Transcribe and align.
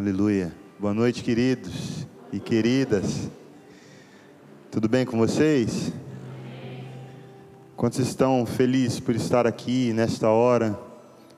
Aleluia. 0.00 0.50
Boa 0.78 0.94
noite, 0.94 1.22
queridos 1.22 2.06
e 2.32 2.40
queridas. 2.40 3.28
Tudo 4.70 4.88
bem 4.88 5.04
com 5.04 5.18
vocês? 5.18 5.92
Quantos 7.76 7.98
estão 7.98 8.46
felizes 8.46 8.98
por 8.98 9.14
estar 9.14 9.46
aqui 9.46 9.92
nesta 9.92 10.30
hora? 10.30 10.74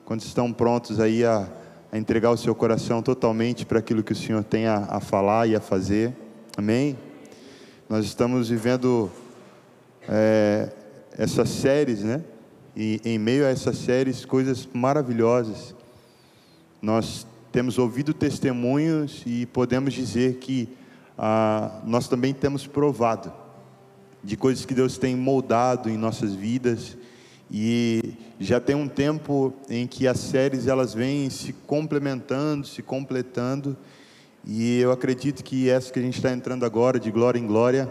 Quantos 0.05 0.27
estão 0.27 0.53
prontos 0.53 1.01
aí 1.01 1.25
a, 1.25 1.45
a 1.91 1.97
entregar 1.97 2.31
o 2.31 2.37
seu 2.37 2.55
coração 2.55 3.01
totalmente 3.01 3.65
para 3.65 3.79
aquilo 3.79 4.01
que 4.01 4.13
o 4.13 4.15
Senhor 4.15 4.45
tem 4.45 4.65
a, 4.65 4.77
a 4.89 5.01
falar 5.01 5.45
e 5.45 5.57
a 5.57 5.59
fazer? 5.59 6.15
Amém? 6.55 6.97
Nós 7.89 8.05
estamos 8.05 8.47
vivendo 8.47 9.11
é, 10.07 10.69
essas 11.17 11.49
séries, 11.49 12.01
né? 12.01 12.23
E 12.77 13.01
em 13.03 13.19
meio 13.19 13.45
a 13.45 13.49
essas 13.49 13.77
séries, 13.77 14.23
coisas 14.23 14.65
maravilhosas. 14.73 15.75
Nós 16.81 17.27
temos 17.53 17.77
ouvido 17.77 18.15
testemunhos 18.15 19.21
e 19.27 19.45
podemos 19.45 19.93
dizer 19.93 20.37
que 20.37 20.67
ah, 21.15 21.81
nós 21.85 22.07
também 22.07 22.33
temos 22.33 22.65
provado 22.65 23.31
de 24.23 24.35
coisas 24.35 24.65
que 24.65 24.73
Deus 24.73 24.97
tem 24.97 25.15
moldado 25.15 25.87
em 25.87 25.95
nossas 25.95 26.33
vidas. 26.33 26.97
E 27.51 28.15
já 28.39 28.59
tem 28.59 28.75
um 28.75 28.87
tempo 28.87 29.53
em 29.69 29.85
que 29.85 30.07
as 30.07 30.19
séries 30.19 30.65
elas 30.65 30.95
vêm 30.95 31.29
se 31.29 31.53
complementando, 31.53 32.65
se 32.65 32.81
completando. 32.81 33.77
E 34.43 34.79
eu 34.79 34.91
acredito 34.91 35.43
que 35.43 35.69
essa 35.69 35.93
que 35.93 35.99
a 35.99 36.01
gente 36.01 36.17
está 36.17 36.33
entrando 36.33 36.65
agora 36.65 36.99
de 36.99 37.11
glória 37.11 37.37
em 37.37 37.45
glória, 37.45 37.87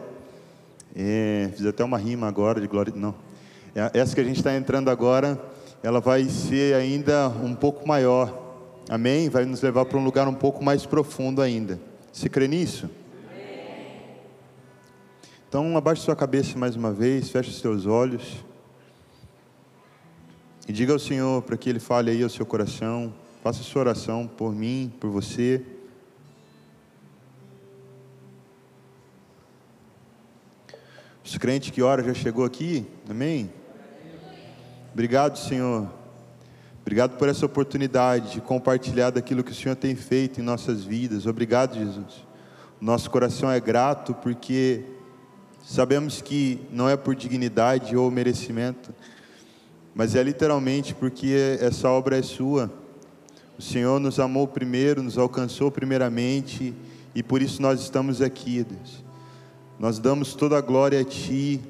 é, 0.96 1.50
fiz 1.56 1.64
até 1.64 1.84
uma 1.84 1.98
rima 1.98 2.26
agora 2.26 2.60
de 2.60 2.66
glória, 2.66 2.92
não, 2.96 3.14
é, 3.76 3.92
essa 3.94 4.12
que 4.12 4.20
a 4.20 4.24
gente 4.24 4.38
está 4.38 4.56
entrando 4.56 4.90
agora, 4.90 5.40
ela 5.84 6.00
vai 6.00 6.24
ser 6.24 6.74
ainda 6.74 7.28
um 7.28 7.54
pouco 7.54 7.86
maior 7.86 8.41
Amém? 8.88 9.28
Vai 9.28 9.44
nos 9.44 9.62
levar 9.62 9.84
para 9.84 9.98
um 9.98 10.04
lugar 10.04 10.26
um 10.28 10.34
pouco 10.34 10.62
mais 10.62 10.84
profundo 10.84 11.40
ainda. 11.40 11.80
Você 12.12 12.28
crê 12.28 12.48
nisso? 12.48 12.90
Então, 15.48 15.76
abaixe 15.76 16.02
sua 16.02 16.16
cabeça 16.16 16.58
mais 16.58 16.76
uma 16.76 16.92
vez, 16.92 17.30
feche 17.30 17.52
seus 17.52 17.86
olhos. 17.86 18.44
E 20.66 20.72
diga 20.72 20.92
ao 20.92 20.98
Senhor 20.98 21.42
para 21.42 21.56
que 21.56 21.68
Ele 21.68 21.80
fale 21.80 22.10
aí 22.10 22.22
ao 22.22 22.28
seu 22.28 22.46
coração. 22.46 23.12
Faça 23.42 23.62
sua 23.62 23.80
oração 23.80 24.26
por 24.26 24.54
mim, 24.54 24.92
por 25.00 25.10
você. 25.10 25.64
Os 31.24 31.36
crentes 31.36 31.70
que 31.70 31.82
ora 31.82 32.02
já 32.02 32.14
chegou 32.14 32.44
aqui? 32.44 32.86
Amém? 33.08 33.50
Obrigado, 34.92 35.38
Senhor 35.38 36.01
Obrigado 36.82 37.16
por 37.16 37.28
essa 37.28 37.46
oportunidade 37.46 38.32
de 38.32 38.40
compartilhar 38.40 39.10
daquilo 39.10 39.44
que 39.44 39.52
o 39.52 39.54
Senhor 39.54 39.76
tem 39.76 39.94
feito 39.94 40.40
em 40.40 40.42
nossas 40.42 40.82
vidas. 40.82 41.26
Obrigado, 41.26 41.74
Jesus. 41.74 42.26
Nosso 42.80 43.08
coração 43.08 43.48
é 43.48 43.60
grato 43.60 44.12
porque 44.14 44.82
sabemos 45.64 46.20
que 46.20 46.58
não 46.72 46.88
é 46.88 46.96
por 46.96 47.14
dignidade 47.14 47.96
ou 47.96 48.10
merecimento, 48.10 48.92
mas 49.94 50.16
é 50.16 50.22
literalmente 50.24 50.92
porque 50.92 51.56
essa 51.60 51.88
obra 51.88 52.18
é 52.18 52.22
sua. 52.22 52.68
O 53.56 53.62
Senhor 53.62 54.00
nos 54.00 54.18
amou 54.18 54.48
primeiro, 54.48 55.04
nos 55.04 55.16
alcançou 55.16 55.70
primeiramente 55.70 56.74
e 57.14 57.22
por 57.22 57.40
isso 57.40 57.62
nós 57.62 57.80
estamos 57.80 58.20
aqui, 58.20 58.64
Deus. 58.64 59.04
Nós 59.78 60.00
damos 60.00 60.34
toda 60.34 60.58
a 60.58 60.60
glória 60.60 61.00
a 61.00 61.04
Ti, 61.04 61.60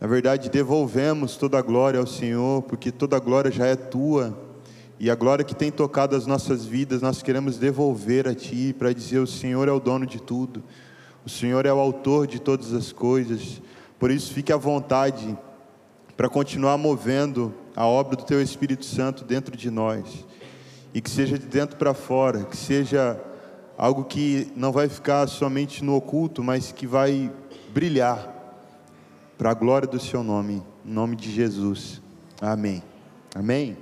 na 0.00 0.06
verdade, 0.06 0.50
devolvemos 0.50 1.36
toda 1.36 1.58
a 1.58 1.62
glória 1.62 2.00
ao 2.00 2.06
Senhor, 2.06 2.62
porque 2.62 2.90
toda 2.90 3.16
a 3.16 3.20
glória 3.20 3.50
já 3.50 3.66
é 3.66 3.76
tua. 3.76 4.36
E 4.98 5.10
a 5.10 5.14
glória 5.14 5.44
que 5.44 5.54
tem 5.54 5.70
tocado 5.70 6.14
as 6.14 6.26
nossas 6.26 6.64
vidas, 6.64 7.00
nós 7.00 7.22
queremos 7.22 7.58
devolver 7.58 8.28
a 8.28 8.34
Ti, 8.34 8.74
para 8.78 8.92
dizer: 8.92 9.18
o 9.18 9.26
Senhor 9.26 9.68
é 9.68 9.72
o 9.72 9.80
dono 9.80 10.06
de 10.06 10.20
tudo, 10.20 10.62
o 11.24 11.30
Senhor 11.30 11.64
é 11.66 11.72
o 11.72 11.78
autor 11.78 12.26
de 12.26 12.40
todas 12.40 12.72
as 12.72 12.92
coisas. 12.92 13.62
Por 13.98 14.10
isso, 14.10 14.32
fique 14.32 14.52
à 14.52 14.56
vontade 14.56 15.36
para 16.16 16.28
continuar 16.28 16.76
movendo 16.76 17.54
a 17.74 17.86
obra 17.86 18.16
do 18.16 18.24
Teu 18.24 18.42
Espírito 18.42 18.84
Santo 18.84 19.24
dentro 19.24 19.56
de 19.56 19.70
nós, 19.70 20.04
e 20.92 21.00
que 21.00 21.10
seja 21.10 21.38
de 21.38 21.46
dentro 21.46 21.76
para 21.76 21.94
fora, 21.94 22.44
que 22.44 22.56
seja 22.56 23.20
algo 23.76 24.04
que 24.04 24.52
não 24.54 24.70
vai 24.70 24.88
ficar 24.88 25.26
somente 25.28 25.82
no 25.82 25.96
oculto, 25.96 26.42
mas 26.42 26.70
que 26.70 26.86
vai 26.86 27.32
brilhar 27.72 28.33
para 29.44 29.50
a 29.50 29.54
glória 29.54 29.86
do 29.86 30.00
seu 30.00 30.24
nome, 30.24 30.62
em 30.86 30.90
nome 30.90 31.16
de 31.16 31.30
Jesus. 31.30 32.00
Amém. 32.40 32.82
Amém. 33.34 33.76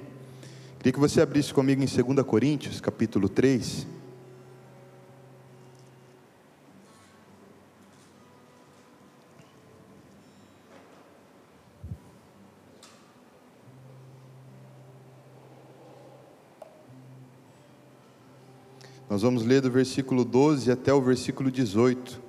Queria 0.77 0.93
que 0.93 0.99
você 0.99 1.21
abrisse 1.21 1.55
comigo 1.55 1.81
em 1.81 1.87
2 1.87 2.27
Coríntios, 2.27 2.81
capítulo 2.81 3.29
3. 3.29 3.87
Nós 19.09 19.23
vamos 19.23 19.45
ler 19.45 19.61
do 19.61 19.71
versículo 19.71 20.25
12 20.25 20.73
até 20.73 20.93
o 20.93 21.01
versículo 21.01 21.53
18. 21.53 22.22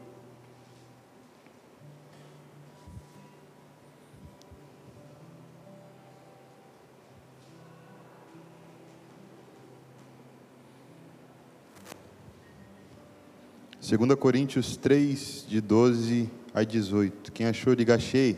2 13.96 14.16
Coríntios 14.16 14.76
3, 14.76 15.46
de 15.48 15.62
12 15.62 16.28
a 16.52 16.64
18. 16.64 17.32
Quem 17.32 17.46
achou, 17.46 17.76
diga 17.76 17.94
achei. 17.94 18.36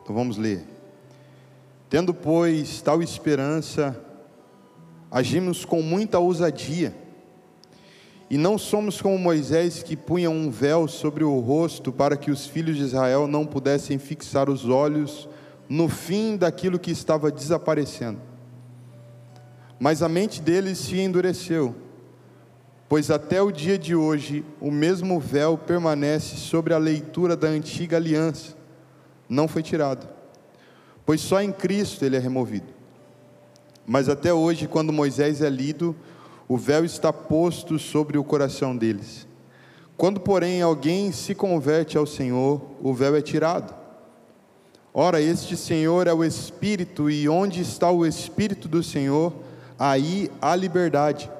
Então 0.00 0.14
vamos 0.14 0.36
ler. 0.36 0.62
Tendo, 1.90 2.14
pois, 2.14 2.80
tal 2.80 3.02
esperança, 3.02 4.00
agimos 5.10 5.64
com 5.64 5.82
muita 5.82 6.20
ousadia, 6.20 6.94
e 8.30 8.38
não 8.38 8.58
somos 8.58 9.02
como 9.02 9.18
Moisés 9.18 9.82
que 9.82 9.96
punha 9.96 10.30
um 10.30 10.52
véu 10.52 10.86
sobre 10.86 11.24
o 11.24 11.40
rosto 11.40 11.92
para 11.92 12.16
que 12.16 12.30
os 12.30 12.46
filhos 12.46 12.76
de 12.76 12.84
Israel 12.84 13.26
não 13.26 13.44
pudessem 13.44 13.98
fixar 13.98 14.48
os 14.48 14.68
olhos 14.68 15.28
no 15.68 15.88
fim 15.88 16.36
daquilo 16.36 16.78
que 16.78 16.92
estava 16.92 17.28
desaparecendo. 17.28 18.20
Mas 19.80 20.00
a 20.00 20.08
mente 20.08 20.40
deles 20.40 20.78
se 20.78 21.00
endureceu 21.00 21.83
pois 22.88 23.10
até 23.10 23.40
o 23.40 23.50
dia 23.50 23.78
de 23.78 23.94
hoje 23.94 24.44
o 24.60 24.70
mesmo 24.70 25.18
véu 25.18 25.56
permanece 25.56 26.36
sobre 26.36 26.74
a 26.74 26.78
leitura 26.78 27.36
da 27.36 27.48
antiga 27.48 27.96
aliança, 27.96 28.54
não 29.28 29.48
foi 29.48 29.62
tirado, 29.62 30.08
pois 31.04 31.20
só 31.20 31.40
em 31.40 31.52
Cristo 31.52 32.04
ele 32.04 32.16
é 32.16 32.20
removido. 32.20 32.72
Mas 33.86 34.08
até 34.08 34.32
hoje, 34.32 34.66
quando 34.66 34.92
Moisés 34.92 35.42
é 35.42 35.50
lido, 35.50 35.94
o 36.48 36.56
véu 36.56 36.84
está 36.84 37.12
posto 37.12 37.78
sobre 37.78 38.16
o 38.16 38.24
coração 38.24 38.76
deles. 38.76 39.26
Quando, 39.96 40.20
porém, 40.20 40.62
alguém 40.62 41.12
se 41.12 41.34
converte 41.34 41.96
ao 41.96 42.06
Senhor, 42.06 42.60
o 42.82 42.92
véu 42.92 43.14
é 43.14 43.22
tirado. 43.22 43.74
Ora, 44.92 45.20
este 45.20 45.56
Senhor 45.56 46.06
é 46.06 46.12
o 46.12 46.24
Espírito, 46.24 47.10
e 47.10 47.28
onde 47.28 47.60
está 47.60 47.90
o 47.90 48.06
Espírito 48.06 48.68
do 48.68 48.82
Senhor, 48.82 49.32
aí 49.78 50.30
há 50.40 50.54
liberdade. 50.56 51.30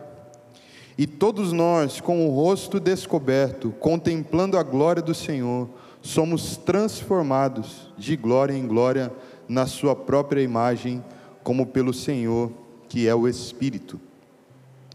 E 0.97 1.07
todos 1.07 1.53
nós, 1.53 2.01
com 2.01 2.27
o 2.27 2.31
rosto 2.31 2.79
descoberto, 2.79 3.73
contemplando 3.81 4.57
a 4.57 4.63
glória 4.63 5.03
do 5.03 5.15
Senhor, 5.15 5.69
somos 6.01 6.57
transformados 6.57 7.93
de 7.99 8.17
glória 8.17 8.53
em 8.53 8.67
glória 8.67 9.13
na 9.49 9.67
Sua 9.67 9.97
própria 9.97 10.41
imagem, 10.41 11.03
como 11.43 11.67
pelo 11.67 11.93
Senhor, 11.93 12.53
que 12.89 13.09
é 13.09 13.15
o 13.15 13.27
Espírito. 13.27 14.01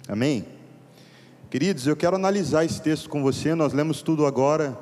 Amém? 0.07 0.45
Queridos, 1.49 1.85
eu 1.85 1.95
quero 1.95 2.15
analisar 2.15 2.63
esse 2.63 2.81
texto 2.81 3.09
com 3.09 3.21
você, 3.21 3.53
nós 3.53 3.73
lemos 3.73 4.01
tudo 4.01 4.25
agora, 4.25 4.79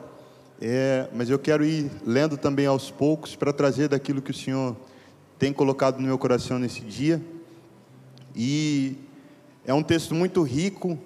é, 0.62 1.08
mas 1.14 1.30
eu 1.30 1.40
quero 1.40 1.66
ir 1.66 1.90
lendo 2.06 2.38
também 2.38 2.66
aos 2.66 2.92
poucos 2.92 3.36
para 3.36 3.52
trazer 3.52 3.88
daquilo 3.88 4.22
que 4.22 4.32
o 4.32 4.34
Senhor 4.34 4.76
tem 5.40 5.52
colocado 5.52 6.00
no 6.00 6.08
meu 6.08 6.18
coração 6.18 6.60
nesse 6.60 6.82
dia. 6.82 7.22
E 8.36 8.98
é 9.66 9.74
um 9.74 9.84
texto 9.84 10.16
muito 10.16 10.42
rico. 10.44 10.98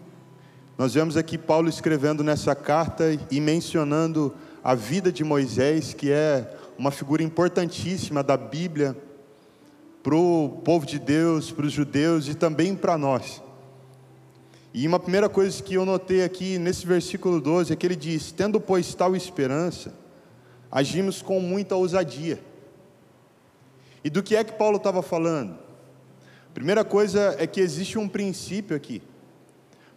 Nós 0.82 0.96
vemos 0.96 1.16
aqui 1.16 1.38
Paulo 1.38 1.70
escrevendo 1.70 2.24
nessa 2.24 2.56
carta 2.56 3.16
e 3.30 3.40
mencionando 3.40 4.34
a 4.64 4.74
vida 4.74 5.12
de 5.12 5.24
Moisés, 5.24 5.94
que 5.94 6.12
é 6.12 6.56
uma 6.76 6.90
figura 6.90 7.22
importantíssima 7.22 8.24
da 8.24 8.36
Bíblia 8.36 8.98
para 10.02 10.16
o 10.16 10.60
povo 10.66 10.84
de 10.84 10.98
Deus, 10.98 11.52
para 11.52 11.68
os 11.68 11.72
judeus 11.72 12.28
e 12.28 12.34
também 12.34 12.76
para 12.76 12.98
nós. 12.98 13.44
E 14.74 14.88
uma 14.88 15.00
primeira 15.00 15.30
coisa 15.30 15.62
que 15.62 15.76
eu 15.76 15.86
notei 15.86 16.24
aqui 16.24 16.58
nesse 16.58 16.88
versículo 16.88 17.40
12 17.40 17.72
é 17.72 17.76
que 17.76 17.86
ele 17.86 17.96
diz: 17.96 18.32
Tendo, 18.32 18.60
pois, 18.60 18.92
tal 18.96 19.16
esperança, 19.16 19.94
agimos 20.72 21.22
com 21.22 21.40
muita 21.40 21.76
ousadia. 21.76 22.40
E 24.04 24.10
do 24.10 24.24
que 24.24 24.36
é 24.36 24.44
que 24.44 24.54
Paulo 24.54 24.78
estava 24.78 25.04
falando? 25.04 25.60
Primeira 26.56 26.84
coisa 26.84 27.36
é 27.38 27.46
que 27.46 27.62
existe 27.62 28.00
um 28.00 28.08
princípio 28.08 28.76
aqui. 28.76 29.00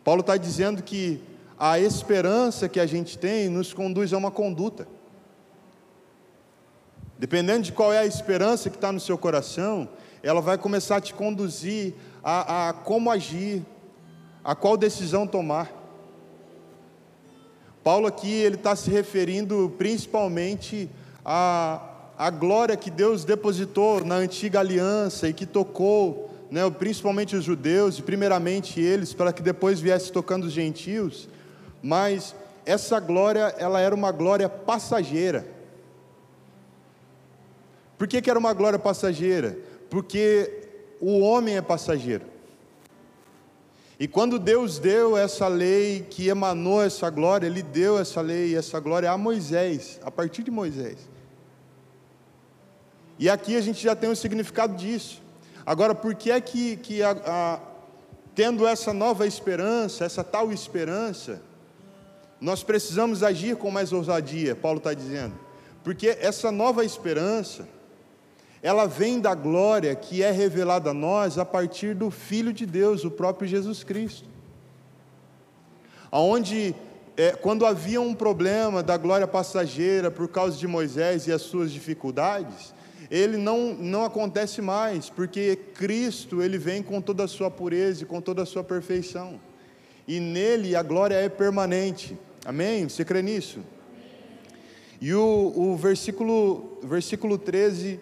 Paulo 0.04 0.20
está 0.20 0.36
dizendo 0.36 0.82
que 0.82 1.20
a 1.58 1.80
esperança 1.80 2.68
que 2.68 2.78
a 2.78 2.86
gente 2.86 3.16
tem 3.16 3.48
nos 3.48 3.72
conduz 3.72 4.12
a 4.12 4.18
uma 4.18 4.30
conduta. 4.30 4.86
Dependendo 7.18 7.62
de 7.62 7.72
qual 7.72 7.92
é 7.92 8.00
a 8.00 8.06
esperança 8.06 8.68
que 8.68 8.76
está 8.76 8.92
no 8.92 9.00
seu 9.00 9.16
coração, 9.16 9.88
ela 10.22 10.40
vai 10.40 10.58
começar 10.58 10.96
a 10.96 11.00
te 11.00 11.14
conduzir 11.14 11.94
a, 12.22 12.68
a 12.68 12.72
como 12.72 13.10
agir, 13.10 13.62
a 14.42 14.54
qual 14.54 14.76
decisão 14.76 15.26
tomar. 15.26 15.72
Paulo 17.82 18.06
aqui 18.06 18.30
ele 18.30 18.56
está 18.56 18.74
se 18.74 18.90
referindo 18.90 19.74
principalmente 19.78 20.90
à, 21.24 21.80
à 22.18 22.30
glória 22.30 22.76
que 22.76 22.90
Deus 22.90 23.24
depositou 23.24 24.04
na 24.04 24.16
antiga 24.16 24.60
aliança 24.60 25.28
e 25.28 25.32
que 25.32 25.46
tocou, 25.46 26.33
né, 26.54 26.70
principalmente 26.70 27.34
os 27.34 27.42
judeus 27.42 27.98
e 27.98 28.02
primeiramente 28.02 28.80
eles, 28.80 29.12
para 29.12 29.32
que 29.32 29.42
depois 29.42 29.80
viesse 29.80 30.12
tocando 30.12 30.44
os 30.44 30.52
gentios. 30.52 31.28
Mas 31.82 32.32
essa 32.64 33.00
glória 33.00 33.52
ela 33.58 33.80
era 33.80 33.92
uma 33.92 34.12
glória 34.12 34.48
passageira. 34.48 35.48
Por 37.98 38.06
que, 38.06 38.22
que 38.22 38.30
era 38.30 38.38
uma 38.38 38.52
glória 38.52 38.78
passageira? 38.78 39.58
Porque 39.90 40.68
o 41.00 41.18
homem 41.18 41.56
é 41.56 41.60
passageiro. 41.60 42.24
E 43.98 44.06
quando 44.06 44.38
Deus 44.38 44.78
deu 44.78 45.16
essa 45.16 45.48
lei 45.48 46.06
que 46.08 46.28
emanou 46.28 46.80
essa 46.84 47.10
glória, 47.10 47.48
Ele 47.48 47.64
deu 47.64 47.98
essa 47.98 48.20
lei 48.20 48.50
e 48.50 48.54
essa 48.54 48.78
glória 48.78 49.10
a 49.10 49.18
Moisés, 49.18 49.98
a 50.04 50.10
partir 50.10 50.44
de 50.44 50.52
Moisés. 50.52 50.98
E 53.18 53.28
aqui 53.28 53.56
a 53.56 53.60
gente 53.60 53.82
já 53.82 53.96
tem 53.96 54.08
o 54.08 54.14
significado 54.14 54.76
disso. 54.76 55.23
Agora, 55.66 55.94
por 55.94 56.14
que 56.14 56.30
é 56.30 56.40
que, 56.40 56.76
que 56.76 57.02
a, 57.02 57.16
a, 57.26 57.60
tendo 58.34 58.66
essa 58.66 58.92
nova 58.92 59.26
esperança, 59.26 60.04
essa 60.04 60.22
tal 60.22 60.52
esperança, 60.52 61.40
nós 62.40 62.62
precisamos 62.62 63.22
agir 63.22 63.56
com 63.56 63.70
mais 63.70 63.92
ousadia, 63.92 64.54
Paulo 64.54 64.78
está 64.78 64.92
dizendo. 64.92 65.34
Porque 65.82 66.08
essa 66.20 66.50
nova 66.50 66.84
esperança, 66.84 67.66
ela 68.62 68.86
vem 68.86 69.20
da 69.20 69.34
glória 69.34 69.94
que 69.94 70.22
é 70.22 70.30
revelada 70.30 70.90
a 70.90 70.94
nós 70.94 71.38
a 71.38 71.44
partir 71.44 71.94
do 71.94 72.10
Filho 72.10 72.52
de 72.52 72.66
Deus, 72.66 73.04
o 73.04 73.10
próprio 73.10 73.48
Jesus 73.48 73.84
Cristo. 73.84 74.28
Onde, 76.10 76.74
é, 77.16 77.32
quando 77.32 77.66
havia 77.66 78.00
um 78.00 78.14
problema 78.14 78.82
da 78.82 78.96
glória 78.96 79.26
passageira 79.26 80.10
por 80.10 80.28
causa 80.28 80.56
de 80.58 80.66
Moisés 80.66 81.26
e 81.26 81.32
as 81.32 81.42
suas 81.42 81.72
dificuldades, 81.72 82.74
ele 83.14 83.36
não, 83.36 83.74
não 83.74 84.04
acontece 84.04 84.60
mais, 84.60 85.08
porque 85.08 85.56
Cristo 85.74 86.42
ele 86.42 86.58
vem 86.58 86.82
com 86.82 87.00
toda 87.00 87.22
a 87.22 87.28
sua 87.28 87.48
pureza 87.48 88.02
e 88.02 88.06
com 88.06 88.20
toda 88.20 88.42
a 88.42 88.46
sua 88.46 88.64
perfeição, 88.64 89.40
e 90.06 90.18
nele 90.18 90.74
a 90.74 90.82
glória 90.82 91.14
é 91.14 91.28
permanente. 91.28 92.18
Amém? 92.44 92.88
Você 92.88 93.04
crê 93.04 93.22
nisso? 93.22 93.60
E 95.00 95.14
o, 95.14 95.52
o 95.54 95.76
versículo, 95.76 96.78
versículo 96.82 97.38
13 97.38 98.00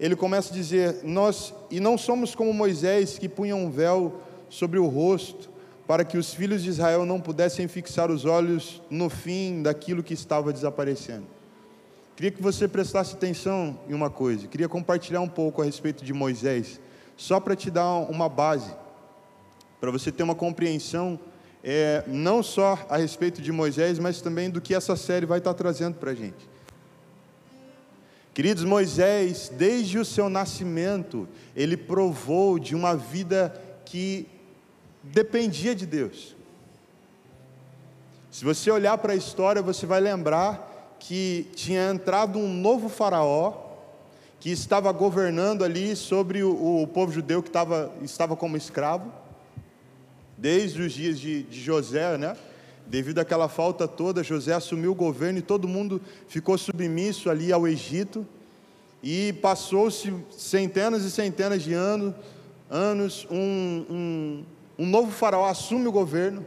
ele 0.00 0.16
começa 0.16 0.50
a 0.50 0.56
dizer: 0.56 1.00
Nós, 1.04 1.54
e 1.70 1.78
não 1.78 1.98
somos 1.98 2.34
como 2.34 2.52
Moisés, 2.54 3.18
que 3.18 3.28
punha 3.28 3.54
um 3.54 3.70
véu 3.70 4.20
sobre 4.48 4.78
o 4.78 4.86
rosto, 4.86 5.50
para 5.86 6.04
que 6.04 6.16
os 6.16 6.32
filhos 6.32 6.62
de 6.62 6.70
Israel 6.70 7.04
não 7.04 7.20
pudessem 7.20 7.68
fixar 7.68 8.10
os 8.10 8.24
olhos 8.24 8.80
no 8.88 9.10
fim 9.10 9.62
daquilo 9.62 10.02
que 10.02 10.14
estava 10.14 10.52
desaparecendo. 10.54 11.33
Queria 12.16 12.30
que 12.30 12.40
você 12.40 12.68
prestasse 12.68 13.14
atenção 13.14 13.78
em 13.88 13.92
uma 13.92 14.08
coisa, 14.08 14.46
queria 14.46 14.68
compartilhar 14.68 15.20
um 15.20 15.28
pouco 15.28 15.60
a 15.60 15.64
respeito 15.64 16.04
de 16.04 16.12
Moisés, 16.12 16.80
só 17.16 17.40
para 17.40 17.56
te 17.56 17.70
dar 17.70 17.88
uma 18.08 18.28
base, 18.28 18.72
para 19.80 19.90
você 19.90 20.12
ter 20.12 20.22
uma 20.22 20.34
compreensão, 20.34 21.18
é, 21.62 22.04
não 22.06 22.40
só 22.40 22.78
a 22.88 22.96
respeito 22.96 23.42
de 23.42 23.50
Moisés, 23.50 23.98
mas 23.98 24.20
também 24.20 24.48
do 24.48 24.60
que 24.60 24.74
essa 24.74 24.94
série 24.94 25.26
vai 25.26 25.38
estar 25.38 25.54
trazendo 25.54 25.96
para 25.96 26.12
a 26.12 26.14
gente. 26.14 26.48
Queridos, 28.32 28.64
Moisés, 28.64 29.50
desde 29.56 29.98
o 29.98 30.04
seu 30.04 30.28
nascimento, 30.28 31.28
ele 31.54 31.76
provou 31.76 32.58
de 32.58 32.74
uma 32.74 32.96
vida 32.96 33.60
que 33.84 34.28
dependia 35.02 35.74
de 35.74 35.86
Deus. 35.86 36.36
Se 38.30 38.44
você 38.44 38.70
olhar 38.70 38.98
para 38.98 39.12
a 39.12 39.16
história, 39.16 39.62
você 39.62 39.86
vai 39.86 40.00
lembrar 40.00 40.73
que 40.98 41.48
tinha 41.54 41.90
entrado 41.90 42.38
um 42.38 42.52
novo 42.52 42.88
faraó 42.88 43.64
que 44.40 44.50
estava 44.50 44.92
governando 44.92 45.64
ali 45.64 45.96
sobre 45.96 46.42
o, 46.42 46.82
o 46.82 46.86
povo 46.86 47.10
judeu 47.10 47.42
que 47.42 47.48
estava, 47.48 47.90
estava 48.02 48.36
como 48.36 48.58
escravo, 48.58 49.10
desde 50.36 50.82
os 50.82 50.92
dias 50.92 51.18
de, 51.18 51.44
de 51.44 51.62
José, 51.62 52.18
né? 52.18 52.36
Devido 52.86 53.20
àquela 53.20 53.48
falta 53.48 53.88
toda, 53.88 54.22
José 54.22 54.52
assumiu 54.52 54.92
o 54.92 54.94
governo 54.94 55.38
e 55.38 55.42
todo 55.42 55.66
mundo 55.66 56.00
ficou 56.28 56.58
submisso 56.58 57.30
ali 57.30 57.50
ao 57.52 57.66
Egito. 57.66 58.26
E 59.02 59.32
passou-se 59.34 60.12
centenas 60.30 61.04
e 61.04 61.10
centenas 61.10 61.62
de 61.62 61.72
anos, 61.72 62.14
anos 62.70 63.26
um, 63.30 63.86
um, 63.90 64.44
um 64.78 64.86
novo 64.86 65.10
faraó 65.10 65.46
assume 65.46 65.86
o 65.86 65.92
governo. 65.92 66.44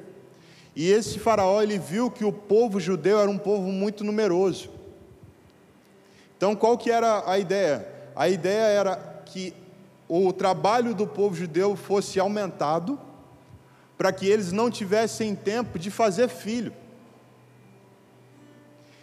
E 0.79 0.91
esse 0.91 1.18
faraó 1.18 1.59
ele 1.59 1.79
viu 1.79 2.12
que 2.12 2.24
o 2.24 2.31
povo 2.31 2.79
judeu 2.79 3.19
era 3.19 3.31
um 3.31 3.38
povo 3.39 3.71
muito 3.71 4.03
numeroso. 4.03 4.69
Então 6.38 6.56
qual 6.56 6.77
que 6.77 6.91
era 6.91 7.27
a 7.27 7.39
ideia? 7.39 7.88
A 8.15 8.29
ideia 8.29 8.62
era 8.62 8.95
que 9.25 9.56
o 10.07 10.31
trabalho 10.31 10.94
do 10.94 11.07
povo 11.07 11.33
judeu 11.33 11.75
fosse 11.75 12.19
aumentado 12.19 13.00
para 13.97 14.13
que 14.13 14.27
eles 14.27 14.51
não 14.51 14.69
tivessem 14.69 15.33
tempo 15.33 15.79
de 15.79 15.89
fazer 15.89 16.27
filho. 16.27 16.71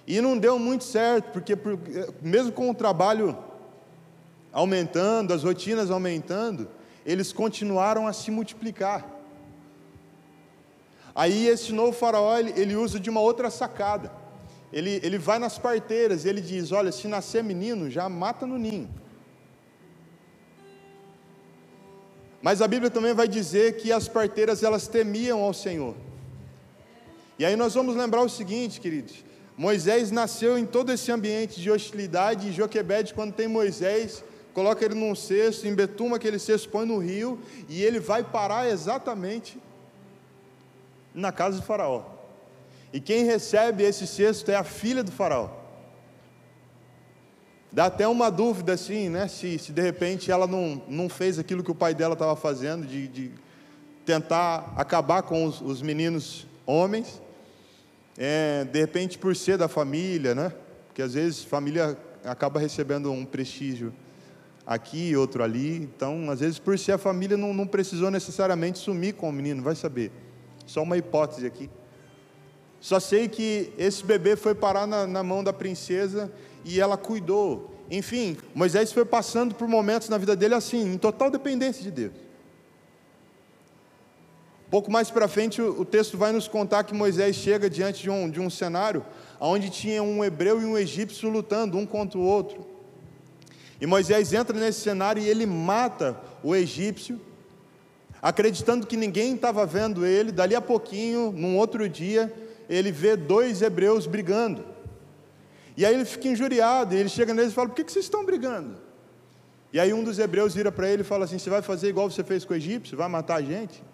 E 0.06 0.20
não 0.20 0.38
deu 0.38 0.60
muito 0.60 0.84
certo, 0.84 1.32
porque 1.32 1.58
mesmo 2.22 2.52
com 2.52 2.70
o 2.70 2.74
trabalho 2.74 3.36
aumentando, 4.52 5.34
as 5.34 5.42
rotinas 5.42 5.90
aumentando, 5.90 6.68
eles 7.04 7.32
continuaram 7.32 8.06
a 8.06 8.12
se 8.12 8.30
multiplicar. 8.30 9.23
Aí 11.14 11.46
esse 11.46 11.72
novo 11.72 11.92
faraó, 11.92 12.36
ele, 12.36 12.52
ele 12.56 12.74
usa 12.74 12.98
de 12.98 13.08
uma 13.08 13.20
outra 13.20 13.50
sacada. 13.50 14.10
Ele, 14.72 14.98
ele 15.04 15.18
vai 15.18 15.38
nas 15.38 15.56
parteiras 15.56 16.24
e 16.24 16.28
ele 16.28 16.40
diz: 16.40 16.72
Olha, 16.72 16.90
se 16.90 17.06
nascer 17.06 17.44
menino, 17.44 17.88
já 17.88 18.08
mata 18.08 18.44
no 18.44 18.58
ninho. 18.58 18.90
Mas 22.42 22.60
a 22.60 22.66
Bíblia 22.66 22.90
também 22.90 23.14
vai 23.14 23.28
dizer 23.28 23.76
que 23.76 23.92
as 23.92 24.08
parteiras 24.08 24.62
elas 24.62 24.88
temiam 24.88 25.42
ao 25.42 25.54
Senhor. 25.54 25.94
E 27.38 27.44
aí 27.44 27.56
nós 27.56 27.74
vamos 27.74 27.94
lembrar 27.94 28.22
o 28.22 28.28
seguinte, 28.28 28.80
queridos: 28.80 29.24
Moisés 29.56 30.10
nasceu 30.10 30.58
em 30.58 30.66
todo 30.66 30.90
esse 30.90 31.12
ambiente 31.12 31.60
de 31.60 31.70
hostilidade, 31.70 32.48
e 32.48 32.52
Joquebede, 32.52 33.14
quando 33.14 33.32
tem 33.32 33.46
Moisés, 33.46 34.24
coloca 34.52 34.84
ele 34.84 34.94
num 34.94 35.14
cesto, 35.14 35.68
embetuma 35.68 36.16
aquele 36.16 36.40
cesto, 36.40 36.68
põe 36.68 36.84
no 36.84 36.98
rio, 36.98 37.38
e 37.68 37.80
ele 37.82 38.00
vai 38.00 38.24
parar 38.24 38.68
exatamente 38.68 39.56
na 41.14 41.30
casa 41.30 41.58
do 41.58 41.62
Faraó. 41.62 42.02
E 42.92 43.00
quem 43.00 43.24
recebe 43.24 43.82
esse 43.82 44.06
cesto 44.06 44.50
é 44.50 44.56
a 44.56 44.64
filha 44.64 45.02
do 45.02 45.12
Faraó. 45.12 45.48
Dá 47.72 47.86
até 47.86 48.06
uma 48.06 48.30
dúvida 48.30 48.72
assim, 48.72 49.08
né? 49.08 49.26
Se, 49.26 49.58
se 49.58 49.72
de 49.72 49.82
repente 49.82 50.30
ela 50.30 50.46
não, 50.46 50.80
não 50.88 51.08
fez 51.08 51.38
aquilo 51.38 51.62
que 51.64 51.70
o 51.70 51.74
pai 51.74 51.94
dela 51.94 52.12
estava 52.12 52.36
fazendo, 52.36 52.86
de, 52.86 53.08
de, 53.08 53.30
tentar 54.04 54.72
acabar 54.76 55.22
com 55.22 55.44
os, 55.44 55.60
os 55.60 55.80
meninos 55.80 56.46
homens, 56.66 57.20
é, 58.16 58.64
de 58.64 58.78
repente 58.78 59.18
por 59.18 59.34
ser 59.34 59.56
da 59.56 59.66
família, 59.66 60.34
né? 60.34 60.52
Porque 60.86 61.02
às 61.02 61.14
vezes 61.14 61.42
família 61.42 61.96
acaba 62.24 62.60
recebendo 62.60 63.10
um 63.10 63.24
prestígio 63.24 63.92
aqui, 64.66 65.16
outro 65.16 65.42
ali. 65.42 65.76
Então, 65.76 66.30
às 66.30 66.40
vezes, 66.40 66.58
por 66.58 66.78
ser 66.78 66.92
a 66.92 66.98
família 66.98 67.36
não, 67.36 67.52
não 67.52 67.66
precisou 67.66 68.10
necessariamente 68.10 68.78
sumir 68.78 69.14
com 69.14 69.28
o 69.28 69.32
menino, 69.32 69.62
vai 69.62 69.74
saber. 69.74 70.10
Só 70.66 70.82
uma 70.82 70.96
hipótese 70.96 71.46
aqui. 71.46 71.70
Só 72.80 73.00
sei 73.00 73.28
que 73.28 73.72
esse 73.78 74.04
bebê 74.04 74.36
foi 74.36 74.54
parar 74.54 74.86
na, 74.86 75.06
na 75.06 75.22
mão 75.22 75.42
da 75.42 75.52
princesa 75.52 76.30
e 76.64 76.80
ela 76.80 76.96
cuidou. 76.96 77.70
Enfim, 77.90 78.36
Moisés 78.54 78.92
foi 78.92 79.04
passando 79.04 79.54
por 79.54 79.68
momentos 79.68 80.08
na 80.08 80.18
vida 80.18 80.34
dele 80.34 80.54
assim, 80.54 80.94
em 80.94 80.98
total 80.98 81.30
dependência 81.30 81.82
de 81.82 81.90
Deus. 81.90 82.12
Pouco 84.70 84.90
mais 84.90 85.10
para 85.10 85.28
frente, 85.28 85.62
o, 85.62 85.84
texto 85.84 86.18
vai 86.18 86.32
nos 86.32 86.48
contar 86.48 86.82
que 86.84 86.92
Moisés 86.92 87.36
chega 87.36 87.70
diante 87.70 88.02
de 88.02 88.10
um, 88.10 88.28
de 88.28 88.40
um 88.40 88.50
cenário 88.50 89.04
onde 89.38 89.70
tinha 89.70 90.02
um 90.02 90.24
hebreu 90.24 90.60
e 90.60 90.64
um 90.64 90.76
egípcio 90.76 91.30
lutando 91.30 91.78
um 91.78 91.86
contra 91.86 92.18
o 92.18 92.22
outro. 92.22 92.66
E 93.80 93.86
Moisés 93.86 94.32
entra 94.32 94.58
nesse 94.58 94.80
cenário 94.80 95.22
e 95.22 95.28
ele 95.28 95.46
mata 95.46 96.20
o 96.42 96.56
egípcio, 96.56 97.20
acreditando 98.24 98.86
que 98.86 98.96
ninguém 98.96 99.34
estava 99.34 99.66
vendo 99.66 100.06
ele. 100.06 100.32
Dali 100.32 100.54
a 100.54 100.60
pouquinho, 100.60 101.30
num 101.30 101.58
outro 101.58 101.86
dia, 101.86 102.32
ele 102.70 102.90
vê 102.90 103.16
dois 103.16 103.60
hebreus 103.60 104.06
brigando. 104.06 104.64
E 105.76 105.84
aí 105.84 105.94
ele 105.94 106.06
fica 106.06 106.28
injuriado, 106.28 106.94
e 106.94 106.98
ele 106.98 107.10
chega 107.10 107.34
neles 107.34 107.52
e 107.52 107.54
fala: 107.54 107.68
Por 107.68 107.74
que, 107.74 107.84
que 107.84 107.92
vocês 107.92 108.06
estão 108.06 108.24
brigando? 108.24 108.76
E 109.70 109.78
aí 109.78 109.92
um 109.92 110.02
dos 110.02 110.18
hebreus 110.18 110.54
vira 110.54 110.72
para 110.72 110.88
ele 110.88 111.02
e 111.02 111.04
fala 111.04 111.26
assim: 111.26 111.38
Você 111.38 111.50
vai 111.50 111.60
fazer 111.60 111.88
igual 111.88 112.10
você 112.10 112.24
fez 112.24 112.46
com 112.46 112.54
o 112.54 112.56
egípcio? 112.56 112.96
Vai 112.96 113.08
matar 113.08 113.36
a 113.36 113.42
gente? 113.42 113.84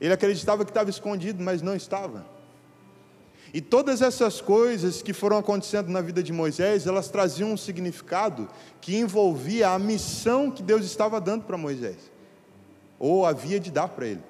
Ele 0.00 0.14
acreditava 0.14 0.64
que 0.64 0.70
estava 0.70 0.88
escondido, 0.88 1.42
mas 1.42 1.60
não 1.60 1.76
estava. 1.76 2.24
E 3.52 3.60
todas 3.60 4.00
essas 4.00 4.40
coisas 4.40 5.02
que 5.02 5.12
foram 5.12 5.36
acontecendo 5.36 5.90
na 5.90 6.00
vida 6.00 6.22
de 6.22 6.32
Moisés, 6.32 6.86
elas 6.86 7.08
traziam 7.08 7.52
um 7.52 7.56
significado 7.56 8.48
que 8.80 8.96
envolvia 8.96 9.70
a 9.70 9.78
missão 9.78 10.50
que 10.50 10.62
Deus 10.62 10.84
estava 10.86 11.20
dando 11.20 11.44
para 11.44 11.56
Moisés, 11.56 11.96
ou 12.98 13.24
havia 13.24 13.60
de 13.60 13.70
dar 13.70 13.88
para 13.88 14.06
ele. 14.06 14.22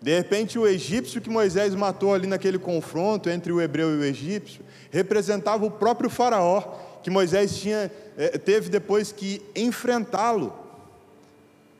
De 0.00 0.16
repente, 0.16 0.58
o 0.58 0.66
egípcio 0.66 1.20
que 1.20 1.28
Moisés 1.28 1.74
matou 1.74 2.14
ali 2.14 2.26
naquele 2.26 2.58
confronto 2.58 3.28
entre 3.28 3.52
o 3.52 3.60
hebreu 3.60 3.94
e 3.94 3.98
o 3.98 4.04
egípcio, 4.04 4.64
representava 4.90 5.66
o 5.66 5.70
próprio 5.70 6.08
Faraó, 6.08 6.62
que 7.02 7.10
Moisés 7.10 7.58
tinha, 7.58 7.92
eh, 8.16 8.38
teve 8.38 8.70
depois 8.70 9.12
que 9.12 9.42
enfrentá-lo, 9.54 10.54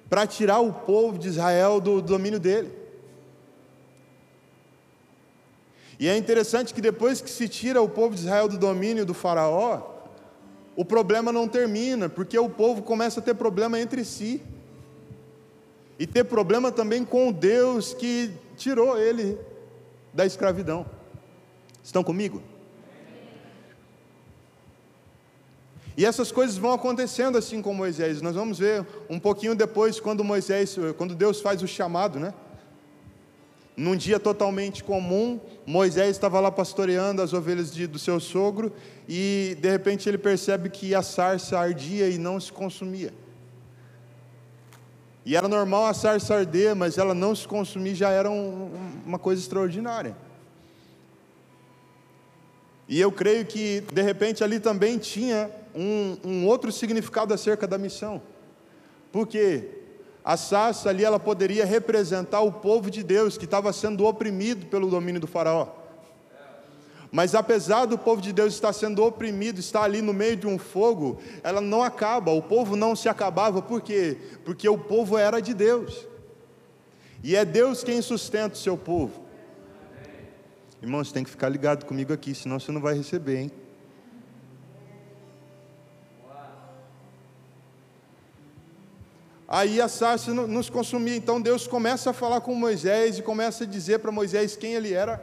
para 0.08 0.26
tirar 0.26 0.58
o 0.58 0.72
povo 0.72 1.16
de 1.16 1.28
Israel 1.28 1.80
do 1.80 2.02
domínio 2.02 2.38
dele. 2.38 2.70
E 5.98 6.08
é 6.08 6.16
interessante 6.16 6.74
que 6.74 6.80
depois 6.80 7.20
que 7.20 7.30
se 7.30 7.48
tira 7.48 7.80
o 7.80 7.88
povo 7.88 8.14
de 8.14 8.22
Israel 8.22 8.48
do 8.48 8.58
domínio 8.58 9.06
do 9.06 9.14
Faraó, 9.14 9.89
o 10.80 10.84
problema 10.84 11.30
não 11.30 11.46
termina, 11.46 12.08
porque 12.08 12.38
o 12.38 12.48
povo 12.48 12.80
começa 12.80 13.20
a 13.20 13.22
ter 13.22 13.34
problema 13.34 13.78
entre 13.78 14.02
si 14.02 14.42
e 15.98 16.06
ter 16.06 16.24
problema 16.24 16.72
também 16.72 17.04
com 17.04 17.28
o 17.28 17.32
Deus 17.34 17.92
que 17.92 18.30
tirou 18.56 18.98
ele 18.98 19.38
da 20.14 20.24
escravidão. 20.24 20.86
Estão 21.84 22.02
comigo? 22.02 22.42
E 25.98 26.06
essas 26.06 26.32
coisas 26.32 26.56
vão 26.56 26.72
acontecendo 26.72 27.36
assim 27.36 27.60
com 27.60 27.74
Moisés. 27.74 28.22
Nós 28.22 28.34
vamos 28.34 28.58
ver 28.58 28.86
um 29.10 29.18
pouquinho 29.18 29.54
depois 29.54 30.00
quando 30.00 30.24
Moisés, 30.24 30.78
quando 30.96 31.14
Deus 31.14 31.42
faz 31.42 31.62
o 31.62 31.68
chamado, 31.68 32.18
né? 32.18 32.32
Num 33.80 33.96
dia 33.96 34.20
totalmente 34.20 34.84
comum, 34.84 35.40
Moisés 35.64 36.10
estava 36.10 36.38
lá 36.38 36.52
pastoreando 36.52 37.22
as 37.22 37.32
ovelhas 37.32 37.72
de, 37.72 37.86
do 37.86 37.98
seu 37.98 38.20
sogro 38.20 38.70
e 39.08 39.56
de 39.58 39.70
repente 39.70 40.06
ele 40.06 40.18
percebe 40.18 40.68
que 40.68 40.94
a 40.94 41.00
sarça 41.00 41.58
ardia 41.58 42.06
e 42.06 42.18
não 42.18 42.38
se 42.38 42.52
consumia. 42.52 43.10
E 45.24 45.34
era 45.34 45.48
normal 45.48 45.86
a 45.86 45.94
sarça 45.94 46.34
arder, 46.34 46.76
mas 46.76 46.98
ela 46.98 47.14
não 47.14 47.34
se 47.34 47.48
consumir 47.48 47.94
já 47.94 48.10
era 48.10 48.30
um, 48.30 48.70
uma 49.06 49.18
coisa 49.18 49.40
extraordinária. 49.40 50.14
E 52.86 53.00
eu 53.00 53.10
creio 53.10 53.46
que, 53.46 53.80
de 53.80 54.02
repente, 54.02 54.44
ali 54.44 54.60
também 54.60 54.98
tinha 54.98 55.50
um, 55.74 56.18
um 56.22 56.46
outro 56.46 56.70
significado 56.70 57.32
acerca 57.32 57.66
da 57.66 57.78
missão. 57.78 58.20
Porque 59.10 59.79
a 60.30 60.36
sarça 60.36 60.88
ali 60.88 61.04
ela 61.04 61.18
poderia 61.18 61.64
representar 61.64 62.40
o 62.42 62.52
povo 62.52 62.88
de 62.88 63.02
Deus 63.02 63.36
que 63.36 63.46
estava 63.46 63.72
sendo 63.72 64.06
oprimido 64.06 64.66
pelo 64.66 64.88
domínio 64.88 65.20
do 65.20 65.26
faraó. 65.26 65.66
Mas 67.10 67.34
apesar 67.34 67.86
do 67.86 67.98
povo 67.98 68.22
de 68.22 68.32
Deus 68.32 68.54
estar 68.54 68.72
sendo 68.72 69.02
oprimido, 69.02 69.58
estar 69.58 69.82
ali 69.82 70.00
no 70.00 70.12
meio 70.12 70.36
de 70.36 70.46
um 70.46 70.56
fogo, 70.56 71.20
ela 71.42 71.60
não 71.60 71.82
acaba, 71.82 72.30
o 72.30 72.40
povo 72.40 72.76
não 72.76 72.94
se 72.94 73.08
acabava, 73.08 73.60
por 73.60 73.80
quê? 73.80 74.18
Porque 74.44 74.68
o 74.68 74.78
povo 74.78 75.18
era 75.18 75.40
de 75.40 75.52
Deus. 75.52 76.06
E 77.24 77.34
é 77.34 77.44
Deus 77.44 77.82
quem 77.82 78.00
sustenta 78.00 78.54
o 78.54 78.58
seu 78.58 78.76
povo. 78.76 79.24
Irmãos, 80.80 81.10
tem 81.10 81.24
que 81.24 81.30
ficar 81.30 81.48
ligado 81.48 81.84
comigo 81.86 82.12
aqui, 82.12 82.36
senão 82.36 82.60
você 82.60 82.70
não 82.70 82.80
vai 82.80 82.94
receber, 82.94 83.36
hein? 83.36 83.50
Aí 89.52 89.80
a 89.80 89.88
sarça 89.88 90.32
nos 90.32 90.70
consumia, 90.70 91.16
então 91.16 91.40
Deus 91.40 91.66
começa 91.66 92.10
a 92.10 92.12
falar 92.12 92.40
com 92.40 92.54
Moisés 92.54 93.18
e 93.18 93.22
começa 93.22 93.64
a 93.64 93.66
dizer 93.66 93.98
para 93.98 94.12
Moisés 94.12 94.54
quem 94.54 94.74
ele 94.74 94.92
era. 94.92 95.20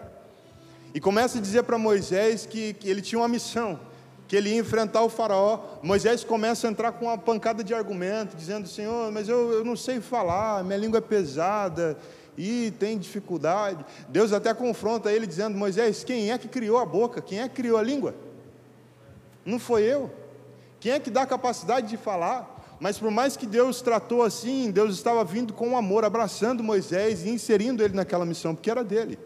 E 0.94 1.00
começa 1.00 1.38
a 1.38 1.42
dizer 1.42 1.64
para 1.64 1.78
Moisés 1.78 2.46
que, 2.46 2.74
que 2.74 2.90
ele 2.90 3.02
tinha 3.02 3.20
uma 3.20 3.30
missão, 3.30 3.80
que 4.28 4.36
ele 4.36 4.50
ia 4.50 4.58
enfrentar 4.58 5.02
o 5.02 5.08
faraó. 5.08 5.80
Moisés 5.82 6.26
começa 6.26 6.68
a 6.68 6.70
entrar 6.70 6.92
com 6.92 7.06
uma 7.06 7.18
pancada 7.18 7.64
de 7.64 7.74
argumento, 7.74 8.36
dizendo: 8.36 8.68
Senhor, 8.68 9.10
mas 9.14 9.30
eu, 9.30 9.54
eu 9.54 9.64
não 9.64 9.78
sei 9.78 10.02
falar, 10.02 10.62
minha 10.62 10.78
língua 10.78 10.98
é 10.98 11.02
pesada 11.02 11.98
e 12.38 12.72
tem 12.72 12.98
dificuldade. 12.98 13.86
Deus 14.10 14.34
até 14.34 14.54
confronta 14.54 15.10
ele, 15.10 15.26
dizendo: 15.26 15.58
Moisés, 15.58 16.04
quem 16.04 16.34
é 16.34 16.38
que 16.38 16.50
criou 16.50 16.80
a 16.80 16.86
boca? 16.86 17.22
Quem 17.22 17.40
é 17.40 17.48
que 17.48 17.56
criou 17.56 17.78
a 17.78 17.82
língua? 17.82 18.14
Não 19.46 19.58
foi 19.58 19.84
eu. 19.84 20.12
Quem 20.82 20.92
é 20.92 21.00
que 21.00 21.10
dá 21.10 21.22
a 21.22 21.26
capacidade 21.26 21.88
de 21.88 21.96
falar? 21.96 22.57
Mas 22.80 23.00
por 23.00 23.10
mais 23.10 23.36
que 23.36 23.46
Deus 23.46 23.82
tratou 23.82 24.22
assim, 24.22 24.70
Deus 24.70 24.94
estava 24.94 25.24
vindo 25.24 25.54
com 25.54 25.78
amor, 25.78 26.06
abraçando 26.06 26.64
Moisés 26.64 27.26
e 27.26 27.30
inserindo 27.30 27.84
ele 27.84 27.96
naquela 27.96 28.26
missão, 28.26 28.54
porque 28.54 28.70
era 28.70 28.84
dele. 28.84 29.18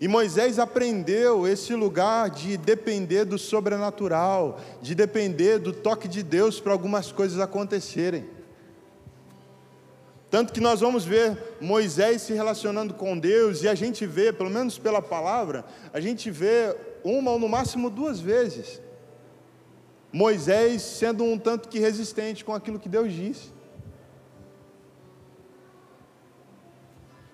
E 0.00 0.08
Moisés 0.08 0.58
aprendeu 0.58 1.46
esse 1.46 1.74
lugar 1.74 2.30
de 2.30 2.56
depender 2.56 3.26
do 3.26 3.38
sobrenatural, 3.38 4.58
de 4.80 4.94
depender 4.94 5.58
do 5.58 5.74
toque 5.74 6.08
de 6.08 6.22
Deus 6.22 6.58
para 6.58 6.72
algumas 6.72 7.12
coisas 7.12 7.38
acontecerem. 7.38 8.26
Tanto 10.30 10.52
que 10.52 10.60
nós 10.60 10.80
vamos 10.80 11.04
ver 11.04 11.56
Moisés 11.60 12.22
se 12.22 12.32
relacionando 12.32 12.94
com 12.94 13.18
Deus, 13.18 13.62
e 13.62 13.68
a 13.68 13.74
gente 13.74 14.06
vê, 14.06 14.32
pelo 14.32 14.48
menos 14.48 14.78
pela 14.78 15.02
palavra, 15.02 15.64
a 15.92 16.00
gente 16.00 16.30
vê 16.30 16.74
uma 17.04 17.32
ou 17.32 17.38
no 17.38 17.48
máximo 17.48 17.90
duas 17.90 18.20
vezes, 18.20 18.80
Moisés 20.12 20.82
sendo 20.82 21.24
um 21.24 21.38
tanto 21.38 21.68
que 21.68 21.78
resistente 21.78 22.44
com 22.44 22.52
aquilo 22.54 22.78
que 22.78 22.88
Deus 22.88 23.12
disse. 23.12 23.52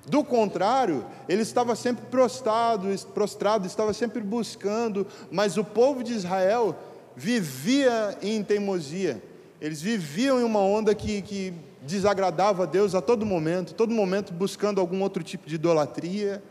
Do 0.06 0.22
contrário, 0.22 1.04
ele 1.28 1.42
estava 1.42 1.74
sempre 1.74 2.06
prostrado, 2.06 2.88
prostrado, 3.12 3.66
estava 3.66 3.92
sempre 3.92 4.22
buscando, 4.22 5.04
mas 5.32 5.56
o 5.56 5.64
povo 5.64 6.04
de 6.04 6.12
Israel 6.12 6.76
vivia 7.16 8.16
em 8.22 8.42
teimosia, 8.44 9.20
eles 9.60 9.80
viviam 9.80 10.38
em 10.38 10.44
uma 10.44 10.60
onda 10.60 10.94
que, 10.94 11.22
que 11.22 11.54
desagradava 11.82 12.64
a 12.64 12.66
Deus 12.66 12.94
a 12.94 13.00
todo 13.00 13.26
momento, 13.26 13.74
todo 13.74 13.92
momento 13.92 14.32
buscando 14.32 14.80
algum 14.80 15.02
outro 15.02 15.22
tipo 15.22 15.48
de 15.48 15.54
idolatria, 15.54 16.42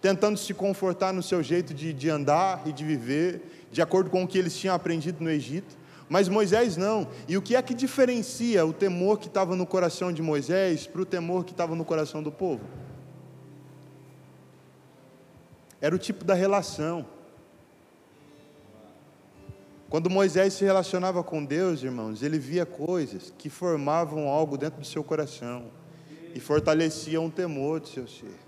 tentando 0.00 0.38
se 0.38 0.54
confortar 0.54 1.12
no 1.12 1.22
seu 1.22 1.42
jeito 1.42 1.74
de, 1.74 1.92
de 1.92 2.08
andar 2.08 2.62
e 2.66 2.72
de 2.72 2.84
viver, 2.84 3.66
de 3.70 3.82
acordo 3.82 4.10
com 4.10 4.22
o 4.22 4.28
que 4.28 4.38
eles 4.38 4.56
tinham 4.56 4.74
aprendido 4.74 5.22
no 5.22 5.30
Egito. 5.30 5.76
Mas 6.08 6.28
Moisés 6.28 6.76
não. 6.76 7.06
E 7.26 7.36
o 7.36 7.42
que 7.42 7.54
é 7.54 7.60
que 7.60 7.74
diferencia 7.74 8.64
o 8.64 8.72
temor 8.72 9.18
que 9.18 9.26
estava 9.26 9.54
no 9.54 9.66
coração 9.66 10.12
de 10.12 10.22
Moisés 10.22 10.86
para 10.86 11.02
o 11.02 11.06
temor 11.06 11.44
que 11.44 11.52
estava 11.52 11.74
no 11.74 11.84
coração 11.84 12.22
do 12.22 12.32
povo? 12.32 12.64
Era 15.80 15.94
o 15.94 15.98
tipo 15.98 16.24
da 16.24 16.34
relação. 16.34 17.04
Quando 19.90 20.10
Moisés 20.10 20.54
se 20.54 20.64
relacionava 20.64 21.22
com 21.22 21.44
Deus, 21.44 21.82
irmãos, 21.82 22.22
ele 22.22 22.38
via 22.38 22.66
coisas 22.66 23.32
que 23.38 23.48
formavam 23.48 24.28
algo 24.28 24.56
dentro 24.58 24.80
do 24.80 24.86
seu 24.86 25.02
coração 25.02 25.70
e 26.34 26.40
fortaleciam 26.40 27.26
o 27.26 27.30
temor 27.30 27.80
do 27.80 27.88
seu 27.88 28.06
ser. 28.06 28.47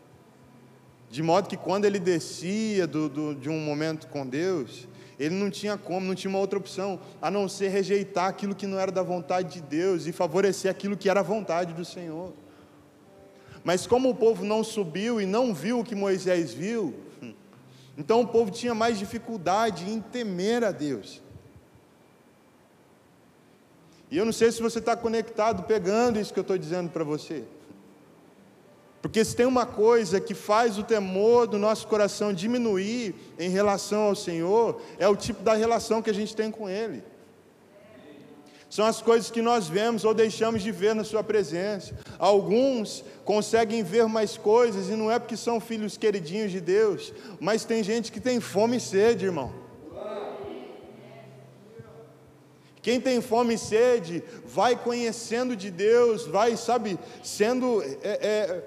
De 1.11 1.25
modo 1.25 1.49
que 1.49 1.57
quando 1.57 1.85
ele 1.87 1.99
descia 1.99 2.87
do, 2.87 3.09
do, 3.09 3.35
de 3.35 3.51
um 3.51 3.59
momento 3.59 4.07
com 4.07 4.25
Deus, 4.25 4.87
ele 5.19 5.35
não 5.35 5.51
tinha 5.51 5.77
como, 5.77 6.07
não 6.07 6.15
tinha 6.15 6.31
uma 6.31 6.39
outra 6.39 6.57
opção 6.57 7.01
a 7.21 7.29
não 7.31 7.49
ser 7.49 7.69
rejeitar 7.69 8.29
aquilo 8.29 8.55
que 8.55 8.67
não 8.67 8.79
era 8.79 8.93
da 8.93 9.03
vontade 9.03 9.55
de 9.55 9.61
Deus 9.61 10.07
e 10.07 10.13
favorecer 10.13 10.71
aquilo 10.71 10.97
que 10.97 11.11
era 11.11 11.19
a 11.19 11.25
vontade 11.25 11.75
do 11.75 11.85
Senhor. 11.85 12.33
Mas 13.65 13.89
como 13.89 14.09
o 14.09 14.15
povo 14.15 14.45
não 14.45 14.63
subiu 14.63 15.21
e 15.21 15.27
não 15.27 15.53
viu 15.53 15.81
o 15.81 15.85
que 15.85 15.97
Moisés 15.97 16.55
viu, 16.55 16.95
então 17.99 18.21
o 18.21 18.29
povo 18.29 18.53
tinha 18.53 18.75
mais 18.75 18.97
dificuldade 18.97 19.91
em 19.91 20.01
temer 20.01 20.63
a 20.63 20.71
Deus. 20.71 21.21
E 24.11 24.17
eu 24.17 24.25
não 24.25 24.33
sei 24.33 24.53
se 24.53 24.63
você 24.63 24.79
está 24.79 24.97
conectado, 24.97 25.65
pegando 25.65 26.21
isso 26.21 26.33
que 26.33 26.39
eu 26.39 26.43
estou 26.43 26.57
dizendo 26.57 26.89
para 26.89 27.03
você. 27.03 27.45
Porque 29.03 29.25
se 29.25 29.35
tem 29.35 29.47
uma 29.47 29.65
coisa 29.65 30.21
que 30.21 30.35
faz 30.35 30.79
o 30.79 30.83
temor 30.83 31.47
do 31.47 31.59
nosso 31.59 31.87
coração 31.87 32.33
diminuir 32.33 33.15
em 33.39 33.49
relação 33.49 34.03
ao 34.03 34.15
Senhor, 34.15 34.81
é 34.99 35.09
o 35.09 35.17
tipo 35.17 35.43
da 35.43 35.55
relação 35.55 36.03
que 36.03 36.11
a 36.11 36.15
gente 36.15 36.37
tem 36.37 36.51
com 36.51 36.69
Ele 36.69 37.03
são 38.71 38.87
as 38.87 39.03
coisas 39.03 39.33
que 39.33 39.43
nós 39.43 39.67
vemos 39.67 40.05
ou 40.05 40.15
deixamos 40.15 40.63
de 40.63 40.71
ver 40.71 40.95
na 40.95 41.03
Sua 41.03 41.25
presença. 41.25 41.93
Alguns 42.21 43.05
conseguem 43.25 43.83
ver 43.83 44.07
mais 44.07 44.37
coisas 44.37 44.89
e 44.89 44.93
não 44.93 45.11
é 45.11 45.19
porque 45.19 45.37
são 45.37 45.61
filhos 45.61 45.97
queridinhos 45.97 46.53
de 46.53 46.61
Deus, 46.61 47.13
mas 47.41 47.65
tem 47.65 47.83
gente 47.83 48.13
que 48.13 48.21
tem 48.21 48.41
fome 48.41 48.77
e 48.77 48.81
sede, 48.81 49.27
irmão. 49.27 49.53
Quem 52.81 52.99
tem 53.01 53.21
fome 53.21 53.55
e 53.55 53.59
sede 53.59 54.23
vai 54.47 54.75
conhecendo 54.77 55.55
de 55.55 55.71
Deus, 55.71 56.25
vai, 56.27 56.57
sabe, 56.57 56.99
sendo 57.23 57.83
é, 57.83 57.99
é, 58.03 58.65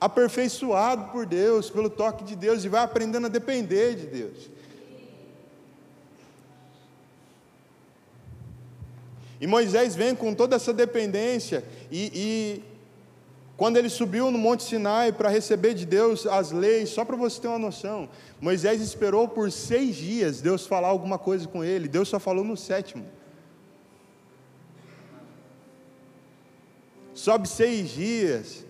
aperfeiçoado 0.00 1.10
por 1.12 1.26
Deus, 1.26 1.70
pelo 1.70 1.88
toque 1.88 2.24
de 2.24 2.36
Deus, 2.36 2.64
e 2.64 2.68
vai 2.68 2.82
aprendendo 2.82 3.26
a 3.26 3.30
depender 3.30 3.94
de 3.94 4.06
Deus. 4.06 4.50
E 9.40 9.46
Moisés 9.46 9.94
vem 9.94 10.14
com 10.14 10.34
toda 10.34 10.56
essa 10.56 10.72
dependência, 10.72 11.64
e, 11.90 12.10
e 12.14 12.64
quando 13.56 13.76
ele 13.76 13.88
subiu 13.88 14.30
no 14.30 14.38
Monte 14.38 14.64
Sinai 14.64 15.12
para 15.12 15.28
receber 15.28 15.74
de 15.74 15.86
Deus 15.86 16.26
as 16.26 16.50
leis, 16.50 16.90
só 16.90 17.04
para 17.04 17.16
você 17.16 17.40
ter 17.40 17.48
uma 17.48 17.58
noção, 17.58 18.08
Moisés 18.40 18.80
esperou 18.80 19.28
por 19.28 19.50
seis 19.52 19.96
dias 19.96 20.40
Deus 20.40 20.66
falar 20.66 20.88
alguma 20.88 21.18
coisa 21.18 21.46
com 21.46 21.62
ele, 21.62 21.86
Deus 21.86 22.08
só 22.08 22.18
falou 22.18 22.44
no 22.44 22.56
sétimo. 22.56 23.06
Sobe 27.14 27.48
seis 27.48 27.90
dias, 27.90 28.64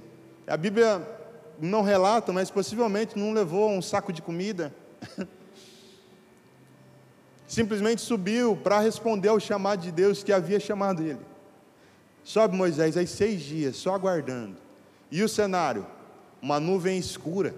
a 0.46 0.56
Bíblia 0.56 1.13
não 1.60 1.82
relata, 1.82 2.32
mas 2.32 2.50
possivelmente 2.50 3.18
não 3.18 3.32
levou 3.32 3.70
um 3.70 3.82
saco 3.82 4.12
de 4.12 4.22
comida. 4.22 4.74
Simplesmente 7.46 8.00
subiu 8.00 8.56
para 8.56 8.80
responder 8.80 9.28
ao 9.28 9.38
chamado 9.38 9.80
de 9.80 9.92
Deus 9.92 10.22
que 10.22 10.32
havia 10.32 10.58
chamado 10.58 11.02
ele. 11.02 11.20
Sobe 12.22 12.56
Moisés 12.56 12.96
aí 12.96 13.06
seis 13.06 13.42
dias, 13.42 13.76
só 13.76 13.94
aguardando. 13.94 14.56
E 15.10 15.22
o 15.22 15.28
cenário? 15.28 15.86
Uma 16.40 16.58
nuvem 16.58 16.98
escura, 16.98 17.54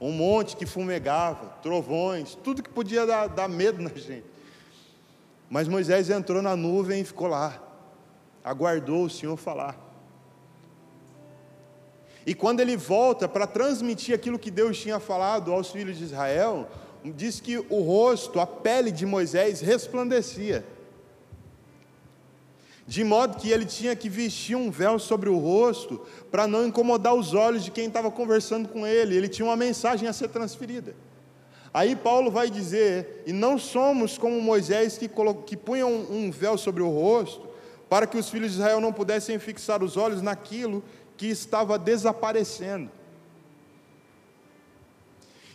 um 0.00 0.12
monte 0.12 0.56
que 0.56 0.64
fumegava, 0.64 1.46
trovões, 1.62 2.34
tudo 2.36 2.62
que 2.62 2.70
podia 2.70 3.04
dar, 3.04 3.26
dar 3.28 3.48
medo 3.48 3.82
na 3.82 3.90
gente. 3.96 4.24
Mas 5.50 5.66
Moisés 5.66 6.10
entrou 6.10 6.42
na 6.42 6.54
nuvem 6.54 7.00
e 7.00 7.04
ficou 7.04 7.26
lá, 7.26 7.60
aguardou 8.44 9.04
o 9.04 9.10
Senhor 9.10 9.36
falar. 9.36 9.87
E 12.26 12.34
quando 12.34 12.60
ele 12.60 12.76
volta 12.76 13.28
para 13.28 13.46
transmitir 13.46 14.14
aquilo 14.14 14.38
que 14.38 14.50
Deus 14.50 14.78
tinha 14.78 15.00
falado 15.00 15.52
aos 15.52 15.70
filhos 15.70 15.98
de 15.98 16.04
Israel, 16.04 16.68
diz 17.04 17.40
que 17.40 17.58
o 17.58 17.80
rosto, 17.82 18.40
a 18.40 18.46
pele 18.46 18.90
de 18.90 19.06
Moisés 19.06 19.60
resplandecia. 19.60 20.64
De 22.86 23.04
modo 23.04 23.36
que 23.36 23.50
ele 23.50 23.66
tinha 23.66 23.94
que 23.94 24.08
vestir 24.08 24.56
um 24.56 24.70
véu 24.70 24.98
sobre 24.98 25.28
o 25.28 25.36
rosto 25.36 26.00
para 26.30 26.46
não 26.46 26.66
incomodar 26.66 27.14
os 27.14 27.34
olhos 27.34 27.62
de 27.62 27.70
quem 27.70 27.86
estava 27.86 28.10
conversando 28.10 28.68
com 28.68 28.86
ele. 28.86 29.14
Ele 29.14 29.28
tinha 29.28 29.44
uma 29.44 29.56
mensagem 29.56 30.08
a 30.08 30.12
ser 30.12 30.28
transferida. 30.28 30.96
Aí 31.72 31.94
Paulo 31.94 32.30
vai 32.30 32.50
dizer: 32.50 33.22
e 33.26 33.32
não 33.32 33.58
somos 33.58 34.16
como 34.16 34.40
Moisés 34.40 34.96
que, 34.96 35.08
que 35.46 35.56
punha 35.56 35.86
um, 35.86 36.06
um 36.10 36.30
véu 36.30 36.56
sobre 36.56 36.82
o 36.82 36.88
rosto, 36.88 37.46
para 37.90 38.06
que 38.06 38.16
os 38.16 38.30
filhos 38.30 38.52
de 38.52 38.58
Israel 38.58 38.80
não 38.80 38.92
pudessem 38.92 39.38
fixar 39.38 39.82
os 39.82 39.98
olhos 39.98 40.22
naquilo 40.22 40.82
que 41.18 41.26
estava 41.26 41.78
desaparecendo. 41.78 42.90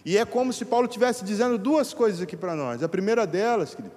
E 0.05 0.17
é 0.17 0.25
como 0.25 0.51
se 0.51 0.65
Paulo 0.65 0.85
estivesse 0.85 1.23
dizendo 1.23 1.57
duas 1.57 1.93
coisas 1.93 2.21
aqui 2.21 2.35
para 2.35 2.55
nós. 2.55 2.83
A 2.83 2.89
primeira 2.89 3.25
delas, 3.25 3.73
querido, 3.73 3.95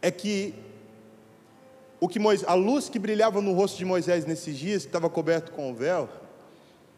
é 0.00 0.10
que 0.10 0.54
o 1.98 2.08
que 2.08 2.20
Moisés, 2.20 2.48
a 2.48 2.54
luz 2.54 2.88
que 2.88 2.98
brilhava 2.98 3.40
no 3.40 3.52
rosto 3.52 3.76
de 3.76 3.84
Moisés 3.84 4.24
nesses 4.24 4.56
dias, 4.56 4.82
que 4.82 4.88
estava 4.88 5.10
coberto 5.10 5.50
com 5.50 5.72
o 5.72 5.74
véu, 5.74 6.08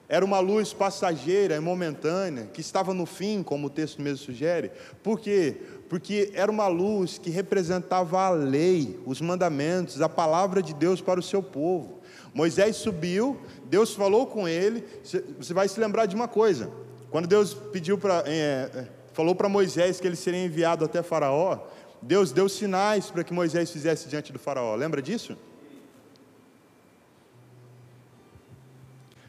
era 0.08 0.24
uma 0.24 0.40
luz 0.40 0.72
passageira 0.74 1.56
e 1.56 1.60
momentânea, 1.60 2.46
que 2.46 2.60
estava 2.60 2.92
no 2.92 3.06
fim, 3.06 3.42
como 3.42 3.68
o 3.68 3.70
texto 3.70 4.02
mesmo 4.02 4.18
sugere. 4.18 4.70
Por 5.02 5.20
quê? 5.20 5.56
Porque 5.88 6.30
era 6.34 6.50
uma 6.50 6.66
luz 6.66 7.16
que 7.16 7.30
representava 7.30 8.20
a 8.20 8.30
lei, 8.30 8.98
os 9.06 9.20
mandamentos, 9.20 10.02
a 10.02 10.08
palavra 10.08 10.62
de 10.62 10.74
Deus 10.74 11.00
para 11.00 11.20
o 11.20 11.22
seu 11.22 11.42
povo. 11.42 11.97
Moisés 12.34 12.76
subiu, 12.76 13.38
Deus 13.64 13.94
falou 13.94 14.26
com 14.26 14.48
ele. 14.48 14.84
Você 15.02 15.54
vai 15.54 15.68
se 15.68 15.80
lembrar 15.80 16.06
de 16.06 16.14
uma 16.14 16.28
coisa: 16.28 16.70
quando 17.10 17.26
Deus 17.26 17.54
pediu 17.54 17.98
para, 17.98 18.22
é, 18.26 18.70
é, 18.74 18.88
falou 19.12 19.34
para 19.34 19.48
Moisés 19.48 20.00
que 20.00 20.06
ele 20.06 20.16
seria 20.16 20.44
enviado 20.44 20.84
até 20.84 21.02
Faraó, 21.02 21.58
Deus 22.00 22.32
deu 22.32 22.48
sinais 22.48 23.10
para 23.10 23.24
que 23.24 23.32
Moisés 23.32 23.70
fizesse 23.70 24.08
diante 24.08 24.32
do 24.32 24.38
Faraó. 24.38 24.74
Lembra 24.74 25.02
disso? 25.02 25.36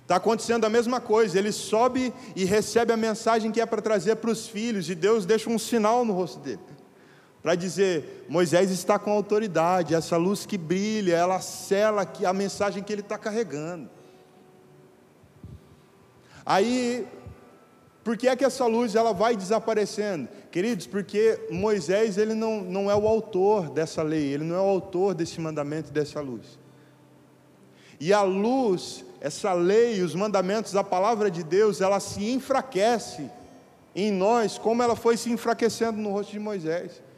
Está 0.02 0.16
acontecendo 0.16 0.66
a 0.66 0.70
mesma 0.70 1.00
coisa, 1.00 1.38
ele 1.38 1.52
sobe 1.52 2.12
e 2.36 2.44
recebe 2.44 2.92
a 2.92 2.98
mensagem 2.98 3.52
que 3.52 3.62
é 3.62 3.66
para 3.66 3.80
trazer 3.80 4.16
para 4.16 4.32
os 4.32 4.48
filhos, 4.48 4.90
e 4.90 4.96
Deus 4.96 5.24
deixa 5.24 5.52
um 5.52 5.60
sinal 5.60 6.04
no 6.04 6.14
rosto 6.14 6.40
dele 6.40 6.60
para 7.50 7.56
dizer: 7.56 8.28
Moisés 8.30 8.70
está 8.70 9.00
com 9.00 9.10
autoridade, 9.10 9.96
essa 9.96 10.16
luz 10.18 10.46
que 10.46 10.56
brilha, 10.56 11.16
ela 11.16 11.42
cela 11.42 12.08
a 12.24 12.32
mensagem 12.32 12.84
que 12.84 12.94
ele 12.94 13.02
está 13.02 13.18
carregando. 13.18 13.90
Aí, 16.46 17.08
por 18.04 18.16
que 18.16 18.28
é 18.28 18.36
que 18.36 18.46
essa 18.46 18.68
luz 18.68 18.94
ela 18.94 19.14
vai 19.14 19.36
desaparecendo? 19.36 20.30
Queridos, 20.52 20.86
porque 20.86 21.40
Moisés 21.50 22.20
ele 22.20 22.36
não, 22.36 22.62
não 22.62 22.92
é 22.92 22.96
o 22.96 23.08
autor 23.08 23.72
dessa 23.72 24.04
lei, 24.04 24.32
ele 24.32 24.44
não 24.44 24.56
é 24.56 24.62
o 24.62 24.70
autor 24.70 25.16
desse 25.16 25.42
mandamento, 25.42 25.92
dessa 25.92 26.22
luz. 26.22 26.60
E 28.00 28.14
a 28.14 28.22
luz, 28.22 29.04
essa 29.20 29.54
lei, 29.54 30.04
os 30.04 30.14
mandamentos, 30.14 30.76
a 30.76 30.84
palavra 30.84 31.32
de 31.32 31.44
Deus, 31.44 31.82
ela 31.82 32.00
se 32.00 32.30
enfraquece 32.30 33.28
em 33.96 34.12
nós, 34.12 34.60
como 34.60 34.84
ela 34.84 34.96
foi 34.96 35.18
se 35.18 35.32
enfraquecendo 35.32 35.98
no 35.98 36.12
rosto 36.12 36.32
de 36.32 36.40
Moisés. 36.40 37.09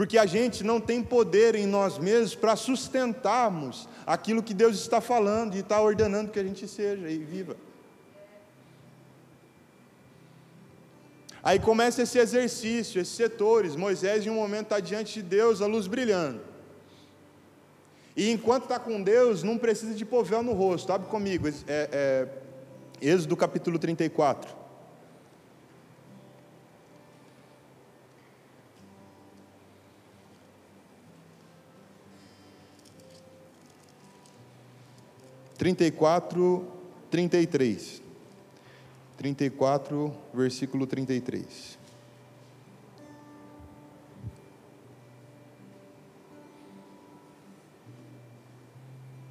Porque 0.00 0.16
a 0.16 0.24
gente 0.24 0.64
não 0.64 0.80
tem 0.80 1.02
poder 1.02 1.54
em 1.54 1.66
nós 1.66 1.98
mesmos 1.98 2.34
para 2.34 2.56
sustentarmos 2.56 3.86
aquilo 4.06 4.42
que 4.42 4.54
Deus 4.54 4.76
está 4.76 4.98
falando 4.98 5.54
e 5.56 5.58
está 5.58 5.78
ordenando 5.78 6.30
que 6.30 6.38
a 6.38 6.42
gente 6.42 6.66
seja 6.66 7.06
e 7.10 7.18
viva. 7.18 7.54
Aí 11.42 11.58
começa 11.58 12.00
esse 12.00 12.18
exercício, 12.18 12.98
esses 12.98 13.14
setores. 13.14 13.76
Moisés, 13.76 14.24
em 14.24 14.30
um 14.30 14.36
momento, 14.36 14.68
está 14.68 14.80
diante 14.80 15.20
de 15.20 15.22
Deus, 15.22 15.60
a 15.60 15.66
luz 15.66 15.86
brilhando. 15.86 16.40
E 18.16 18.30
enquanto 18.30 18.62
está 18.62 18.78
com 18.78 19.02
Deus, 19.02 19.42
não 19.42 19.58
precisa 19.58 19.92
de 19.92 20.04
véu 20.04 20.42
no 20.42 20.54
rosto. 20.54 20.94
Abre 20.94 21.08
comigo, 21.08 21.46
é, 21.46 21.52
é, 21.68 22.28
Êxodo 23.02 23.36
capítulo 23.36 23.78
34. 23.78 24.59
Trinta 35.60 35.84
e 35.84 35.90
quatro, 35.90 36.66
trinta 37.10 37.36
e 37.36 37.46
três. 37.46 38.02
Trinta 39.18 39.44
e 39.44 39.50
quatro, 39.50 40.10
versículo 40.32 40.86
trinta 40.86 41.12
e 41.12 41.20
três. 41.20 41.78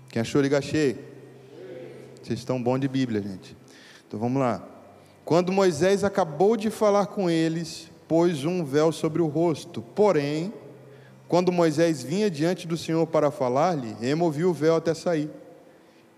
Quem 0.09 0.21
achou, 0.21 0.39
liga 0.39 0.61
cheio. 0.61 0.99
Vocês 2.21 2.37
estão 2.37 2.61
bom 2.61 2.77
de 2.77 2.87
Bíblia, 2.87 3.23
gente. 3.23 3.57
Então 4.07 4.19
vamos 4.19 4.39
lá. 4.39 4.63
Quando 5.25 5.51
Moisés 5.51 6.03
acabou 6.03 6.55
de 6.55 6.69
falar 6.69 7.07
com 7.07 7.27
eles, 7.27 7.89
pôs 8.07 8.45
um 8.45 8.63
véu 8.63 8.91
sobre 8.91 9.19
o 9.19 9.25
rosto. 9.25 9.81
Porém, 9.81 10.53
quando 11.27 11.51
Moisés 11.51 12.03
vinha 12.03 12.29
diante 12.29 12.67
do 12.67 12.77
Senhor 12.77 13.07
para 13.07 13.31
falar-lhe, 13.31 13.95
removia 13.99 14.47
o 14.47 14.53
véu 14.53 14.75
até 14.75 14.93
sair. 14.93 15.31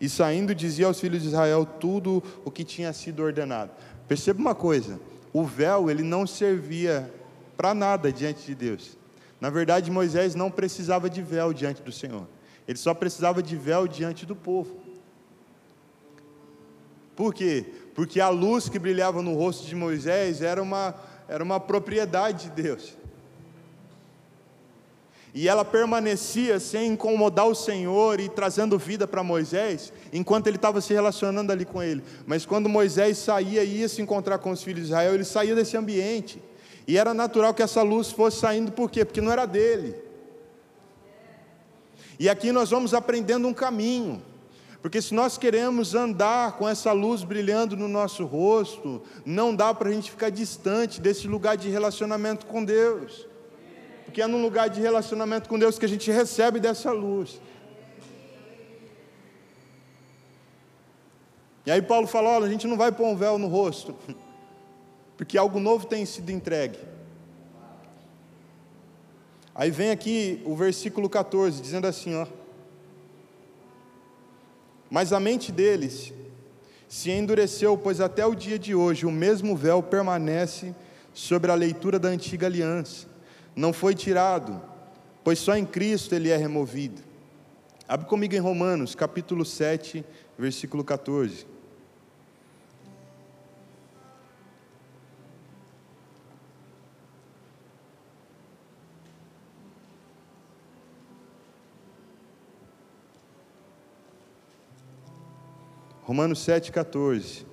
E 0.02 0.10
saindo 0.10 0.56
dizia 0.56 0.88
aos 0.88 1.00
filhos 1.00 1.22
de 1.22 1.28
Israel 1.28 1.64
tudo 1.64 2.24
o 2.44 2.50
que 2.50 2.64
tinha 2.64 2.92
sido 2.92 3.22
ordenado. 3.22 3.70
Perceba 4.08 4.40
uma 4.40 4.56
coisa: 4.56 5.00
o 5.32 5.46
véu 5.46 5.92
ele 5.92 6.02
não 6.02 6.26
servia 6.26 7.10
para 7.56 7.76
nada 7.76 8.12
diante 8.12 8.44
de 8.44 8.56
Deus. 8.56 8.98
Na 9.40 9.52
verdade, 9.52 9.92
Moisés 9.92 10.34
não 10.34 10.50
precisava 10.50 11.08
de 11.08 11.22
véu 11.22 11.54
diante 11.54 11.84
do 11.84 11.92
Senhor. 11.92 12.28
Ele 12.68 12.78
só 12.78 12.96
precisava 12.96 13.44
de 13.44 13.56
véu 13.56 13.88
diante 13.88 14.26
do 14.26 14.36
povo. 14.36 14.76
Por 17.16 17.34
quê? 17.34 17.66
Porque 17.94 18.20
a 18.20 18.30
luz 18.30 18.68
que 18.68 18.80
brilhava 18.80 19.22
no 19.22 19.36
rosto 19.36 19.68
de 19.68 19.76
Moisés 19.76 20.42
era 20.42 20.62
uma, 20.62 20.96
era 21.28 21.44
uma 21.44 21.60
propriedade 21.60 22.50
de 22.50 22.64
Deus 22.64 23.01
e 25.34 25.48
ela 25.48 25.64
permanecia 25.64 26.60
sem 26.60 26.92
incomodar 26.92 27.48
o 27.48 27.56
Senhor 27.56 28.20
e 28.20 28.28
trazendo 28.28 28.78
vida 28.78 29.08
para 29.08 29.24
Moisés, 29.24 29.94
enquanto 30.12 30.48
ele 30.48 30.58
estava 30.58 30.82
se 30.82 30.94
relacionando 30.94 31.52
ali 31.52 31.64
com 31.64 31.82
ele. 31.82 32.04
Mas 32.26 32.46
quando 32.46 32.68
Moisés 32.68 33.18
saía 33.18 33.64
e 33.64 33.78
ia 33.78 33.88
se 33.88 34.02
encontrar 34.02 34.40
com 34.40 34.52
os 34.52 34.62
filhos 34.62 34.82
de 34.82 34.88
Israel, 34.88 35.14
ele 35.14 35.24
saía 35.24 35.56
desse 35.56 35.78
ambiente. 35.78 36.42
E 36.86 36.98
era 36.98 37.14
natural 37.14 37.54
que 37.54 37.64
essa 37.64 37.82
luz 37.82 38.12
fosse 38.12 38.40
saindo, 38.40 38.74
por 38.74 38.92
quê? 38.92 39.06
Porque 39.06 39.22
não 39.22 39.32
era 39.32 39.46
dele. 39.46 39.96
E 42.20 42.28
aqui 42.28 42.52
nós 42.52 42.70
vamos 42.70 42.94
aprendendo 42.94 43.48
um 43.48 43.54
caminho. 43.54 44.22
Porque 44.82 45.02
se 45.02 45.14
nós 45.14 45.38
queremos 45.38 45.96
andar 45.96 46.58
com 46.58 46.68
essa 46.68 46.92
luz 46.92 47.24
brilhando 47.24 47.78
no 47.78 47.88
nosso 47.88 48.26
rosto, 48.26 49.02
não 49.26 49.56
dá 49.56 49.74
para 49.74 49.90
a 49.90 49.94
gente 49.94 50.12
ficar 50.12 50.30
distante 50.30 51.00
desse 51.00 51.28
lugar 51.28 51.56
de 51.56 51.70
relacionamento 51.70 52.48
com 52.48 52.66
Deus 52.66 53.31
porque 54.12 54.22
é 54.22 54.28
num 54.28 54.42
lugar 54.42 54.70
de 54.70 54.82
relacionamento 54.82 55.48
com 55.48 55.58
Deus 55.58 55.80
que 55.80 55.86
a 55.86 55.88
gente 55.88 56.12
recebe 56.12 56.60
dessa 56.60 56.92
luz. 56.92 57.40
E 61.66 61.72
aí 61.72 61.82
Paulo 61.82 62.06
fala: 62.06 62.32
olha, 62.32 62.46
a 62.46 62.50
gente 62.50 62.68
não 62.68 62.76
vai 62.76 62.92
pôr 62.92 63.06
um 63.08 63.16
véu 63.16 63.38
no 63.38 63.48
rosto, 63.48 63.96
porque 65.16 65.38
algo 65.38 65.62
novo 65.62 65.88
tem 65.88 66.06
sido 66.06 66.30
entregue. 66.30 66.78
Aí 69.56 69.72
vem 69.72 69.92
aqui 69.92 70.42
o 70.46 70.58
versículo 70.58 71.10
14, 71.10 71.62
dizendo 71.62 71.88
assim, 71.88 72.14
ó. 72.14 72.28
Mas 74.90 75.14
a 75.14 75.22
mente 75.22 75.54
deles 75.54 76.14
se 76.90 77.12
endureceu, 77.12 77.78
pois 77.78 78.02
até 78.02 78.26
o 78.26 78.36
dia 78.36 78.60
de 78.60 78.76
hoje 78.76 79.06
o 79.06 79.12
mesmo 79.12 79.56
véu 79.56 79.82
permanece 79.82 80.76
sobre 81.14 81.50
a 81.50 81.56
leitura 81.56 81.98
da 81.98 82.10
antiga 82.10 82.48
aliança. 82.48 83.11
Não 83.56 83.74
foi 83.74 83.94
tirado, 83.94 84.62
pois 85.24 85.40
só 85.40 85.56
em 85.56 85.66
Cristo 85.66 86.16
ele 86.16 86.30
é 86.30 86.38
removido. 86.38 87.02
Abre 87.88 88.08
comigo 88.08 88.34
em 88.34 88.40
Romanos, 88.40 88.96
capítulo 88.96 89.44
7, 89.44 90.06
versículo 90.38 90.84
14. 90.84 91.46
Romanos 106.04 106.40
7,14. 106.40 107.51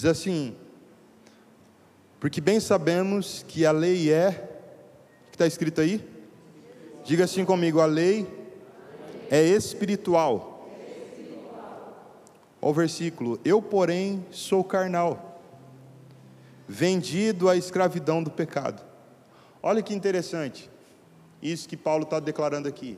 Diz 0.00 0.06
assim: 0.06 0.56
Porque 2.18 2.40
bem 2.40 2.58
sabemos 2.58 3.44
que 3.46 3.66
a 3.66 3.70
lei 3.70 4.10
é. 4.10 4.28
O 5.26 5.28
que 5.28 5.34
está 5.34 5.46
escrito 5.46 5.82
aí? 5.82 6.02
Diga 7.04 7.24
assim 7.24 7.44
comigo: 7.44 7.80
a 7.80 7.84
lei 7.84 8.26
é 9.30 9.44
espiritual. 9.44 10.66
Olha 12.62 12.70
o 12.70 12.72
versículo: 12.72 13.38
Eu, 13.44 13.60
porém, 13.60 14.24
sou 14.30 14.64
carnal, 14.64 15.38
vendido 16.66 17.50
à 17.50 17.54
escravidão 17.54 18.22
do 18.22 18.30
pecado. 18.30 18.82
Olha 19.62 19.82
que 19.82 19.92
interessante. 19.92 20.70
Isso 21.42 21.68
que 21.68 21.76
Paulo 21.76 22.04
está 22.04 22.18
declarando 22.18 22.66
aqui. 22.66 22.96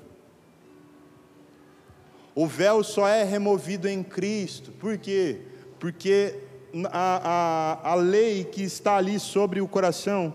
O 2.33 2.47
véu 2.47 2.85
só 2.85 3.09
é 3.09 3.25
removido 3.25 3.89
em 3.89 4.05
Cristo. 4.05 4.71
Por 4.71 4.97
quê? 4.97 5.41
Porque 5.81 6.52
a, 6.91 7.81
a, 7.85 7.93
a 7.93 7.95
lei 7.95 8.45
que 8.45 8.63
está 8.63 8.97
ali 8.97 9.19
sobre 9.19 9.61
o 9.61 9.69
coração, 9.69 10.35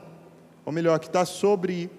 ou 0.65 0.71
melhor, 0.71 0.99
que 0.99 1.07
está 1.07 1.25
sobre 1.25 1.89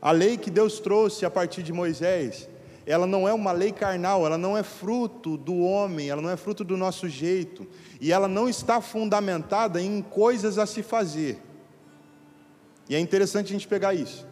a 0.00 0.10
lei 0.10 0.36
que 0.36 0.50
Deus 0.50 0.80
trouxe 0.80 1.24
a 1.24 1.30
partir 1.30 1.62
de 1.62 1.72
Moisés, 1.72 2.48
ela 2.86 3.06
não 3.06 3.26
é 3.26 3.32
uma 3.32 3.52
lei 3.52 3.72
carnal, 3.72 4.26
ela 4.26 4.36
não 4.36 4.56
é 4.56 4.62
fruto 4.62 5.36
do 5.36 5.58
homem, 5.60 6.10
ela 6.10 6.20
não 6.20 6.30
é 6.30 6.36
fruto 6.36 6.62
do 6.62 6.76
nosso 6.76 7.08
jeito, 7.08 7.66
e 8.00 8.12
ela 8.12 8.28
não 8.28 8.48
está 8.48 8.80
fundamentada 8.80 9.80
em 9.80 10.02
coisas 10.02 10.58
a 10.58 10.66
se 10.66 10.82
fazer. 10.82 11.38
E 12.88 12.94
é 12.94 13.00
interessante 13.00 13.46
a 13.46 13.52
gente 13.52 13.66
pegar 13.66 13.94
isso. 13.94 14.26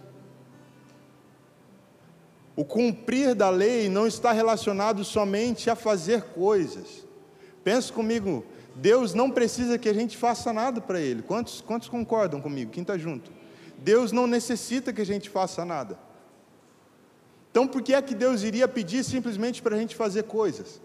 O 2.54 2.64
cumprir 2.64 3.34
da 3.34 3.48
lei 3.48 3.88
não 3.88 4.06
está 4.06 4.30
relacionado 4.32 5.02
somente 5.04 5.70
a 5.70 5.74
fazer 5.74 6.22
coisas. 6.34 7.06
Pense 7.64 7.90
comigo, 7.90 8.44
Deus 8.74 9.14
não 9.14 9.30
precisa 9.30 9.78
que 9.78 9.88
a 9.88 9.92
gente 9.92 10.16
faça 10.16 10.52
nada 10.52 10.80
para 10.80 11.00
Ele. 11.00 11.22
Quantos, 11.22 11.60
quantos 11.60 11.88
concordam 11.88 12.40
comigo? 12.40 12.70
Quem 12.70 12.82
está 12.82 12.96
junto? 12.96 13.30
Deus 13.78 14.12
não 14.12 14.26
necessita 14.26 14.92
que 14.92 15.00
a 15.00 15.06
gente 15.06 15.28
faça 15.28 15.64
nada. 15.64 15.98
Então, 17.50 17.66
por 17.66 17.82
que 17.82 17.92
é 17.92 18.00
que 18.00 18.14
Deus 18.14 18.42
iria 18.42 18.66
pedir 18.66 19.04
simplesmente 19.04 19.60
para 19.60 19.76
a 19.76 19.78
gente 19.78 19.94
fazer 19.94 20.22
coisas? 20.22 20.80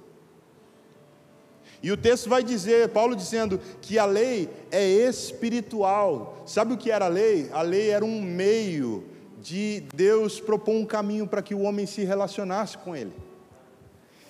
E 1.82 1.92
o 1.92 1.98
texto 1.98 2.28
vai 2.28 2.44
dizer, 2.44 2.90
Paulo 2.90 3.16
dizendo 3.16 3.60
que 3.82 4.00
a 4.00 4.06
lei 4.06 4.50
é 4.72 4.84
espiritual. 4.86 6.44
Sabe 6.46 6.74
o 6.74 6.78
que 6.78 6.92
era 6.92 7.06
a 7.06 7.10
lei? 7.10 7.50
A 7.54 7.62
lei 7.62 7.90
era 7.90 8.04
um 8.04 8.22
meio 8.22 9.06
de 9.42 9.84
Deus 9.94 10.40
propor 10.40 10.74
um 10.74 10.86
caminho 10.86 11.28
para 11.28 11.42
que 11.42 11.56
o 11.56 11.62
homem 11.62 11.86
se 11.86 12.04
relacionasse 12.04 12.78
com 12.78 12.96
Ele. 12.96 13.14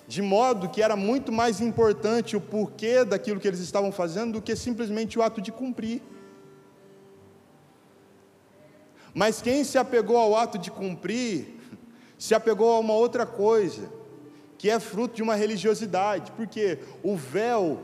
De 0.07 0.21
modo 0.21 0.69
que 0.69 0.81
era 0.81 0.95
muito 0.95 1.31
mais 1.33 1.59
importante 1.59 2.37
o 2.37 2.41
porquê 2.41 3.03
daquilo 3.03 3.41
que 3.41 3.47
eles 3.47 3.59
estavam 3.59 3.91
fazendo 3.91 4.33
do 4.33 4.41
que 4.41 4.55
simplesmente 4.55 5.19
o 5.19 5.21
ato 5.21 5.41
de 5.41 5.51
cumprir. 5.51 6.01
Mas 9.13 9.41
quem 9.41 9.65
se 9.65 9.77
apegou 9.77 10.15
ao 10.15 10.35
ato 10.35 10.57
de 10.57 10.71
cumprir, 10.71 11.57
se 12.17 12.33
apegou 12.33 12.71
a 12.73 12.79
uma 12.79 12.93
outra 12.93 13.25
coisa, 13.25 13.91
que 14.57 14.69
é 14.69 14.79
fruto 14.79 15.15
de 15.15 15.23
uma 15.23 15.35
religiosidade, 15.35 16.31
porque 16.31 16.79
o 17.03 17.15
véu, 17.15 17.79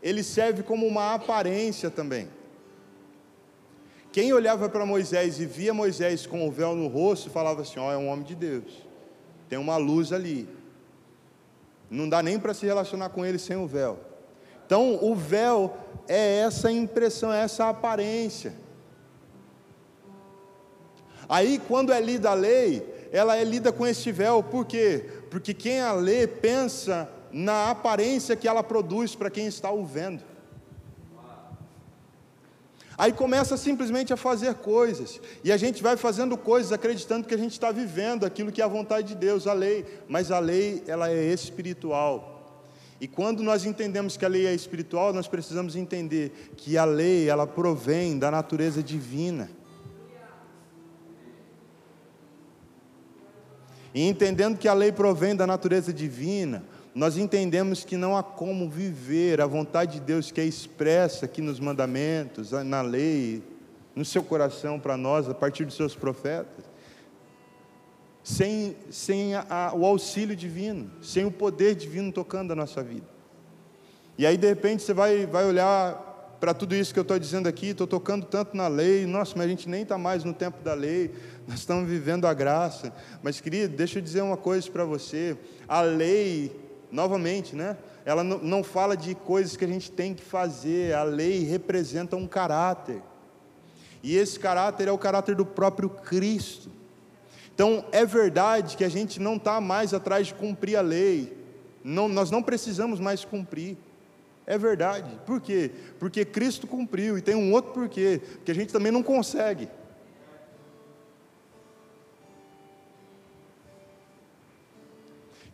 ele 0.00 0.22
serve 0.22 0.62
como 0.62 0.86
uma 0.86 1.14
aparência 1.14 1.90
também. 1.90 2.28
Quem 4.12 4.32
olhava 4.32 4.68
para 4.68 4.86
Moisés 4.86 5.40
e 5.40 5.46
via 5.46 5.74
Moisés 5.74 6.26
com 6.26 6.46
o 6.46 6.52
véu 6.52 6.76
no 6.76 6.86
rosto, 6.86 7.30
falava 7.30 7.62
assim: 7.62 7.80
Ó, 7.80 7.88
oh, 7.88 7.92
é 7.92 7.96
um 7.96 8.08
homem 8.08 8.24
de 8.24 8.34
Deus, 8.34 8.86
tem 9.48 9.58
uma 9.58 9.76
luz 9.76 10.12
ali. 10.12 10.46
Não 11.92 12.08
dá 12.08 12.22
nem 12.22 12.38
para 12.38 12.54
se 12.54 12.64
relacionar 12.64 13.10
com 13.10 13.24
ele 13.24 13.38
sem 13.38 13.54
o 13.54 13.66
véu. 13.66 13.98
Então, 14.64 14.98
o 15.02 15.14
véu 15.14 15.76
é 16.08 16.38
essa 16.38 16.72
impressão, 16.72 17.30
é 17.30 17.42
essa 17.42 17.68
aparência. 17.68 18.54
Aí, 21.28 21.60
quando 21.68 21.92
é 21.92 22.00
lida 22.00 22.30
a 22.30 22.34
lei, 22.34 23.08
ela 23.12 23.36
é 23.36 23.44
lida 23.44 23.70
com 23.70 23.86
este 23.86 24.10
véu, 24.10 24.42
por 24.42 24.64
quê? 24.64 25.06
Porque 25.30 25.52
quem 25.52 25.82
a 25.82 25.92
lê 25.92 26.26
pensa 26.26 27.10
na 27.30 27.70
aparência 27.70 28.36
que 28.36 28.48
ela 28.48 28.62
produz 28.62 29.14
para 29.14 29.30
quem 29.30 29.46
está 29.46 29.70
o 29.70 29.84
vendo. 29.84 30.24
Aí 33.02 33.12
começa 33.12 33.56
simplesmente 33.56 34.12
a 34.12 34.16
fazer 34.16 34.54
coisas, 34.54 35.20
e 35.42 35.50
a 35.50 35.56
gente 35.56 35.82
vai 35.82 35.96
fazendo 35.96 36.36
coisas 36.36 36.70
acreditando 36.70 37.26
que 37.26 37.34
a 37.34 37.36
gente 37.36 37.50
está 37.50 37.72
vivendo 37.72 38.24
aquilo 38.24 38.52
que 38.52 38.62
é 38.62 38.64
a 38.64 38.68
vontade 38.68 39.08
de 39.08 39.14
Deus, 39.16 39.48
a 39.48 39.52
lei, 39.52 39.84
mas 40.08 40.30
a 40.30 40.38
lei 40.38 40.84
ela 40.86 41.10
é 41.10 41.24
espiritual. 41.32 42.64
E 43.00 43.08
quando 43.08 43.42
nós 43.42 43.64
entendemos 43.64 44.16
que 44.16 44.24
a 44.24 44.28
lei 44.28 44.46
é 44.46 44.54
espiritual, 44.54 45.12
nós 45.12 45.26
precisamos 45.26 45.74
entender 45.74 46.52
que 46.56 46.78
a 46.78 46.84
lei 46.84 47.28
ela 47.28 47.44
provém 47.44 48.20
da 48.20 48.30
natureza 48.30 48.80
divina. 48.80 49.50
E 53.92 54.06
entendendo 54.08 54.56
que 54.56 54.68
a 54.68 54.74
lei 54.74 54.92
provém 54.92 55.34
da 55.34 55.44
natureza 55.44 55.92
divina, 55.92 56.64
nós 56.94 57.16
entendemos 57.16 57.84
que 57.84 57.96
não 57.96 58.16
há 58.16 58.22
como 58.22 58.68
viver 58.68 59.40
a 59.40 59.46
vontade 59.46 59.94
de 59.94 60.00
Deus 60.00 60.30
que 60.30 60.40
é 60.40 60.44
expressa 60.44 61.24
aqui 61.24 61.40
nos 61.40 61.58
mandamentos, 61.58 62.52
na 62.52 62.82
lei, 62.82 63.42
no 63.94 64.04
seu 64.04 64.22
coração 64.22 64.78
para 64.78 64.96
nós, 64.96 65.28
a 65.28 65.34
partir 65.34 65.64
dos 65.64 65.74
seus 65.74 65.94
profetas, 65.94 66.64
sem, 68.22 68.76
sem 68.90 69.34
a, 69.34 69.72
o 69.74 69.84
auxílio 69.86 70.36
divino, 70.36 70.90
sem 71.00 71.24
o 71.24 71.30
poder 71.30 71.74
divino 71.74 72.12
tocando 72.12 72.52
a 72.52 72.56
nossa 72.56 72.82
vida. 72.82 73.06
E 74.18 74.26
aí, 74.26 74.36
de 74.36 74.46
repente, 74.46 74.82
você 74.82 74.92
vai, 74.92 75.26
vai 75.26 75.46
olhar 75.46 76.10
para 76.38 76.52
tudo 76.52 76.74
isso 76.74 76.92
que 76.92 76.98
eu 76.98 77.02
estou 77.02 77.18
dizendo 77.18 77.48
aqui, 77.48 77.68
estou 77.68 77.86
tocando 77.86 78.26
tanto 78.26 78.56
na 78.56 78.68
lei, 78.68 79.06
nossa, 79.06 79.32
mas 79.36 79.46
a 79.46 79.48
gente 79.48 79.68
nem 79.68 79.82
está 79.82 79.96
mais 79.96 80.24
no 80.24 80.34
tempo 80.34 80.62
da 80.62 80.74
lei, 80.74 81.10
nós 81.48 81.60
estamos 81.60 81.88
vivendo 81.88 82.26
a 82.26 82.34
graça. 82.34 82.92
Mas, 83.22 83.40
querido, 83.40 83.74
deixa 83.74 83.98
eu 83.98 84.02
dizer 84.02 84.22
uma 84.22 84.36
coisa 84.36 84.70
para 84.70 84.84
você: 84.84 85.36
a 85.66 85.80
lei 85.80 86.61
novamente, 86.92 87.56
né? 87.56 87.76
Ela 88.04 88.22
não 88.22 88.62
fala 88.62 88.96
de 88.96 89.14
coisas 89.14 89.56
que 89.56 89.64
a 89.64 89.68
gente 89.68 89.90
tem 89.90 90.12
que 90.12 90.22
fazer, 90.22 90.94
a 90.94 91.02
lei 91.02 91.42
representa 91.44 92.14
um 92.14 92.26
caráter. 92.26 93.00
E 94.02 94.16
esse 94.16 94.38
caráter 94.38 94.88
é 94.88 94.92
o 94.92 94.98
caráter 94.98 95.34
do 95.34 95.46
próprio 95.46 95.88
Cristo. 95.88 96.70
Então, 97.54 97.84
é 97.92 98.04
verdade 98.04 98.76
que 98.76 98.84
a 98.84 98.88
gente 98.88 99.18
não 99.20 99.36
está 99.36 99.60
mais 99.60 99.94
atrás 99.94 100.26
de 100.26 100.34
cumprir 100.34 100.76
a 100.76 100.80
lei, 100.80 101.36
não, 101.82 102.08
nós 102.08 102.30
não 102.30 102.42
precisamos 102.42 103.00
mais 103.00 103.24
cumprir. 103.24 103.76
É 104.46 104.58
verdade. 104.58 105.18
Por 105.24 105.40
quê? 105.40 105.70
Porque 105.98 106.24
Cristo 106.24 106.66
cumpriu, 106.66 107.16
e 107.16 107.22
tem 107.22 107.34
um 107.34 107.52
outro 107.52 107.72
porquê, 107.72 108.20
porque 108.34 108.50
a 108.50 108.54
gente 108.54 108.72
também 108.72 108.92
não 108.92 109.02
consegue. 109.02 109.68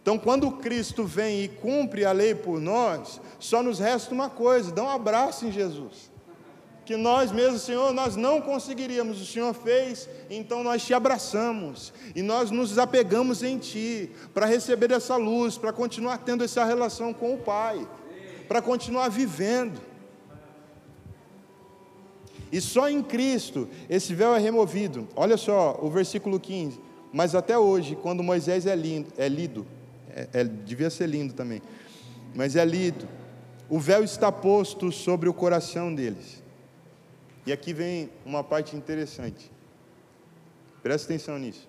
Então, 0.08 0.16
quando 0.16 0.50
Cristo 0.52 1.04
vem 1.04 1.44
e 1.44 1.48
cumpre 1.48 2.02
a 2.06 2.12
lei 2.12 2.34
por 2.34 2.58
nós, 2.58 3.20
só 3.38 3.62
nos 3.62 3.78
resta 3.78 4.14
uma 4.14 4.30
coisa: 4.30 4.72
dá 4.72 4.82
um 4.82 4.88
abraço 4.88 5.44
em 5.44 5.52
Jesus. 5.52 6.10
Que 6.86 6.96
nós 6.96 7.30
mesmos, 7.30 7.60
Senhor, 7.60 7.92
nós 7.92 8.16
não 8.16 8.40
conseguiríamos, 8.40 9.20
o 9.20 9.26
Senhor 9.26 9.52
fez, 9.52 10.08
então 10.30 10.64
nós 10.64 10.82
te 10.82 10.94
abraçamos 10.94 11.92
e 12.16 12.22
nós 12.22 12.50
nos 12.50 12.78
apegamos 12.78 13.42
em 13.42 13.58
Ti 13.58 14.10
para 14.32 14.46
receber 14.46 14.90
essa 14.92 15.14
luz, 15.16 15.58
para 15.58 15.74
continuar 15.74 16.16
tendo 16.16 16.42
essa 16.42 16.64
relação 16.64 17.12
com 17.12 17.34
o 17.34 17.38
Pai, 17.38 17.86
para 18.48 18.62
continuar 18.62 19.10
vivendo. 19.10 19.78
E 22.50 22.62
só 22.62 22.88
em 22.88 23.02
Cristo 23.02 23.68
esse 23.90 24.14
véu 24.14 24.34
é 24.34 24.38
removido. 24.38 25.06
Olha 25.14 25.36
só 25.36 25.78
o 25.82 25.90
versículo 25.90 26.40
15. 26.40 26.80
Mas 27.12 27.34
até 27.34 27.58
hoje, 27.58 27.94
quando 27.94 28.22
Moisés 28.22 28.64
é, 28.64 28.74
lindo, 28.74 29.12
é 29.18 29.28
lido, 29.28 29.66
é, 30.18 30.40
é, 30.40 30.44
devia 30.44 30.90
ser 30.90 31.06
lindo 31.06 31.32
também. 31.32 31.62
Mas 32.34 32.56
é 32.56 32.64
lido. 32.64 33.08
o 33.68 33.78
véu 33.78 34.02
está 34.02 34.32
posto 34.32 34.90
sobre 34.90 35.28
o 35.28 35.34
coração 35.34 35.94
deles. 35.94 36.42
E 37.46 37.52
aqui 37.52 37.72
vem 37.72 38.10
uma 38.26 38.42
parte 38.42 38.74
interessante. 38.74 39.50
Presta 40.82 41.06
atenção 41.06 41.38
nisso. 41.38 41.68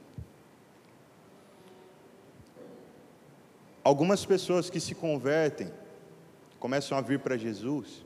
Algumas 3.83 4.25
pessoas 4.25 4.69
que 4.69 4.79
se 4.79 4.95
convertem, 4.95 5.71
começam 6.59 6.97
a 6.97 7.01
vir 7.01 7.19
para 7.19 7.37
Jesus, 7.37 8.03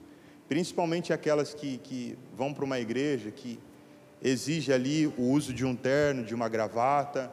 principalmente 0.47 1.11
aquelas 1.11 1.53
que, 1.53 1.77
que 1.79 2.17
vão 2.35 2.53
para 2.53 2.63
uma 2.63 2.79
igreja 2.79 3.31
que 3.31 3.59
exige 4.21 4.71
ali 4.71 5.07
o 5.07 5.23
uso 5.23 5.53
de 5.53 5.65
um 5.65 5.75
terno, 5.75 6.23
de 6.23 6.35
uma 6.35 6.47
gravata, 6.47 7.31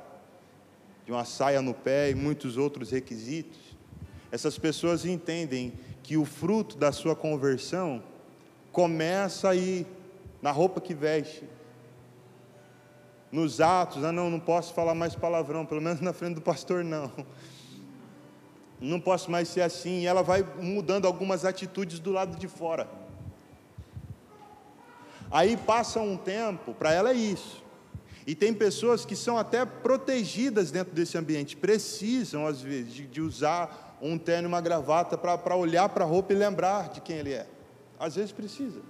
de 1.10 1.14
uma 1.14 1.24
saia 1.24 1.60
no 1.60 1.74
pé 1.74 2.10
e 2.10 2.14
muitos 2.14 2.56
outros 2.56 2.92
requisitos. 2.92 3.58
Essas 4.30 4.56
pessoas 4.56 5.04
entendem 5.04 5.72
que 6.04 6.16
o 6.16 6.24
fruto 6.24 6.78
da 6.78 6.92
sua 6.92 7.16
conversão 7.16 8.00
começa 8.70 9.48
aí 9.48 9.84
na 10.40 10.52
roupa 10.52 10.80
que 10.80 10.94
veste, 10.94 11.42
nos 13.32 13.60
atos. 13.60 14.04
Ah, 14.04 14.12
não, 14.12 14.30
não 14.30 14.38
posso 14.38 14.72
falar 14.72 14.94
mais 14.94 15.16
palavrão, 15.16 15.66
pelo 15.66 15.80
menos 15.80 16.00
na 16.00 16.12
frente 16.12 16.36
do 16.36 16.40
pastor, 16.40 16.84
não. 16.84 17.10
Não 18.80 19.00
posso 19.00 19.32
mais 19.32 19.48
ser 19.48 19.62
assim. 19.62 20.02
E 20.02 20.06
ela 20.06 20.22
vai 20.22 20.42
mudando 20.62 21.06
algumas 21.06 21.44
atitudes 21.44 21.98
do 21.98 22.12
lado 22.12 22.38
de 22.38 22.46
fora. 22.46 22.88
Aí 25.28 25.56
passa 25.56 26.00
um 26.00 26.16
tempo, 26.16 26.72
para 26.72 26.92
ela 26.92 27.10
é 27.10 27.14
isso. 27.14 27.59
E 28.30 28.34
tem 28.36 28.54
pessoas 28.54 29.04
que 29.04 29.16
são 29.16 29.36
até 29.36 29.64
protegidas 29.64 30.70
dentro 30.70 30.94
desse 30.94 31.18
ambiente, 31.18 31.56
precisam, 31.56 32.46
às 32.46 32.62
vezes, 32.62 32.94
de, 32.94 33.04
de 33.04 33.20
usar 33.20 33.98
um 34.00 34.16
terno 34.16 34.46
e 34.46 34.50
uma 34.52 34.60
gravata 34.60 35.18
para 35.18 35.56
olhar 35.56 35.88
para 35.88 36.04
a 36.04 36.06
roupa 36.06 36.32
e 36.32 36.36
lembrar 36.36 36.90
de 36.90 37.00
quem 37.00 37.16
ele 37.16 37.32
é. 37.32 37.48
Às 37.98 38.14
vezes 38.14 38.30
precisa. 38.30 38.82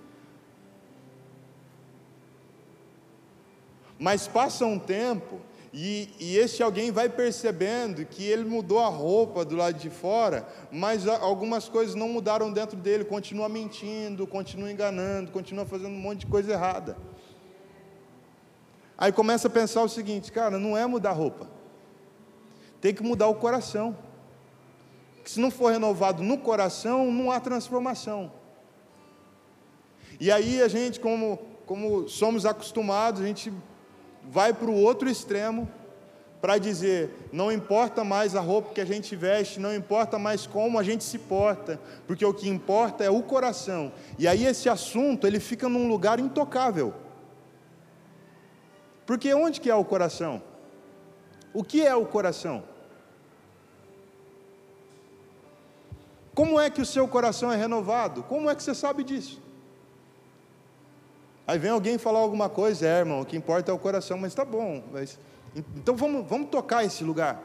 Mas 3.99 4.29
passa 4.29 4.67
um 4.67 4.79
tempo 4.79 5.41
e, 5.73 6.11
e 6.21 6.37
esse 6.37 6.63
alguém 6.63 6.93
vai 6.93 7.09
percebendo 7.09 8.05
que 8.05 8.23
ele 8.23 8.45
mudou 8.45 8.81
a 8.81 8.89
roupa 8.89 9.43
do 9.43 9.57
lado 9.57 9.79
de 9.79 9.89
fora, 9.89 10.47
mas 10.71 11.09
algumas 11.09 11.67
coisas 11.67 11.95
não 11.95 12.11
mudaram 12.11 12.53
dentro 12.53 12.77
dele, 12.77 13.07
continua 13.07 13.49
mentindo, 13.49 14.27
continua 14.27 14.71
enganando, 14.71 15.31
continua 15.31 15.65
fazendo 15.65 15.95
um 15.95 16.01
monte 16.01 16.21
de 16.21 16.27
coisa 16.27 16.53
errada. 16.53 16.99
Aí 19.01 19.11
começa 19.11 19.49
a 19.49 19.51
pensar 19.51 19.83
o 19.83 19.89
seguinte, 19.89 20.31
cara, 20.31 20.59
não 20.59 20.77
é 20.77 20.87
mudar 20.87 21.11
a 21.11 21.15
roupa, 21.15 21.49
tem 22.83 22.93
que 22.95 23.03
mudar 23.03 23.29
o 23.29 23.35
coração. 23.35 23.97
Que 25.25 25.31
se 25.31 25.41
não 25.41 25.51
for 25.51 25.73
renovado 25.73 26.23
no 26.23 26.37
coração, 26.37 27.11
não 27.11 27.31
há 27.31 27.41
transformação. 27.41 28.31
E 30.21 30.31
aí 30.31 30.61
a 30.61 30.69
gente, 30.69 31.01
como, 31.01 31.39
como 31.65 32.11
somos 32.11 32.45
acostumados, 32.45 33.23
a 33.23 33.27
gente 33.27 33.51
vai 34.23 34.53
para 34.53 34.69
o 34.69 34.75
outro 34.75 35.09
extremo 35.09 35.67
para 36.41 36.59
dizer: 36.59 37.29
não 37.33 37.51
importa 37.51 38.05
mais 38.05 38.37
a 38.37 38.41
roupa 38.41 38.75
que 38.75 38.81
a 38.83 38.85
gente 38.85 39.17
veste, 39.17 39.59
não 39.61 39.75
importa 39.75 40.19
mais 40.19 40.47
como 40.47 40.79
a 40.79 40.83
gente 40.83 41.05
se 41.05 41.19
porta, 41.19 41.81
porque 42.07 42.25
o 42.25 42.35
que 42.35 42.49
importa 42.49 43.03
é 43.03 43.11
o 43.11 43.23
coração. 43.23 43.93
E 44.19 44.29
aí 44.29 44.45
esse 44.45 44.69
assunto 44.69 45.27
ele 45.27 45.41
fica 45.41 45.71
num 45.71 45.89
lugar 45.89 46.21
intocável. 46.21 46.93
Porque 49.11 49.35
onde 49.35 49.61
que 49.61 49.69
é 49.69 49.75
o 49.75 49.85
coração? 49.85 50.41
O 51.53 51.65
que 51.65 51.85
é 51.85 51.93
o 51.97 52.07
coração? 52.07 52.63
Como 56.33 56.61
é 56.61 56.71
que 56.71 56.81
o 56.81 56.87
seu 56.87 57.09
coração 57.09 57.51
é 57.51 57.57
renovado? 57.57 58.23
Como 58.23 58.49
é 58.49 58.55
que 58.55 58.63
você 58.63 58.73
sabe 58.73 59.03
disso? 59.03 59.43
Aí 61.45 61.59
vem 61.59 61.73
alguém 61.73 61.99
falar 61.99 62.21
alguma 62.21 62.49
coisa, 62.49 62.87
é 62.87 63.01
irmão, 63.01 63.23
o 63.23 63.27
que 63.27 63.37
importa 63.37 63.73
é 63.73 63.75
o 63.75 63.79
coração, 63.81 64.17
mas 64.17 64.31
está 64.31 64.45
bom, 64.45 64.81
mas, 64.93 65.19
então 65.75 65.97
vamos, 65.97 66.25
vamos 66.29 66.49
tocar 66.49 66.85
esse 66.85 67.03
lugar. 67.03 67.43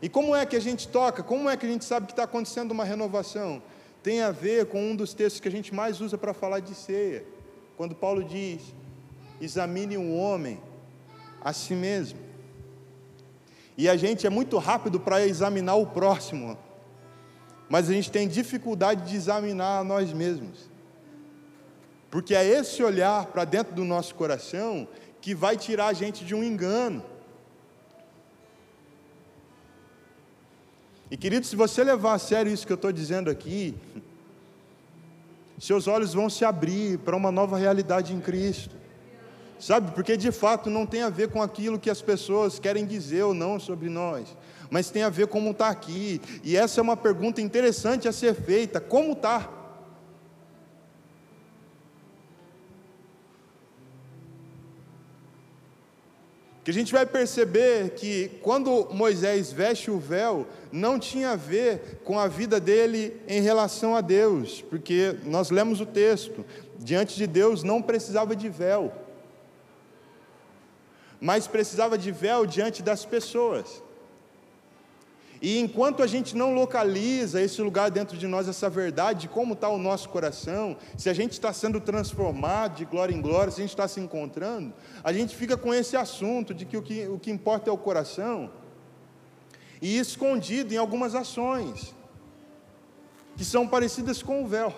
E 0.00 0.08
como 0.08 0.32
é 0.32 0.46
que 0.46 0.54
a 0.54 0.60
gente 0.60 0.86
toca? 0.86 1.24
Como 1.24 1.50
é 1.50 1.56
que 1.56 1.66
a 1.66 1.68
gente 1.68 1.84
sabe 1.84 2.06
que 2.06 2.12
está 2.12 2.22
acontecendo 2.22 2.70
uma 2.70 2.84
renovação? 2.84 3.60
Tem 4.00 4.22
a 4.22 4.30
ver 4.30 4.66
com 4.66 4.80
um 4.80 4.94
dos 4.94 5.12
textos 5.12 5.40
que 5.40 5.48
a 5.48 5.50
gente 5.50 5.74
mais 5.74 6.00
usa 6.00 6.16
para 6.16 6.32
falar 6.32 6.60
de 6.60 6.72
ceia, 6.72 7.34
quando 7.76 7.94
Paulo 7.94 8.24
diz: 8.24 8.74
examine 9.40 9.96
o 9.96 10.14
homem 10.14 10.60
a 11.40 11.52
si 11.52 11.74
mesmo. 11.74 12.18
E 13.76 13.88
a 13.88 13.96
gente 13.96 14.26
é 14.26 14.30
muito 14.30 14.56
rápido 14.58 14.98
para 14.98 15.26
examinar 15.26 15.74
o 15.74 15.86
próximo, 15.86 16.58
mas 17.68 17.90
a 17.90 17.92
gente 17.92 18.10
tem 18.10 18.26
dificuldade 18.26 19.08
de 19.08 19.16
examinar 19.16 19.80
a 19.80 19.84
nós 19.84 20.12
mesmos. 20.12 20.70
Porque 22.10 22.34
é 22.34 22.44
esse 22.44 22.82
olhar 22.82 23.26
para 23.26 23.44
dentro 23.44 23.74
do 23.74 23.84
nosso 23.84 24.14
coração 24.14 24.88
que 25.20 25.34
vai 25.34 25.56
tirar 25.56 25.88
a 25.88 25.92
gente 25.92 26.24
de 26.24 26.34
um 26.34 26.42
engano. 26.42 27.04
E 31.10 31.16
querido, 31.16 31.46
se 31.46 31.54
você 31.54 31.84
levar 31.84 32.14
a 32.14 32.18
sério 32.18 32.50
isso 32.50 32.66
que 32.66 32.72
eu 32.72 32.76
estou 32.76 32.90
dizendo 32.90 33.30
aqui, 33.30 33.74
seus 35.58 35.86
olhos 35.86 36.14
vão 36.14 36.28
se 36.28 36.44
abrir 36.44 36.98
para 36.98 37.16
uma 37.16 37.30
nova 37.32 37.56
realidade 37.56 38.12
em 38.12 38.20
Cristo. 38.20 38.74
Sabe, 39.58 39.92
porque 39.92 40.16
de 40.16 40.30
fato 40.30 40.68
não 40.68 40.84
tem 40.84 41.02
a 41.02 41.08
ver 41.08 41.30
com 41.30 41.40
aquilo 41.40 41.78
que 41.78 41.88
as 41.88 42.02
pessoas 42.02 42.58
querem 42.58 42.84
dizer 42.84 43.22
ou 43.22 43.32
não 43.32 43.58
sobre 43.58 43.88
nós, 43.88 44.36
mas 44.70 44.90
tem 44.90 45.02
a 45.02 45.08
ver 45.08 45.28
como 45.28 45.52
está 45.52 45.68
aqui. 45.68 46.20
E 46.44 46.56
essa 46.56 46.78
é 46.78 46.82
uma 46.82 46.96
pergunta 46.96 47.40
interessante 47.40 48.06
a 48.06 48.12
ser 48.12 48.34
feita: 48.34 48.80
como 48.80 49.12
está? 49.12 49.50
Que 56.66 56.70
a 56.72 56.74
gente 56.74 56.92
vai 56.92 57.06
perceber 57.06 57.90
que 57.90 58.28
quando 58.42 58.88
Moisés 58.90 59.52
veste 59.52 59.88
o 59.88 60.00
véu, 60.00 60.44
não 60.72 60.98
tinha 60.98 61.30
a 61.30 61.36
ver 61.36 62.00
com 62.02 62.18
a 62.18 62.26
vida 62.26 62.58
dele 62.58 63.20
em 63.28 63.40
relação 63.40 63.94
a 63.94 64.00
Deus, 64.00 64.62
porque 64.62 65.14
nós 65.22 65.50
lemos 65.50 65.80
o 65.80 65.86
texto, 65.86 66.44
diante 66.76 67.14
de 67.14 67.24
Deus 67.24 67.62
não 67.62 67.80
precisava 67.80 68.34
de 68.34 68.48
véu, 68.48 68.92
mas 71.20 71.46
precisava 71.46 71.96
de 71.96 72.10
véu 72.10 72.44
diante 72.44 72.82
das 72.82 73.04
pessoas. 73.04 73.80
E 75.40 75.58
enquanto 75.58 76.02
a 76.02 76.06
gente 76.06 76.36
não 76.36 76.54
localiza 76.54 77.40
esse 77.40 77.60
lugar 77.60 77.90
dentro 77.90 78.16
de 78.16 78.26
nós, 78.26 78.48
essa 78.48 78.70
verdade 78.70 79.22
de 79.22 79.28
como 79.28 79.52
está 79.52 79.68
o 79.68 79.78
nosso 79.78 80.08
coração, 80.08 80.76
se 80.96 81.10
a 81.10 81.14
gente 81.14 81.32
está 81.32 81.52
sendo 81.52 81.80
transformado 81.80 82.76
de 82.76 82.84
glória 82.84 83.14
em 83.14 83.20
glória, 83.20 83.50
se 83.50 83.60
a 83.60 83.64
gente 83.64 83.70
está 83.70 83.86
se 83.86 84.00
encontrando, 84.00 84.72
a 85.04 85.12
gente 85.12 85.36
fica 85.36 85.56
com 85.56 85.74
esse 85.74 85.96
assunto 85.96 86.54
de 86.54 86.64
que 86.64 86.76
o 86.76 86.82
que, 86.82 87.06
o 87.06 87.18
que 87.18 87.30
importa 87.30 87.68
é 87.68 87.72
o 87.72 87.78
coração, 87.78 88.50
e 89.80 89.98
escondido 89.98 90.72
em 90.72 90.78
algumas 90.78 91.14
ações, 91.14 91.94
que 93.36 93.44
são 93.44 93.68
parecidas 93.68 94.22
com 94.22 94.42
o 94.42 94.46
véu. 94.46 94.72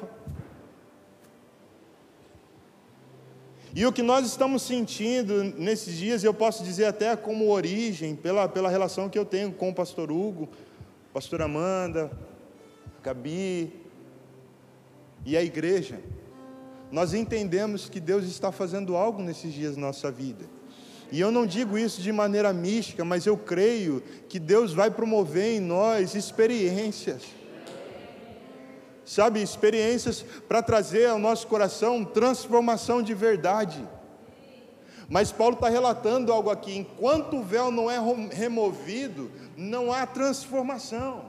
E 3.79 3.87
o 3.87 3.93
que 3.93 4.03
nós 4.03 4.27
estamos 4.27 4.62
sentindo 4.62 5.45
nesses 5.57 5.97
dias, 5.97 6.25
eu 6.25 6.35
posso 6.35 6.64
dizer 6.64 6.87
até 6.87 7.14
como 7.14 7.49
origem, 7.49 8.17
pela, 8.17 8.49
pela 8.49 8.69
relação 8.69 9.09
que 9.09 9.17
eu 9.17 9.25
tenho 9.25 9.53
com 9.53 9.69
o 9.69 9.73
pastor 9.73 10.11
Hugo, 10.11 10.49
pastor 11.14 11.41
Amanda, 11.43 12.11
Gabi 13.05 13.73
e 15.25 15.37
a 15.37 15.45
igreja, 15.45 16.01
nós 16.91 17.14
entendemos 17.14 17.88
que 17.88 18.01
Deus 18.01 18.25
está 18.25 18.51
fazendo 18.51 18.97
algo 18.97 19.23
nesses 19.23 19.55
dias 19.55 19.77
na 19.77 19.87
nossa 19.87 20.11
vida. 20.11 20.45
E 21.12 21.21
eu 21.21 21.31
não 21.31 21.47
digo 21.47 21.79
isso 21.79 22.03
de 22.03 22.11
maneira 22.11 22.53
mística, 22.53 23.05
mas 23.05 23.27
eu 23.27 23.37
creio 23.37 24.03
que 24.29 24.41
Deus 24.41 24.73
vai 24.73 24.91
promover 24.91 25.55
em 25.55 25.61
nós 25.61 26.17
experiências 26.17 27.38
sabe, 29.09 29.42
experiências 29.42 30.23
para 30.47 30.62
trazer 30.62 31.07
ao 31.07 31.18
nosso 31.18 31.47
coração 31.47 32.05
transformação 32.05 33.03
de 33.03 33.14
verdade. 33.14 33.83
Mas 35.09 35.33
Paulo 35.33 35.55
está 35.55 35.68
relatando 35.71 36.31
algo 36.31 36.51
aqui: 36.51 36.77
enquanto 36.77 37.38
o 37.38 37.42
véu 37.42 37.71
não 37.71 37.90
é 37.90 37.99
removido, 38.31 39.31
não 39.57 39.90
há 39.90 40.05
transformação. 40.05 41.27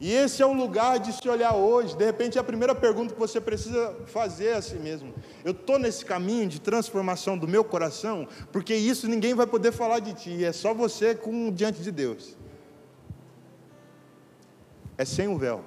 E 0.00 0.12
esse 0.12 0.42
é 0.42 0.46
o 0.46 0.52
lugar 0.52 0.98
de 0.98 1.12
se 1.12 1.28
olhar 1.28 1.54
hoje. 1.54 1.96
De 1.96 2.04
repente, 2.04 2.38
a 2.38 2.44
primeira 2.44 2.74
pergunta 2.74 3.14
que 3.14 3.18
você 3.18 3.40
precisa 3.40 3.96
fazer 4.06 4.52
a 4.52 4.62
si 4.62 4.76
mesmo: 4.76 5.12
eu 5.44 5.50
estou 5.50 5.76
nesse 5.76 6.04
caminho 6.04 6.46
de 6.46 6.60
transformação 6.60 7.36
do 7.36 7.48
meu 7.48 7.64
coração? 7.64 8.28
Porque 8.52 8.76
isso 8.76 9.08
ninguém 9.08 9.34
vai 9.34 9.46
poder 9.46 9.72
falar 9.72 9.98
de 9.98 10.14
ti, 10.14 10.44
é 10.44 10.52
só 10.52 10.72
você 10.72 11.16
com 11.16 11.50
diante 11.50 11.82
de 11.82 11.90
Deus 11.90 12.43
é 14.96 15.04
sem 15.04 15.28
o 15.28 15.36
véu. 15.36 15.64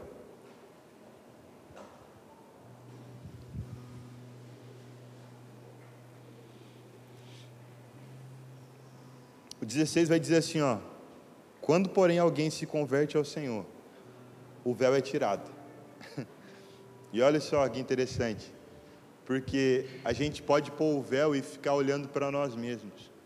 O 9.61 9.65
16 9.65 10.07
vai 10.07 10.19
dizer 10.19 10.37
assim, 10.37 10.61
ó: 10.61 10.77
Quando, 11.59 11.89
porém, 11.89 12.19
alguém 12.19 12.49
se 12.49 12.65
converte 12.65 13.17
ao 13.17 13.25
Senhor, 13.25 13.65
o 14.63 14.73
véu 14.73 14.95
é 14.95 15.01
tirado. 15.01 15.49
e 17.11 17.21
olha 17.21 17.39
só 17.39 17.67
que 17.67 17.79
interessante, 17.79 18.53
porque 19.25 19.87
a 20.05 20.13
gente 20.13 20.41
pode 20.41 20.71
pôr 20.71 20.95
o 20.95 21.01
véu 21.01 21.35
e 21.35 21.41
ficar 21.41 21.73
olhando 21.73 22.07
para 22.07 22.31
nós 22.31 22.55
mesmos. 22.55 23.16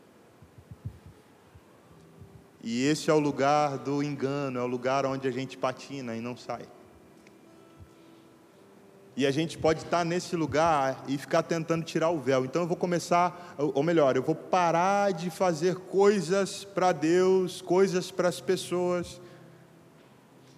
E 2.63 2.86
esse 2.86 3.10
é 3.10 3.13
o 3.13 3.19
lugar 3.19 3.78
do 3.80 4.04
engano, 4.04 4.60
é 4.60 4.62
o 4.62 4.67
lugar 4.67 5.06
onde 5.06 5.28
a 5.28 5.32
gente 5.32 5.58
patina 5.58 6.15
e 6.15 6.21
não 6.21 6.38
sai. 6.38 6.63
E 9.15 9.26
a 9.26 9.32
gente 9.32 9.58
pode 9.58 9.82
estar 9.82 10.06
nesse 10.06 10.36
lugar 10.36 11.04
e 11.08 11.17
ficar 11.17 11.43
tentando 11.43 11.84
tirar 11.84 12.10
o 12.12 12.19
véu. 12.19 12.45
Então 12.45 12.62
eu 12.62 12.67
vou 12.67 12.78
começar, 12.78 13.56
ou 13.58 13.84
melhor, 13.84 14.15
eu 14.15 14.24
vou 14.24 14.36
parar 14.36 15.12
de 15.12 15.30
fazer 15.30 15.76
coisas 15.76 16.63
para 16.63 16.91
Deus, 16.91 17.62
coisas 17.62 18.10
para 18.10 18.30
as 18.30 18.39
pessoas. 18.39 19.19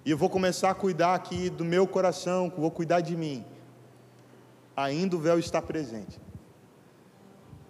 E 0.05 0.11
eu 0.11 0.17
vou 0.17 0.29
começar 0.29 0.69
a 0.69 0.75
cuidar 0.75 1.15
aqui 1.15 1.49
do 1.49 1.63
meu 1.63 1.87
coração, 1.87 2.51
vou 2.55 2.69
cuidar 2.69 2.99
de 2.99 3.15
mim. 3.15 3.43
Ainda 4.75 5.15
o 5.15 5.19
véu 5.19 5.39
está 5.39 5.61
presente. 5.61 6.19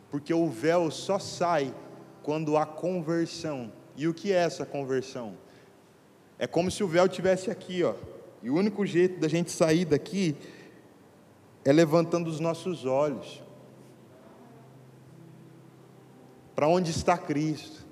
Porque 0.10 0.34
o 0.34 0.50
véu 0.50 0.92
só 0.92 1.18
sai 1.18 1.74
quando 2.24 2.58
há 2.58 2.66
conversão. 2.66 3.72
E 3.96 4.08
o 4.08 4.14
que 4.14 4.32
é 4.32 4.38
essa 4.38 4.66
conversão? 4.66 5.38
É 6.40 6.48
como 6.48 6.72
se 6.72 6.84
o 6.84 6.88
véu 6.88 7.08
tivesse 7.08 7.52
aqui, 7.52 7.84
ó. 7.84 7.94
E 8.42 8.50
o 8.50 8.56
único 8.56 8.86
jeito 8.86 9.20
da 9.20 9.28
gente 9.28 9.52
sair 9.52 9.86
daqui 9.86 10.36
é 11.64 11.72
levantando 11.72 12.30
os 12.30 12.40
nossos 12.40 12.86
olhos 12.86 13.42
para 16.56 16.68
onde 16.68 16.92
está 16.92 17.18
Cristo. 17.18 17.83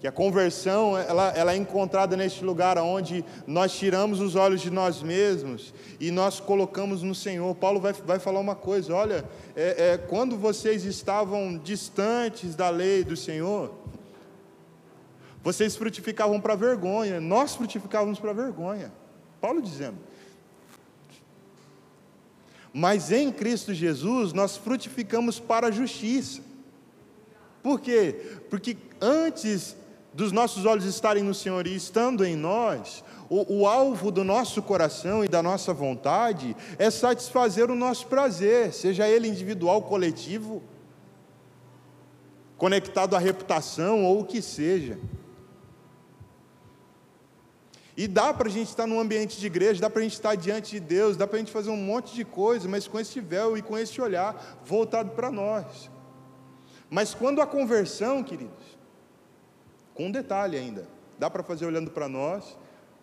Que 0.00 0.08
a 0.08 0.12
conversão 0.12 0.96
ela, 0.96 1.28
ela 1.36 1.52
é 1.52 1.56
encontrada 1.56 2.16
neste 2.16 2.42
lugar 2.42 2.78
onde 2.78 3.22
nós 3.46 3.72
tiramos 3.72 4.18
os 4.18 4.34
olhos 4.34 4.62
de 4.62 4.70
nós 4.70 5.02
mesmos 5.02 5.74
e 6.00 6.10
nós 6.10 6.40
colocamos 6.40 7.02
no 7.02 7.14
Senhor. 7.14 7.54
Paulo 7.54 7.78
vai, 7.78 7.92
vai 7.92 8.18
falar 8.18 8.40
uma 8.40 8.54
coisa: 8.54 8.94
olha, 8.94 9.28
é, 9.54 9.92
é, 9.92 9.98
quando 9.98 10.38
vocês 10.38 10.84
estavam 10.86 11.58
distantes 11.58 12.54
da 12.54 12.70
lei 12.70 13.04
do 13.04 13.14
Senhor, 13.14 13.74
vocês 15.42 15.76
frutificavam 15.76 16.40
para 16.40 16.54
vergonha, 16.54 17.20
nós 17.20 17.54
frutificávamos 17.54 18.18
para 18.18 18.32
vergonha. 18.32 18.90
Paulo 19.38 19.60
dizendo. 19.60 19.98
Mas 22.72 23.10
em 23.10 23.30
Cristo 23.30 23.74
Jesus 23.74 24.32
nós 24.32 24.56
frutificamos 24.56 25.38
para 25.38 25.66
a 25.66 25.70
justiça. 25.70 26.40
Por 27.62 27.80
quê? 27.80 28.38
Porque 28.48 28.76
antes 29.00 29.76
dos 30.12 30.32
nossos 30.32 30.64
olhos 30.66 30.84
estarem 30.84 31.22
no 31.22 31.34
Senhor 31.34 31.66
e 31.66 31.74
estando 31.74 32.24
em 32.24 32.34
nós, 32.34 33.04
o, 33.28 33.60
o, 33.60 33.66
alvo 33.66 34.10
do 34.10 34.24
nosso 34.24 34.60
coração 34.60 35.24
e 35.24 35.28
da 35.28 35.42
nossa 35.42 35.72
vontade 35.72 36.56
é 36.78 36.90
satisfazer 36.90 37.70
o 37.70 37.76
nosso 37.76 38.08
prazer, 38.08 38.72
seja 38.72 39.08
ele 39.08 39.28
individual, 39.28 39.82
coletivo, 39.82 40.62
conectado 42.56 43.14
à 43.14 43.18
reputação 43.18 44.04
ou 44.04 44.20
o 44.20 44.24
que 44.24 44.42
seja. 44.42 44.98
E 47.96 48.08
dá 48.08 48.32
para 48.34 48.48
a 48.48 48.50
gente 48.50 48.68
estar 48.68 48.86
num 48.86 48.98
ambiente 48.98 49.38
de 49.38 49.46
igreja, 49.46 49.80
dá 49.80 49.90
para 49.90 50.00
a 50.00 50.02
gente 50.02 50.14
estar 50.14 50.34
diante 50.34 50.72
de 50.72 50.80
Deus, 50.80 51.16
dá 51.16 51.26
para 51.26 51.36
a 51.36 51.38
gente 51.38 51.52
fazer 51.52 51.70
um 51.70 51.76
monte 51.76 52.14
de 52.14 52.24
coisa, 52.24 52.68
mas 52.68 52.88
com 52.88 52.98
esse 52.98 53.20
véu 53.20 53.56
e 53.56 53.62
com 53.62 53.78
esse 53.78 54.00
olhar 54.00 54.58
voltado 54.64 55.10
para 55.10 55.30
nós. 55.30 55.90
Mas 56.88 57.14
quando 57.14 57.40
a 57.40 57.46
conversão, 57.46 58.24
queridos, 58.24 58.79
com 60.00 60.06
um 60.06 60.10
detalhe 60.10 60.56
ainda, 60.56 60.88
dá 61.18 61.28
para 61.28 61.42
fazer 61.42 61.66
olhando 61.66 61.90
para 61.90 62.08
nós, 62.08 62.56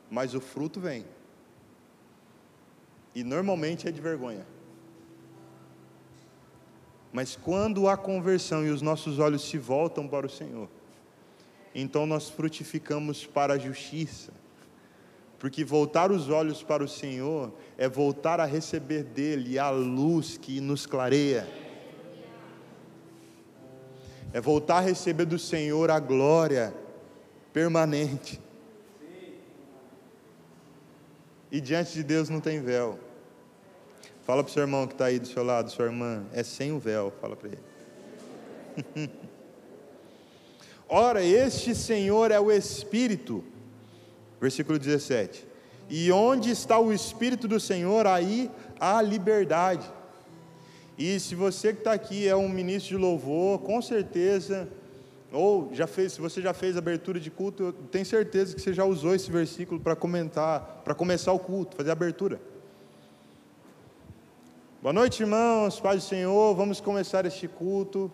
mas 0.10 0.34
o 0.34 0.42
fruto 0.42 0.80
vem. 0.80 1.06
E 3.14 3.24
normalmente 3.24 3.88
é 3.88 3.92
de 3.92 4.02
vergonha. 4.02 4.48
Mas 7.14 7.36
quando 7.36 7.88
há 7.88 7.96
conversão 7.96 8.66
e 8.66 8.72
os 8.72 8.82
nossos 8.82 9.20
olhos 9.20 9.48
se 9.48 9.60
voltam 9.60 10.08
para 10.08 10.26
o 10.26 10.30
Senhor, 10.30 10.68
então 11.76 12.08
nós 12.08 12.32
frutificamos 12.32 13.28
para 13.28 13.54
a 13.54 13.58
justiça 13.60 14.34
porque 15.38 15.64
voltar 15.64 16.12
os 16.12 16.30
olhos 16.30 16.64
para 16.64 16.84
o 16.84 16.88
Senhor 16.88 17.54
é 17.78 17.88
voltar 17.88 18.40
a 18.40 18.46
receber 18.46 19.04
dele 19.04 19.60
a 19.60 19.70
luz 19.70 20.36
que 20.36 20.60
nos 20.60 20.88
clareia. 20.88 21.48
É 24.34 24.42
voltar 24.42 24.78
a 24.78 24.82
receber 24.82 25.26
do 25.26 25.38
Senhor 25.38 25.92
a 25.92 26.00
glória 26.00 26.87
permanente. 27.58 28.39
E 31.52 31.60
diante 31.60 31.93
de 31.93 32.04
Deus 32.04 32.30
não 32.30 32.39
tem 32.39 32.62
véu. 32.62 33.00
Fala 34.28 34.43
para 34.43 34.52
o 34.52 34.54
seu 34.54 34.62
irmão 34.62 34.86
que 34.86 34.93
está 34.93 35.06
aí 35.06 35.17
do 35.17 35.28
seu 35.28 35.43
lado, 35.43 35.72
sua 35.72 35.86
irmã, 35.86 36.24
é 36.34 36.43
sem 36.43 36.72
o 36.72 36.78
véu, 36.78 37.12
fala 37.20 37.36
para 37.36 37.50
ele. 37.50 39.10
Ora, 40.88 41.24
este 41.24 41.74
Senhor 41.74 42.30
é 42.30 42.39
o 42.39 42.52
Espírito 42.52 43.43
Versículo 44.39 44.78
17: 44.78 45.43
E 45.89 46.12
onde 46.12 46.52
está 46.52 46.78
o 46.78 46.93
Espírito 46.93 47.48
do 47.48 47.60
Senhor, 47.60 48.06
aí 48.06 48.52
há 48.80 49.02
liberdade. 49.02 49.91
E 50.96 51.20
se 51.20 51.34
você 51.34 51.74
que 51.74 51.80
está 51.80 51.93
aqui 51.93 52.28
é 52.28 52.36
um 52.36 52.48
ministro 52.48 52.96
de 52.96 53.02
louvor, 53.02 53.58
com 53.62 53.82
certeza, 53.82 54.70
ou 55.32 55.70
já 55.74 55.86
fez, 55.86 56.13
se 56.13 56.22
você 56.22 56.42
já 56.42 56.54
fez 56.54 56.78
abertura 56.78 57.20
de 57.20 57.30
culto, 57.30 57.63
eu 57.63 57.74
tenho 57.74 58.06
certeza 58.06 58.56
que 58.56 58.62
você 58.62 58.74
já 58.74 58.86
usou 58.86 59.13
esse 59.13 59.30
versículo 59.30 59.80
para 59.80 59.96
comentar, 59.96 60.82
para 60.84 60.96
começar 60.96 61.34
o 61.34 61.40
culto, 61.40 61.76
fazer 61.76 61.90
a 61.90 61.94
abertura. 61.94 62.40
Boa 64.82 64.94
noite, 64.94 65.22
irmãos, 65.22 65.80
paz 65.80 66.04
do 66.04 66.08
Senhor, 66.08 66.56
vamos 66.56 66.80
começar 66.80 67.26
este 67.26 67.48
culto. 67.48 68.12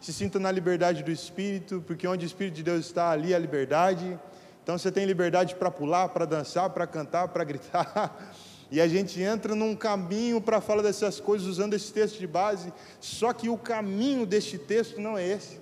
Se 0.00 0.14
sinta 0.14 0.38
na 0.38 0.50
liberdade 0.50 1.02
do 1.02 1.10
Espírito, 1.10 1.84
porque 1.86 2.08
onde 2.08 2.24
o 2.24 2.28
Espírito 2.28 2.54
de 2.54 2.62
Deus 2.62 2.86
está, 2.86 3.10
ali 3.10 3.34
há 3.34 3.38
liberdade. 3.38 4.18
Então 4.62 4.78
você 4.78 4.90
tem 4.90 5.04
liberdade 5.04 5.54
para 5.56 5.70
pular, 5.70 6.08
para 6.08 6.24
dançar, 6.24 6.70
para 6.70 6.86
cantar, 6.86 7.28
para 7.28 7.44
gritar. 7.44 8.32
E 8.72 8.80
a 8.80 8.86
gente 8.86 9.20
entra 9.20 9.52
num 9.56 9.74
caminho 9.74 10.40
para 10.40 10.60
falar 10.60 10.82
dessas 10.82 11.18
coisas 11.18 11.48
usando 11.48 11.74
esse 11.74 11.92
texto 11.92 12.20
de 12.20 12.26
base, 12.28 12.72
só 13.00 13.32
que 13.32 13.48
o 13.48 13.58
caminho 13.58 14.24
deste 14.24 14.58
texto 14.58 15.00
não 15.00 15.18
é 15.18 15.26
esse. 15.26 15.59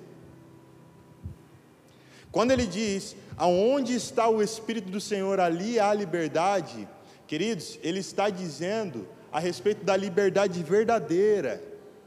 Quando 2.38 2.53
ele 2.53 2.68
diz, 2.68 3.16
aonde 3.37 3.96
está 3.96 4.29
o 4.29 4.40
Espírito 4.40 4.88
do 4.88 5.01
Senhor, 5.01 5.40
ali 5.40 5.81
há 5.81 5.92
liberdade, 5.92 6.88
queridos, 7.27 7.81
ele 7.83 7.98
está 7.98 8.31
dizendo 8.31 9.09
a 9.33 9.40
respeito 9.40 9.85
da 9.85 9.96
liberdade 9.96 10.62
verdadeira, 10.62 11.61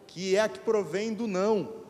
que 0.08 0.38
é 0.38 0.40
a 0.40 0.48
que 0.48 0.62
provém 0.62 1.14
do 1.14 1.28
não 1.28 1.82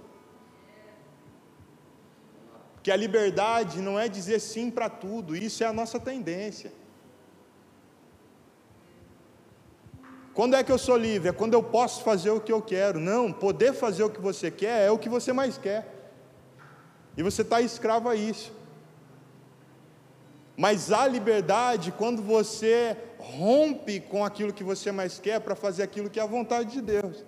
que 2.82 2.90
a 2.90 2.96
liberdade 2.96 3.80
não 3.80 4.00
é 4.00 4.10
dizer 4.10 4.40
sim 4.40 4.72
para 4.72 4.90
tudo, 4.90 5.36
isso 5.36 5.64
é 5.64 5.68
a 5.68 5.74
nossa 5.74 6.00
tendência. 6.00 6.74
Quando 10.34 10.56
é 10.56 10.64
que 10.64 10.72
eu 10.72 10.80
sou 10.80 10.98
livre? 10.98 11.30
É 11.30 11.32
quando 11.32 11.54
eu 11.54 11.62
posso 11.62 12.04
fazer 12.04 12.32
o 12.32 12.42
que 12.42 12.52
eu 12.52 12.60
quero. 12.60 13.00
Não, 13.00 13.32
poder 13.32 13.72
fazer 13.72 14.02
o 14.02 14.10
que 14.10 14.20
você 14.20 14.50
quer 14.50 14.88
é 14.88 14.90
o 14.90 14.98
que 14.98 15.10
você 15.10 15.32
mais 15.32 15.60
quer. 15.60 16.01
E 17.16 17.24
você 17.24 17.42
está 17.42 17.62
escravo 17.62 18.10
a 18.10 18.16
isso. 18.16 18.52
Mas 20.56 20.92
há 20.92 21.08
liberdade 21.08 21.92
quando 21.92 22.22
você 22.22 22.96
rompe 23.18 24.00
com 24.00 24.24
aquilo 24.24 24.54
que 24.54 24.64
você 24.64 24.92
mais 24.92 25.20
quer 25.20 25.40
para 25.40 25.56
fazer 25.56 25.84
aquilo 25.84 26.10
que 26.10 26.20
é 26.20 26.24
a 26.24 26.28
vontade 26.28 26.72
de 26.72 26.82
Deus. 26.82 27.24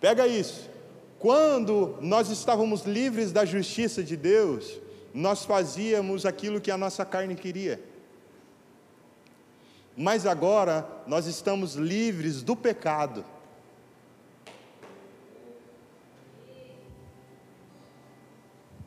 Pega 0.00 0.26
isso. 0.26 0.70
Quando 1.18 1.96
nós 2.00 2.28
estávamos 2.30 2.82
livres 2.82 3.30
da 3.30 3.44
justiça 3.44 4.02
de 4.02 4.16
Deus, 4.16 4.80
nós 5.14 5.44
fazíamos 5.44 6.26
aquilo 6.26 6.60
que 6.60 6.70
a 6.70 6.76
nossa 6.76 7.04
carne 7.04 7.34
queria. 7.34 7.80
Mas 9.96 10.26
agora 10.26 10.86
nós 11.06 11.26
estamos 11.26 11.74
livres 11.74 12.42
do 12.42 12.56
pecado. 12.56 13.24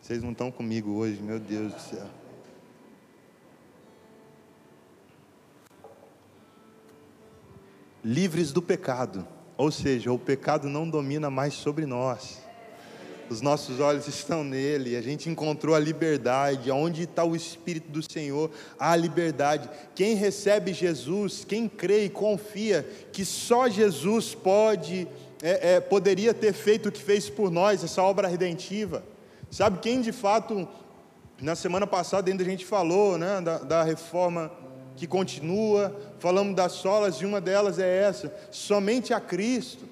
Vocês 0.05 0.21
não 0.21 0.33
estão 0.33 0.51
comigo 0.51 0.91
hoje, 0.91 1.19
meu 1.19 1.39
Deus 1.39 1.73
do 1.73 1.81
céu. 1.81 2.05
Livres 8.03 8.51
do 8.51 8.61
pecado. 8.61 9.27
Ou 9.57 9.71
seja, 9.71 10.11
o 10.11 10.19
pecado 10.19 10.69
não 10.69 10.87
domina 10.87 11.31
mais 11.31 11.55
sobre 11.55 11.87
nós. 11.87 12.39
Os 13.31 13.41
nossos 13.41 13.79
olhos 13.79 14.07
estão 14.07 14.43
nele, 14.43 14.95
a 14.95 15.01
gente 15.01 15.27
encontrou 15.27 15.73
a 15.73 15.79
liberdade. 15.79 16.69
Onde 16.69 17.05
está 17.05 17.23
o 17.23 17.35
Espírito 17.35 17.89
do 17.89 18.03
Senhor, 18.07 18.51
há 18.77 18.95
liberdade. 18.95 19.67
Quem 19.95 20.13
recebe 20.13 20.71
Jesus, 20.71 21.43
quem 21.43 21.67
crê 21.67 22.05
e 22.05 22.09
confia 22.11 22.87
que 23.11 23.25
só 23.25 23.67
Jesus 23.67 24.35
pode 24.35 25.07
é, 25.41 25.73
é, 25.73 25.79
poderia 25.79 26.31
ter 26.31 26.53
feito 26.53 26.89
o 26.89 26.91
que 26.91 27.01
fez 27.01 27.27
por 27.27 27.49
nós, 27.49 27.83
essa 27.83 28.03
obra 28.03 28.27
redentiva. 28.27 29.14
Sabe 29.49 29.79
quem 29.79 30.01
de 30.01 30.11
fato, 30.11 30.67
na 31.41 31.55
semana 31.55 31.87
passada 31.87 32.29
ainda 32.29 32.43
a 32.43 32.45
gente 32.45 32.65
falou 32.65 33.17
né, 33.17 33.41
da, 33.41 33.59
da 33.59 33.83
reforma 33.83 34.51
que 34.95 35.05
continua, 35.05 35.95
falamos 36.19 36.55
das 36.55 36.73
solas 36.73 37.15
e 37.15 37.25
uma 37.25 37.41
delas 37.41 37.79
é 37.79 38.03
essa: 38.03 38.33
somente 38.51 39.13
a 39.13 39.19
Cristo. 39.19 39.85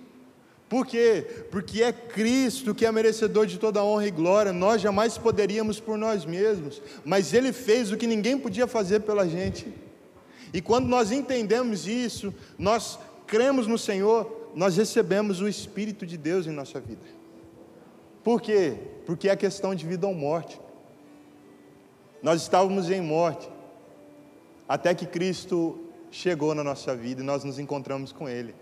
Por 0.70 0.88
quê? 0.88 1.46
Porque 1.52 1.84
é 1.84 1.92
Cristo 1.92 2.74
que 2.74 2.86
é 2.86 2.92
merecedor 2.92 3.46
de 3.46 3.60
toda 3.60 3.84
honra 3.84 4.08
e 4.08 4.12
glória, 4.12 4.52
nós 4.52 4.82
jamais 4.82 5.18
poderíamos 5.18 5.80
por 5.80 5.98
nós 5.98 6.26
mesmos, 6.26 6.82
mas 7.06 7.34
Ele 7.34 7.54
fez 7.54 7.92
o 7.92 7.98
que 7.98 8.08
ninguém 8.08 8.40
podia 8.40 8.66
fazer 8.66 9.02
pela 9.02 9.28
gente. 9.28 9.72
E 10.52 10.62
quando 10.62 10.88
nós 10.88 11.12
entendemos 11.12 11.88
isso, 11.88 12.34
nós 12.58 12.98
cremos 13.28 13.68
no 13.68 13.78
Senhor, 13.78 14.52
nós 14.56 14.78
recebemos 14.78 15.42
o 15.42 15.48
Espírito 15.48 16.06
de 16.06 16.18
Deus 16.18 16.48
em 16.48 16.52
nossa 16.52 16.80
vida. 16.80 17.02
Por 18.24 18.42
quê? 18.42 18.76
Porque 19.06 19.28
é 19.28 19.36
questão 19.36 19.76
de 19.76 19.86
vida 19.86 20.08
ou 20.08 20.14
morte. 20.14 20.60
Nós 22.22 22.42
estávamos 22.42 22.90
em 22.90 23.02
morte, 23.02 23.50
até 24.68 24.96
que 24.96 25.06
Cristo 25.06 25.78
chegou 26.10 26.56
na 26.56 26.64
nossa 26.64 26.96
vida 26.96 27.22
e 27.22 27.26
nós 27.26 27.44
nos 27.44 27.60
encontramos 27.60 28.14
com 28.14 28.30
Ele. 28.30 28.56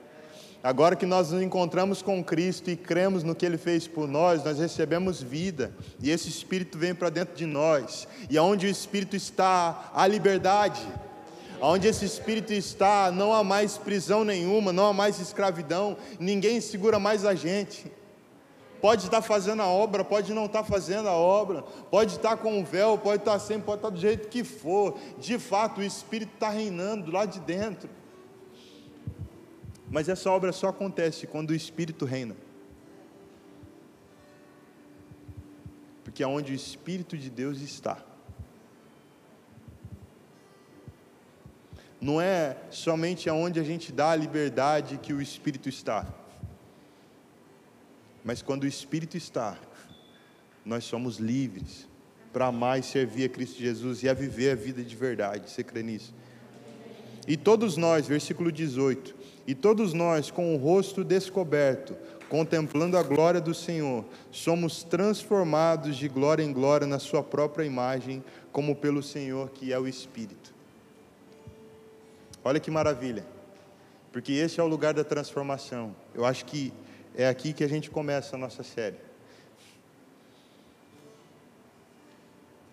Agora 0.63 0.95
que 0.95 1.05
nós 1.05 1.31
nos 1.31 1.41
encontramos 1.41 2.01
com 2.01 2.23
Cristo 2.23 2.69
e 2.69 2.75
cremos 2.75 3.23
no 3.23 3.35
que 3.35 3.45
Ele 3.45 3.57
fez 3.57 3.87
por 3.87 4.07
nós, 4.07 4.43
nós 4.43 4.59
recebemos 4.59 5.21
vida, 5.21 5.73
e 5.99 6.09
esse 6.09 6.29
Espírito 6.29 6.77
vem 6.77 6.93
para 6.93 7.09
dentro 7.09 7.35
de 7.35 7.45
nós, 7.45 8.07
e 8.29 8.37
aonde 8.37 8.67
o 8.67 8.69
Espírito 8.69 9.15
está, 9.15 9.91
há 9.93 10.07
liberdade, 10.07 10.81
aonde 11.59 11.87
esse 11.87 12.05
Espírito 12.05 12.53
está, 12.53 13.11
não 13.11 13.33
há 13.33 13.43
mais 13.43 13.77
prisão 13.77 14.23
nenhuma, 14.23 14.71
não 14.71 14.87
há 14.87 14.93
mais 14.93 15.19
escravidão, 15.19 15.97
ninguém 16.19 16.61
segura 16.61 16.99
mais 16.99 17.25
a 17.25 17.33
gente. 17.33 17.91
Pode 18.81 19.03
estar 19.03 19.21
fazendo 19.21 19.61
a 19.61 19.67
obra, 19.67 20.03
pode 20.03 20.33
não 20.33 20.45
estar 20.45 20.63
fazendo 20.63 21.07
a 21.07 21.13
obra, 21.13 21.61
pode 21.61 22.15
estar 22.15 22.35
com 22.37 22.59
o 22.59 22.65
véu, 22.65 22.97
pode 22.97 23.21
estar 23.21 23.37
sem, 23.37 23.59
pode 23.59 23.77
estar 23.77 23.89
do 23.91 23.99
jeito 23.99 24.27
que 24.27 24.43
for, 24.43 24.97
de 25.19 25.37
fato 25.37 25.81
o 25.81 25.83
Espírito 25.83 26.33
está 26.33 26.49
reinando 26.49 27.11
lá 27.11 27.25
de 27.25 27.39
dentro. 27.39 27.87
Mas 29.87 30.09
essa 30.09 30.31
obra 30.31 30.51
só 30.51 30.69
acontece 30.69 31.27
quando 31.27 31.51
o 31.51 31.55
Espírito 31.55 32.05
reina. 32.05 32.35
Porque 36.03 36.23
é 36.23 36.27
onde 36.27 36.51
o 36.51 36.55
Espírito 36.55 37.15
de 37.15 37.29
Deus 37.29 37.61
está. 37.61 38.03
Não 41.99 42.19
é 42.19 42.57
somente 42.71 43.29
aonde 43.29 43.59
a 43.59 43.63
gente 43.63 43.91
dá 43.91 44.09
a 44.09 44.15
liberdade 44.15 44.97
que 44.97 45.13
o 45.13 45.21
Espírito 45.21 45.69
está. 45.69 46.20
Mas 48.23 48.41
quando 48.41 48.63
o 48.63 48.67
Espírito 48.67 49.17
está, 49.17 49.57
nós 50.65 50.83
somos 50.83 51.17
livres 51.17 51.87
para 52.31 52.47
amar 52.47 52.79
e 52.79 52.83
servir 52.83 53.25
a 53.25 53.29
Cristo 53.29 53.59
Jesus 53.59 54.03
e 54.03 54.09
a 54.09 54.13
viver 54.13 54.51
a 54.51 54.55
vida 54.55 54.83
de 54.83 54.95
verdade. 54.95 55.49
Você 55.49 55.63
crê 55.63 55.83
nisso? 55.83 56.13
E 57.27 57.35
todos 57.37 57.77
nós, 57.77 58.07
versículo 58.07 58.51
18, 58.51 59.15
e 59.45 59.53
todos 59.53 59.93
nós, 59.93 60.31
com 60.31 60.55
o 60.55 60.57
rosto 60.57 61.03
descoberto, 61.03 61.95
contemplando 62.29 62.97
a 62.97 63.03
glória 63.03 63.41
do 63.41 63.53
Senhor, 63.53 64.05
somos 64.31 64.83
transformados 64.83 65.97
de 65.97 66.07
glória 66.07 66.43
em 66.43 66.53
glória 66.53 66.87
na 66.87 66.99
Sua 66.99 67.21
própria 67.21 67.65
imagem, 67.65 68.23
como 68.51 68.75
pelo 68.75 69.03
Senhor 69.03 69.49
que 69.49 69.73
é 69.73 69.79
o 69.79 69.87
Espírito. 69.87 70.53
Olha 72.43 72.59
que 72.59 72.71
maravilha, 72.71 73.25
porque 74.11 74.31
esse 74.31 74.59
é 74.59 74.63
o 74.63 74.67
lugar 74.67 74.93
da 74.93 75.03
transformação. 75.03 75.95
Eu 76.15 76.25
acho 76.25 76.45
que 76.45 76.73
é 77.15 77.27
aqui 77.27 77.53
que 77.53 77.63
a 77.63 77.67
gente 77.67 77.89
começa 77.89 78.35
a 78.35 78.39
nossa 78.39 78.63
série. 78.63 78.97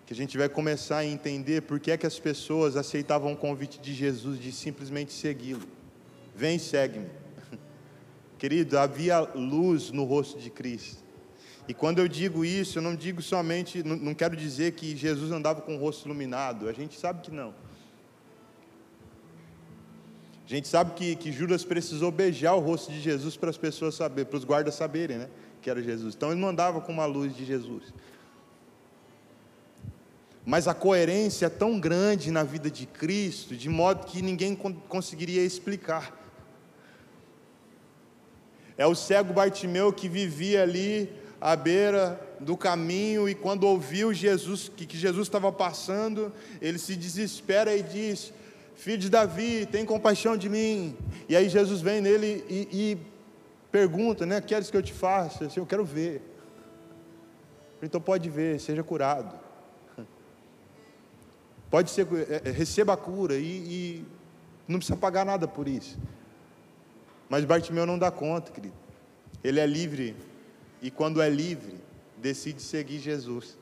Que 0.05 0.13
a 0.13 0.15
gente 0.15 0.37
vai 0.37 0.49
começar 0.49 0.97
a 0.97 1.05
entender 1.05 1.61
por 1.61 1.79
que 1.79 1.91
é 1.91 1.97
que 1.97 2.07
as 2.07 2.17
pessoas 2.17 2.75
aceitavam 2.75 3.33
o 3.33 3.37
convite 3.37 3.79
de 3.79 3.93
Jesus 3.93 4.39
de 4.39 4.51
simplesmente 4.51 5.13
segui-lo. 5.13 5.67
Vem, 6.35 6.57
segue-me. 6.57 7.09
Querido, 8.39 8.77
havia 8.79 9.19
luz 9.19 9.91
no 9.91 10.05
rosto 10.05 10.39
de 10.39 10.49
Cristo. 10.49 11.03
E 11.67 11.73
quando 11.73 11.99
eu 11.99 12.07
digo 12.07 12.43
isso, 12.43 12.79
eu 12.79 12.81
não 12.81 12.95
digo 12.95 13.21
somente, 13.21 13.83
não, 13.83 14.15
quero 14.15 14.35
dizer 14.35 14.71
que 14.71 14.97
Jesus 14.97 15.31
andava 15.31 15.61
com 15.61 15.75
o 15.75 15.79
rosto 15.79 16.07
iluminado. 16.07 16.67
A 16.67 16.73
gente 16.73 16.99
sabe 16.99 17.21
que 17.21 17.29
não. 17.29 17.53
A 20.49 20.55
gente 20.55 20.67
sabe 20.67 20.93
que, 20.95 21.15
que 21.15 21.31
Judas 21.31 21.63
precisou 21.63 22.11
beijar 22.11 22.55
o 22.55 22.59
rosto 22.59 22.91
de 22.91 22.99
Jesus 22.99 23.37
para 23.37 23.51
as 23.51 23.57
pessoas 23.57 23.93
saberem, 23.93 24.25
para 24.25 24.37
os 24.37 24.43
guardas 24.43 24.73
saberem, 24.73 25.19
né? 25.19 25.29
Que 25.61 25.69
era 25.69 25.79
Jesus. 25.79 26.15
Então 26.15 26.31
ele 26.31 26.41
não 26.41 26.47
andava 26.47 26.81
com 26.81 26.91
uma 26.91 27.05
luz 27.05 27.35
de 27.35 27.45
Jesus. 27.45 27.93
Mas 30.43 30.67
a 30.67 30.73
coerência 30.73 31.45
é 31.45 31.49
tão 31.49 31.79
grande 31.79 32.31
na 32.31 32.41
vida 32.41 32.71
de 32.71 32.87
Cristo, 32.87 33.55
de 33.55 33.69
modo 33.69 34.07
que 34.07 34.23
ninguém 34.23 34.55
conseguiria 34.55 35.43
explicar. 35.43 36.17
É 38.75 38.87
o 38.87 38.95
cego 38.95 39.31
Bartimeu 39.31 39.93
que 39.93 40.09
vivia 40.09 40.63
ali 40.63 41.13
à 41.39 41.55
beira 41.55 42.19
do 42.39 42.57
caminho 42.57 43.29
e 43.29 43.35
quando 43.35 43.65
ouviu 43.65 44.11
Jesus 44.11 44.71
que, 44.75 44.87
que 44.87 44.97
Jesus 44.97 45.27
estava 45.27 45.51
passando, 45.51 46.33
ele 46.59 46.79
se 46.79 46.95
desespera 46.95 47.75
e 47.75 47.83
diz: 47.83 48.33
Filho 48.79 48.97
de 48.97 49.09
Davi, 49.09 49.65
tem 49.65 49.83
compaixão 49.83 50.37
de 50.37 50.47
mim. 50.47 50.95
E 51.27 51.35
aí 51.35 51.49
Jesus 51.49 51.81
vem 51.81 51.99
nele 51.99 52.45
e, 52.47 52.67
e 52.71 52.97
pergunta, 53.69 54.25
né? 54.25 54.39
Queres 54.39 54.71
que 54.71 54.77
eu 54.77 54.81
te 54.81 54.93
faça? 54.93 55.47
Assim, 55.47 55.59
eu 55.59 55.65
quero 55.65 55.83
ver. 55.83 56.21
Então 57.83 57.99
pode 57.99 58.29
ver, 58.29 58.57
seja 58.57 58.81
curado. 58.81 59.37
Pode 61.69 61.91
ser, 61.91 62.07
é, 62.29 62.49
é, 62.49 62.51
receba 62.51 62.93
a 62.93 62.97
cura 62.97 63.35
e, 63.35 63.43
e 63.43 64.05
não 64.65 64.79
precisa 64.79 64.97
pagar 64.97 65.25
nada 65.25 65.45
por 65.45 65.67
isso. 65.67 65.99
Mas 67.27 67.43
Bartimeu 67.43 67.85
não 67.85 67.99
dá 67.99 68.09
conta, 68.09 68.49
querido. 68.49 68.73
Ele 69.43 69.59
é 69.59 69.65
livre 69.65 70.15
e 70.81 70.89
quando 70.89 71.21
é 71.21 71.29
livre, 71.29 71.75
decide 72.17 72.61
seguir 72.61 72.99
Jesus. 72.99 73.57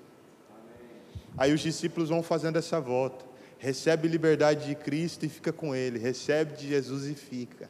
Aí 1.36 1.52
os 1.52 1.62
discípulos 1.62 2.10
vão 2.10 2.22
fazendo 2.22 2.58
essa 2.58 2.80
volta. 2.80 3.26
Recebe 3.60 4.08
liberdade 4.08 4.68
de 4.68 4.76
Cristo 4.76 5.26
e 5.26 5.30
fica 5.30 5.52
com 5.52 5.76
Ele. 5.76 5.98
Recebe 5.98 6.56
de 6.56 6.68
Jesus 6.68 7.06
e 7.06 7.16
fica. 7.16 7.70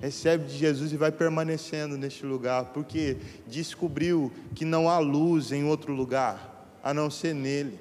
Recebe 0.00 0.44
de 0.44 0.56
Jesus 0.56 0.92
e 0.92 0.96
vai 0.96 1.10
permanecendo 1.10 1.96
neste 1.96 2.26
lugar, 2.26 2.66
porque 2.66 3.16
descobriu 3.46 4.32
que 4.54 4.64
não 4.64 4.88
há 4.88 4.98
luz 4.98 5.50
em 5.52 5.64
outro 5.64 5.92
lugar 5.92 6.78
a 6.82 6.92
não 6.92 7.10
ser 7.10 7.34
nele. 7.34 7.80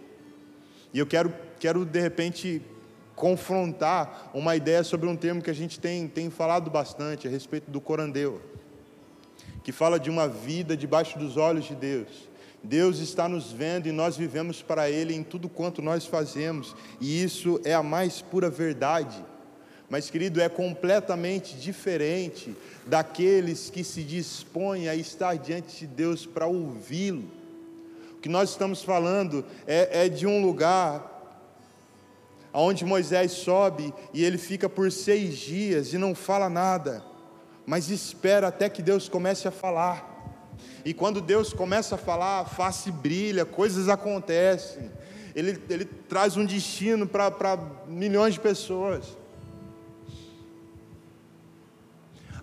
E 0.93 0.99
eu 0.99 1.05
quero, 1.05 1.33
quero 1.59 1.83
de 1.83 1.99
repente 1.99 2.61
confrontar 3.15 4.31
uma 4.33 4.55
ideia 4.55 4.83
sobre 4.83 5.07
um 5.07 5.15
termo 5.15 5.41
que 5.41 5.49
a 5.49 5.55
gente 5.55 5.79
tem, 5.79 6.07
tem 6.07 6.29
falado 6.29 6.71
bastante 6.71 7.27
a 7.27 7.31
respeito 7.31 7.69
do 7.69 7.81
corandeu, 7.81 8.41
que 9.63 9.71
fala 9.71 9.99
de 9.99 10.09
uma 10.09 10.27
vida 10.27 10.77
debaixo 10.77 11.19
dos 11.19 11.35
olhos 11.35 11.65
de 11.65 11.75
Deus. 11.75 12.29
Deus 12.63 12.99
está 12.99 13.27
nos 13.27 13.51
vendo 13.51 13.87
e 13.87 13.91
nós 13.91 14.15
vivemos 14.15 14.61
para 14.61 14.89
Ele 14.89 15.13
em 15.13 15.21
tudo 15.21 15.49
quanto 15.49 15.81
nós 15.81 16.05
fazemos, 16.05 16.73
e 17.01 17.21
isso 17.21 17.59
é 17.65 17.73
a 17.73 17.83
mais 17.83 18.21
pura 18.21 18.49
verdade. 18.49 19.23
Mas, 19.89 20.09
querido, 20.09 20.41
é 20.41 20.47
completamente 20.47 21.55
diferente 21.55 22.55
daqueles 22.87 23.69
que 23.69 23.83
se 23.83 24.01
dispõem 24.01 24.87
a 24.87 24.95
estar 24.95 25.37
diante 25.37 25.79
de 25.79 25.87
Deus 25.87 26.25
para 26.25 26.47
ouvi-lo. 26.47 27.29
O 28.13 28.19
que 28.21 28.29
nós 28.29 28.51
estamos 28.51 28.81
falando 28.81 29.45
é, 29.67 30.05
é 30.05 30.09
de 30.09 30.25
um 30.25 30.41
lugar 30.41 31.11
aonde 32.53 32.85
Moisés 32.85 33.31
sobe 33.33 33.93
e 34.13 34.23
ele 34.23 34.37
fica 34.37 34.69
por 34.69 34.91
seis 34.91 35.37
dias 35.37 35.91
e 35.91 35.97
não 35.97 36.15
fala 36.15 36.49
nada, 36.49 37.03
mas 37.65 37.89
espera 37.89 38.47
até 38.47 38.69
que 38.69 38.81
Deus 38.81 39.09
comece 39.09 39.47
a 39.47 39.51
falar. 39.51 40.12
E 40.85 40.93
quando 40.93 41.21
Deus 41.21 41.53
começa 41.53 41.95
a 41.95 41.97
falar, 41.97 42.41
a 42.41 42.45
face 42.45 42.91
brilha, 42.91 43.45
coisas 43.45 43.89
acontecem. 43.89 44.91
Ele, 45.35 45.61
ele 45.69 45.85
traz 45.85 46.37
um 46.37 46.45
destino 46.45 47.07
para 47.07 47.57
milhões 47.87 48.35
de 48.35 48.39
pessoas. 48.39 49.17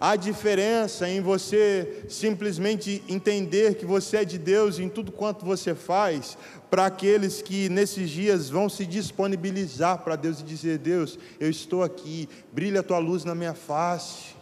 Há 0.03 0.17
diferença 0.17 1.07
em 1.07 1.21
você 1.21 2.07
simplesmente 2.09 3.05
entender 3.07 3.75
que 3.75 3.85
você 3.85 4.19
é 4.19 4.25
de 4.25 4.39
Deus 4.39 4.79
em 4.79 4.89
tudo 4.89 5.13
quanto 5.13 5.45
você 5.45 5.75
faz, 5.75 6.39
para 6.71 6.87
aqueles 6.87 7.43
que 7.43 7.69
nesses 7.69 8.09
dias 8.09 8.49
vão 8.49 8.67
se 8.71 8.87
disponibilizar 8.87 9.99
para 9.99 10.17
Deus 10.17 10.41
e 10.41 10.45
dizer: 10.45 10.79
Deus, 10.79 11.19
eu 11.39 11.51
estou 11.51 11.83
aqui, 11.83 12.27
brilha 12.51 12.81
a 12.81 12.83
tua 12.83 12.99
luz 12.99 13.27
na 13.27 13.35
minha 13.35 13.53
face, 13.53 14.35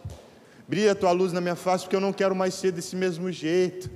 brilha 0.69 0.91
a 0.91 0.95
tua 0.95 1.11
luz 1.11 1.33
na 1.33 1.41
minha 1.41 1.55
face, 1.55 1.83
porque 1.83 1.95
eu 1.95 1.99
não 1.99 2.13
quero 2.13 2.35
mais 2.35 2.53
ser 2.53 2.71
desse 2.71 2.95
mesmo 2.95 3.31
jeito. 3.31 3.89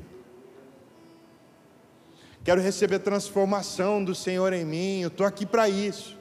Quero 2.44 2.60
receber 2.60 2.98
transformação 2.98 4.04
do 4.04 4.16
Senhor 4.16 4.52
em 4.52 4.66
mim, 4.66 5.02
eu 5.02 5.10
estou 5.10 5.24
aqui 5.24 5.46
para 5.46 5.70
isso. 5.70 6.18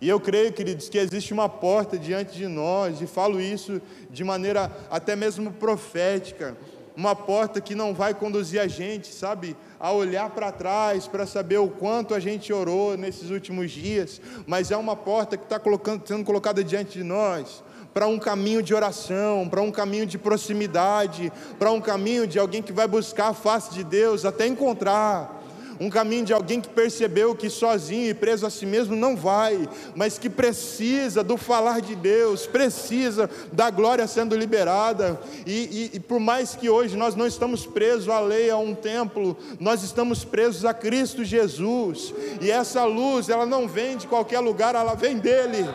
E 0.00 0.08
eu 0.08 0.20
creio, 0.20 0.52
queridos, 0.52 0.88
que 0.88 0.96
existe 0.96 1.32
uma 1.32 1.48
porta 1.48 1.98
diante 1.98 2.36
de 2.36 2.46
nós, 2.46 3.02
e 3.02 3.06
falo 3.08 3.40
isso 3.40 3.82
de 4.08 4.22
maneira 4.22 4.70
até 4.88 5.16
mesmo 5.16 5.52
profética, 5.52 6.56
uma 6.98 7.14
porta 7.14 7.60
que 7.60 7.76
não 7.76 7.94
vai 7.94 8.12
conduzir 8.12 8.60
a 8.60 8.66
gente, 8.66 9.14
sabe, 9.14 9.56
a 9.78 9.92
olhar 9.92 10.30
para 10.30 10.50
trás 10.50 11.06
para 11.06 11.26
saber 11.26 11.58
o 11.58 11.68
quanto 11.68 12.12
a 12.12 12.18
gente 12.18 12.52
orou 12.52 12.96
nesses 12.96 13.30
últimos 13.30 13.70
dias, 13.70 14.20
mas 14.48 14.72
é 14.72 14.76
uma 14.76 14.96
porta 14.96 15.36
que 15.36 15.44
está 15.44 15.60
sendo 16.04 16.24
colocada 16.24 16.64
diante 16.64 16.98
de 16.98 17.04
nós 17.04 17.62
para 17.94 18.08
um 18.08 18.18
caminho 18.18 18.60
de 18.64 18.74
oração, 18.74 19.48
para 19.48 19.62
um 19.62 19.70
caminho 19.70 20.06
de 20.06 20.18
proximidade, 20.18 21.32
para 21.56 21.70
um 21.70 21.80
caminho 21.80 22.26
de 22.26 22.36
alguém 22.36 22.60
que 22.60 22.72
vai 22.72 22.88
buscar 22.88 23.28
a 23.28 23.34
face 23.34 23.72
de 23.72 23.84
Deus 23.84 24.24
até 24.24 24.48
encontrar 24.48 25.37
um 25.80 25.88
caminho 25.88 26.24
de 26.24 26.32
alguém 26.32 26.60
que 26.60 26.68
percebeu 26.68 27.34
que 27.34 27.48
sozinho 27.48 28.08
e 28.08 28.14
preso 28.14 28.46
a 28.46 28.50
si 28.50 28.66
mesmo 28.66 28.96
não 28.96 29.16
vai, 29.16 29.68
mas 29.94 30.18
que 30.18 30.28
precisa 30.28 31.22
do 31.22 31.36
falar 31.36 31.80
de 31.80 31.94
Deus, 31.94 32.46
precisa 32.46 33.30
da 33.52 33.70
glória 33.70 34.06
sendo 34.06 34.36
liberada. 34.36 35.20
E, 35.46 35.90
e, 35.92 35.96
e 35.96 36.00
por 36.00 36.18
mais 36.18 36.54
que 36.54 36.68
hoje 36.68 36.96
nós 36.96 37.14
não 37.14 37.26
estamos 37.26 37.66
presos 37.66 38.08
à 38.08 38.20
lei, 38.20 38.50
a 38.50 38.56
um 38.56 38.74
templo, 38.74 39.36
nós 39.60 39.82
estamos 39.82 40.24
presos 40.24 40.64
a 40.64 40.74
Cristo 40.74 41.24
Jesus. 41.24 42.12
E 42.40 42.50
essa 42.50 42.84
luz, 42.84 43.28
ela 43.28 43.46
não 43.46 43.68
vem 43.68 43.96
de 43.96 44.06
qualquer 44.06 44.40
lugar, 44.40 44.74
ela 44.74 44.94
vem 44.94 45.18
dele. 45.18 45.68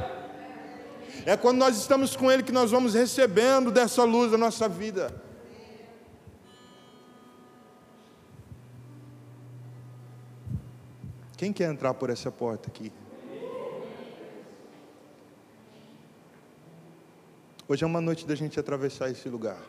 É 1.26 1.38
quando 1.38 1.58
nós 1.58 1.78
estamos 1.78 2.16
com 2.16 2.30
Ele 2.30 2.43
que 2.43 2.51
nós 2.51 2.72
vamos 2.72 2.93
recebendo 2.93 3.72
dessa 3.72 4.04
luz 4.04 4.32
da 4.32 4.38
nossa 4.38 4.68
vida. 4.68 5.14
Quem 11.44 11.52
quer 11.52 11.70
entrar 11.70 11.94
por 11.94 12.10
essa 12.10 12.32
porta 12.32 12.70
aqui? 12.70 12.89
Hoje 17.68 17.84
é 17.84 17.86
uma 17.86 18.00
noite 18.00 18.26
da 18.26 18.34
gente 18.34 18.58
atravessar 18.58 19.12
esse 19.12 19.28
lugar. 19.28 19.62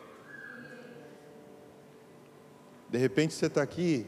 De 2.89 2.97
repente 2.97 3.33
você 3.33 3.47
está 3.47 3.61
aqui, 3.61 4.07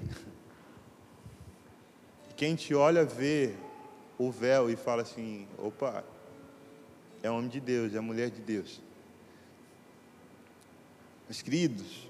e 2.29 2.33
quem 2.35 2.55
te 2.55 2.73
olha 2.73 3.03
vê 3.03 3.53
o 4.17 4.31
véu 4.31 4.69
e 4.69 4.77
fala 4.77 5.01
assim: 5.01 5.45
opa, 5.57 6.05
é 7.21 7.29
homem 7.29 7.49
de 7.49 7.59
Deus, 7.59 7.93
é 7.93 7.99
mulher 7.99 8.29
de 8.29 8.39
Deus. 8.39 8.81
Mas 11.27 11.41
queridos, 11.41 12.06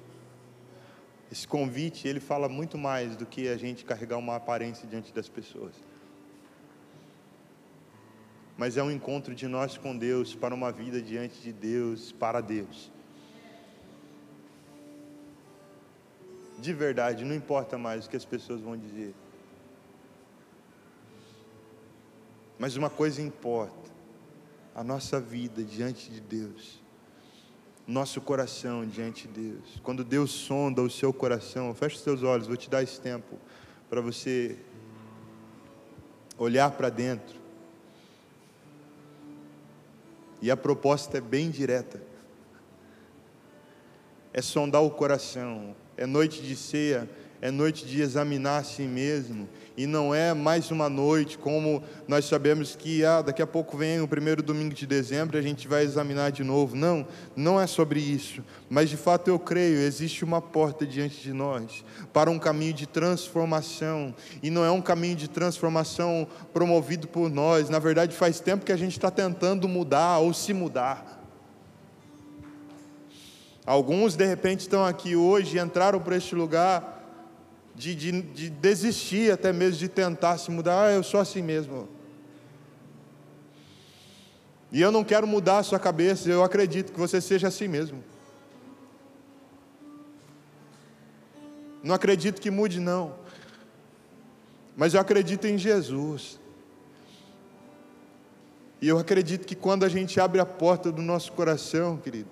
esse 1.32 1.48
convite, 1.48 2.08
ele 2.08 2.20
fala 2.20 2.48
muito 2.48 2.78
mais 2.78 3.16
do 3.16 3.26
que 3.26 3.50
a 3.50 3.58
gente 3.58 3.84
carregar 3.84 4.18
uma 4.18 4.36
aparência 4.36 4.88
diante 4.88 5.14
das 5.14 5.28
pessoas. 5.28 5.76
Mas 8.58 8.78
é 8.78 8.82
um 8.82 8.90
encontro 8.90 9.36
de 9.36 9.48
nós 9.48 9.78
com 9.78 9.96
Deus 9.96 10.34
para 10.34 10.56
uma 10.56 10.72
vida 10.72 11.02
diante 11.02 11.40
de 11.42 11.52
Deus, 11.52 12.12
para 12.12 12.42
Deus. 12.42 12.92
De 16.58 16.74
verdade, 16.74 17.24
não 17.24 17.36
importa 17.36 17.78
mais 17.78 18.06
o 18.06 18.10
que 18.10 18.18
as 18.18 18.26
pessoas 18.26 18.62
vão 18.62 18.76
dizer. 18.76 19.14
Mas 22.58 22.76
uma 22.76 22.90
coisa 22.90 23.22
importa: 23.22 23.92
a 24.74 24.84
nossa 24.84 25.20
vida 25.20 25.64
diante 25.64 26.10
de 26.10 26.20
Deus 26.20 26.82
nosso 27.88 28.20
coração 28.20 28.86
diante 28.86 29.28
de 29.28 29.50
Deus. 29.52 29.80
Quando 29.82 30.04
Deus 30.04 30.32
sonda 30.32 30.82
o 30.82 30.90
seu 30.90 31.14
coração, 31.14 31.74
feche 31.74 31.96
os 31.96 32.02
seus 32.02 32.22
olhos, 32.22 32.46
vou 32.46 32.58
te 32.58 32.70
dar 32.70 32.84
esse 32.84 33.00
tempo 33.00 33.40
para 33.90 34.02
você 34.02 34.58
olhar 36.38 36.72
para 36.72 36.90
dentro. 36.90 37.38
E 40.42 40.52
a 40.52 40.58
proposta 40.58 41.18
é 41.18 41.22
bem 41.22 41.50
direta. 41.50 42.02
É 44.34 44.42
sondar 44.42 44.84
o 44.84 44.92
coração. 44.92 45.76
É 45.96 46.06
noite 46.06 46.42
de 46.42 46.56
ceia 46.56 47.10
é 47.42 47.52
noite 47.52 47.86
de 47.86 48.02
examinar 48.02 48.60
a 48.60 48.64
si 48.64 48.84
mesmo, 48.84 49.48
e 49.76 49.86
não 49.86 50.14
é 50.14 50.34
mais 50.34 50.72
uma 50.72 50.90
noite 50.90 51.38
como 51.38 51.84
nós 52.08 52.26
sabemos 52.26 52.76
que 52.76 53.06
ah, 53.06 53.22
daqui 53.22 53.42
a 53.44 53.48
pouco 53.48 53.78
vem 53.78 54.02
o 54.02 54.08
primeiro 54.08 54.42
domingo 54.42 54.74
de 54.74 54.88
dezembro 54.88 55.38
e 55.38 55.40
a 55.40 55.44
gente 55.44 55.68
vai 55.68 55.84
examinar 55.84 56.32
de 56.32 56.44
novo. 56.44 56.76
Não, 56.76 57.06
não 57.36 57.62
é 57.62 57.68
sobre 57.68 58.00
isso, 58.00 58.44
mas 58.68 58.90
de 58.90 58.98
fato 58.98 59.28
eu 59.28 59.38
creio, 59.38 59.78
existe 59.78 60.24
uma 60.24 60.42
porta 60.42 60.86
diante 60.86 61.22
de 61.22 61.32
nós 61.32 61.86
para 62.12 62.32
um 62.32 62.40
caminho 62.40 62.74
de 62.74 62.88
transformação, 62.88 64.16
e 64.42 64.50
não 64.50 64.66
é 64.66 64.72
um 64.72 64.82
caminho 64.82 65.16
de 65.16 65.28
transformação 65.28 66.28
promovido 66.52 67.08
por 67.08 67.30
nós, 67.30 67.70
na 67.70 67.78
verdade 67.78 68.16
faz 68.16 68.40
tempo 68.40 68.66
que 68.66 68.72
a 68.72 68.78
gente 68.78 68.94
está 68.94 69.12
tentando 69.12 69.68
mudar 69.68 70.18
ou 70.18 70.34
se 70.34 70.54
mudar. 70.54 71.18
Alguns 73.64 74.16
de 74.16 74.26
repente 74.26 74.62
estão 74.62 74.86
aqui 74.86 75.16
hoje, 75.16 75.60
entraram 75.60 76.00
para 76.00 76.16
este 76.16 76.34
lugar 76.34 76.97
de, 77.78 77.94
de, 77.94 78.22
de 78.22 78.50
desistir 78.50 79.32
até 79.32 79.54
mesmo 79.54 79.78
de 79.78 79.88
tentar 79.88 80.38
se 80.40 80.50
mudar. 80.50 80.88
Ah, 80.88 80.92
eu 80.92 81.04
sou 81.04 81.20
assim 81.20 81.44
mesmo. 81.44 81.88
E 84.72 84.82
eu 84.82 84.92
não 84.92 85.04
quero 85.04 85.28
mudar 85.28 85.60
a 85.60 85.64
sua 85.64 85.80
cabeça, 85.80 86.28
eu 86.28 86.44
acredito 86.44 86.92
que 86.92 87.00
você 87.00 87.22
seja 87.22 87.48
assim 87.48 87.68
mesmo. 87.68 88.04
Não 91.84 91.94
acredito 91.94 92.42
que 92.42 92.50
mude, 92.50 92.80
não. 92.80 93.16
Mas 94.76 94.94
eu 94.94 95.00
acredito 95.00 95.46
em 95.46 95.58
Jesus. 95.58 96.40
E 98.82 98.88
eu 98.88 98.98
acredito 98.98 99.46
que 99.46 99.56
quando 99.56 99.86
a 99.86 99.90
gente 99.90 100.20
abre 100.20 100.42
a 100.42 100.46
porta 100.46 100.92
do 100.92 101.02
nosso 101.02 101.32
coração, 101.32 101.98
querido, 101.98 102.30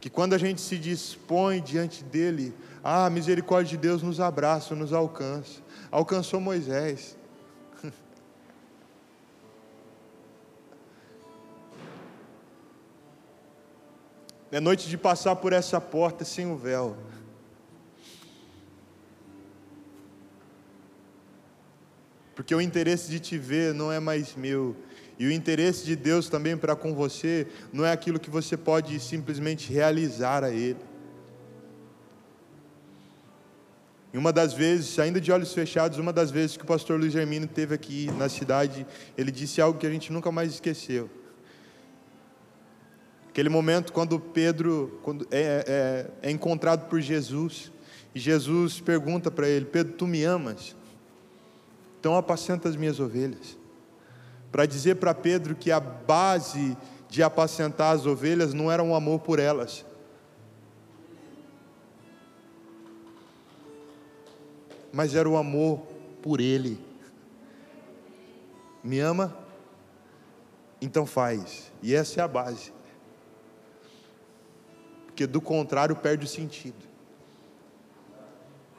que 0.00 0.08
quando 0.08 0.34
a 0.34 0.38
gente 0.38 0.60
se 0.60 0.78
dispõe 0.78 1.60
diante 1.60 2.04
dEle, 2.04 2.54
ah, 2.84 3.06
a 3.06 3.10
misericórdia 3.10 3.76
de 3.76 3.76
Deus 3.76 4.02
nos 4.02 4.18
abraça, 4.18 4.74
nos 4.74 4.92
alcança. 4.92 5.60
Alcançou 5.90 6.40
Moisés. 6.40 7.16
É 14.50 14.60
noite 14.60 14.86
de 14.86 14.98
passar 14.98 15.34
por 15.36 15.54
essa 15.54 15.80
porta 15.80 16.26
sem 16.26 16.46
o 16.46 16.56
véu. 16.56 16.94
Porque 22.34 22.54
o 22.54 22.60
interesse 22.60 23.10
de 23.10 23.18
te 23.18 23.38
ver 23.38 23.72
não 23.72 23.90
é 23.90 23.98
mais 23.98 24.34
meu, 24.34 24.76
e 25.18 25.26
o 25.26 25.32
interesse 25.32 25.84
de 25.84 25.94
Deus 25.94 26.28
também 26.28 26.56
para 26.56 26.74
com 26.74 26.94
você 26.94 27.46
não 27.72 27.84
é 27.84 27.92
aquilo 27.92 28.18
que 28.18 28.28
você 28.28 28.56
pode 28.56 28.98
simplesmente 28.98 29.72
realizar 29.72 30.42
a 30.44 30.50
Ele. 30.50 30.91
E 34.12 34.18
uma 34.18 34.32
das 34.32 34.52
vezes, 34.52 34.98
ainda 34.98 35.20
de 35.20 35.32
olhos 35.32 35.54
fechados, 35.54 35.98
uma 35.98 36.12
das 36.12 36.30
vezes 36.30 36.56
que 36.56 36.64
o 36.64 36.66
pastor 36.66 37.00
Luiz 37.00 37.12
Germino 37.12 37.46
teve 37.46 37.74
aqui 37.74 38.10
na 38.18 38.28
cidade, 38.28 38.86
ele 39.16 39.30
disse 39.30 39.60
algo 39.60 39.78
que 39.78 39.86
a 39.86 39.90
gente 39.90 40.12
nunca 40.12 40.30
mais 40.30 40.52
esqueceu. 40.52 41.08
Aquele 43.30 43.48
momento 43.48 43.92
quando 43.92 44.20
Pedro 44.20 45.00
quando 45.02 45.26
é, 45.30 46.10
é, 46.22 46.28
é 46.28 46.30
encontrado 46.30 46.88
por 46.90 47.00
Jesus, 47.00 47.72
e 48.14 48.20
Jesus 48.20 48.80
pergunta 48.80 49.30
para 49.30 49.48
ele: 49.48 49.64
Pedro, 49.64 49.94
tu 49.94 50.06
me 50.06 50.22
amas? 50.22 50.76
Então 51.98 52.14
apacenta 52.14 52.68
as 52.68 52.76
minhas 52.76 53.00
ovelhas. 53.00 53.56
Para 54.50 54.66
dizer 54.66 54.96
para 54.96 55.14
Pedro 55.14 55.54
que 55.54 55.70
a 55.70 55.80
base 55.80 56.76
de 57.08 57.22
apacentar 57.22 57.94
as 57.94 58.04
ovelhas 58.04 58.52
não 58.52 58.70
era 58.70 58.82
um 58.82 58.94
amor 58.94 59.20
por 59.20 59.38
elas, 59.38 59.86
mas 64.92 65.14
era 65.14 65.28
o 65.28 65.36
amor 65.36 65.80
por 66.20 66.40
Ele. 66.40 66.78
Me 68.84 68.98
ama? 68.98 69.36
Então 70.80 71.06
faz. 71.06 71.72
E 71.82 71.94
essa 71.94 72.20
é 72.20 72.24
a 72.24 72.28
base. 72.28 72.72
Porque 75.06 75.26
do 75.26 75.40
contrário 75.40 75.94
perde 75.94 76.24
o 76.24 76.28
sentido. 76.28 76.92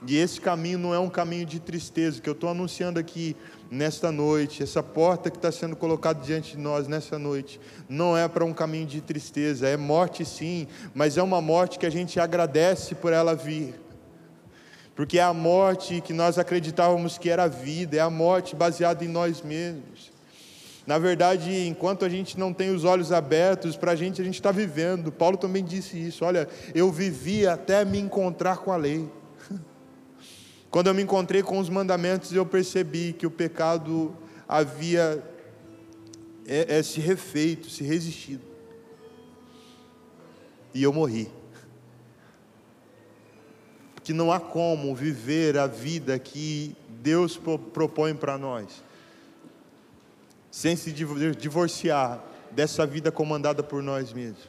E 0.06 0.18
esse 0.18 0.42
caminho 0.42 0.78
não 0.78 0.94
é 0.94 1.00
um 1.00 1.10
caminho 1.10 1.46
de 1.46 1.62
tristeza, 1.62 2.20
que 2.20 2.28
eu 2.28 2.34
estou 2.34 2.50
anunciando 2.50 3.00
aqui 3.00 3.38
nesta 3.72 4.12
noite, 4.12 4.62
essa 4.62 4.84
porta 4.84 5.32
que 5.32 5.38
está 5.38 5.50
sendo 5.50 5.78
colocada 5.78 6.22
diante 6.22 6.58
de 6.58 6.62
nós 6.62 6.90
nessa 6.90 7.18
noite, 7.18 7.60
não 7.88 8.18
é 8.18 8.28
para 8.28 8.44
um 8.44 8.54
caminho 8.54 8.86
de 8.86 9.00
tristeza, 9.00 9.68
é 9.68 9.78
morte 9.78 10.26
sim, 10.26 10.68
mas 10.94 11.18
é 11.18 11.24
uma 11.24 11.42
morte 11.42 11.80
que 11.80 11.86
a 11.86 11.90
gente 11.90 12.20
agradece 12.20 12.96
por 12.96 13.14
ela 13.14 13.34
vir 13.34 13.83
porque 14.96 15.18
é 15.18 15.24
a 15.24 15.34
morte 15.34 16.02
que 16.02 16.14
nós 16.14 16.38
acreditávamos 16.38 17.18
que 17.18 17.30
era 17.30 17.44
a 17.44 17.48
vida, 17.48 17.98
é 17.98 18.00
a 18.00 18.10
morte 18.10 18.56
baseada 18.56 19.04
em 19.04 19.08
nós 19.08 19.42
mesmos. 19.42 20.12
Na 20.86 21.00
verdade, 21.00 21.66
enquanto 21.66 22.04
a 22.04 22.10
gente 22.10 22.38
não 22.38 22.54
tem 22.54 22.70
os 22.70 22.84
olhos 22.84 23.12
abertos, 23.12 23.78
para 23.78 23.94
a 23.94 23.96
gente, 23.96 24.22
a 24.22 24.26
gente 24.26 24.36
está 24.36 24.52
vivendo. 24.52 25.12
Paulo 25.12 25.38
também 25.38 25.64
disse 25.64 25.98
isso: 25.98 26.26
olha, 26.26 26.48
eu 26.76 26.92
vivi 26.92 27.48
até 27.48 27.86
me 27.86 27.98
encontrar 27.98 28.58
com 28.58 28.72
a 28.72 28.76
lei. 28.76 29.10
Quando 30.70 30.88
eu 30.88 30.94
me 30.94 31.02
encontrei 31.02 31.42
com 31.42 31.58
os 31.58 31.70
mandamentos, 31.70 32.34
eu 32.34 32.46
percebi 32.46 33.14
que 33.14 33.26
o 33.26 33.32
pecado 33.32 34.14
havia 34.48 35.24
é, 36.46 36.80
é 36.80 36.84
se 36.84 37.00
refeito, 37.00 37.70
se 37.70 37.84
resistido. 37.84 38.44
E 40.74 40.84
eu 40.84 40.92
morri. 40.92 41.32
Porque 44.04 44.12
não 44.12 44.34
há 44.34 44.40
como 44.40 44.94
viver 44.94 45.58
a 45.58 45.66
vida 45.66 46.20
que 46.20 46.76
Deus 47.02 47.40
propõe 47.72 48.14
para 48.14 48.38
nós 48.38 48.84
sem 50.52 50.76
se 50.76 50.92
divorciar 50.92 52.22
dessa 52.52 52.86
vida 52.86 53.12
comandada 53.12 53.64
por 53.64 53.82
nós 53.82 54.12
mesmos. 54.12 54.44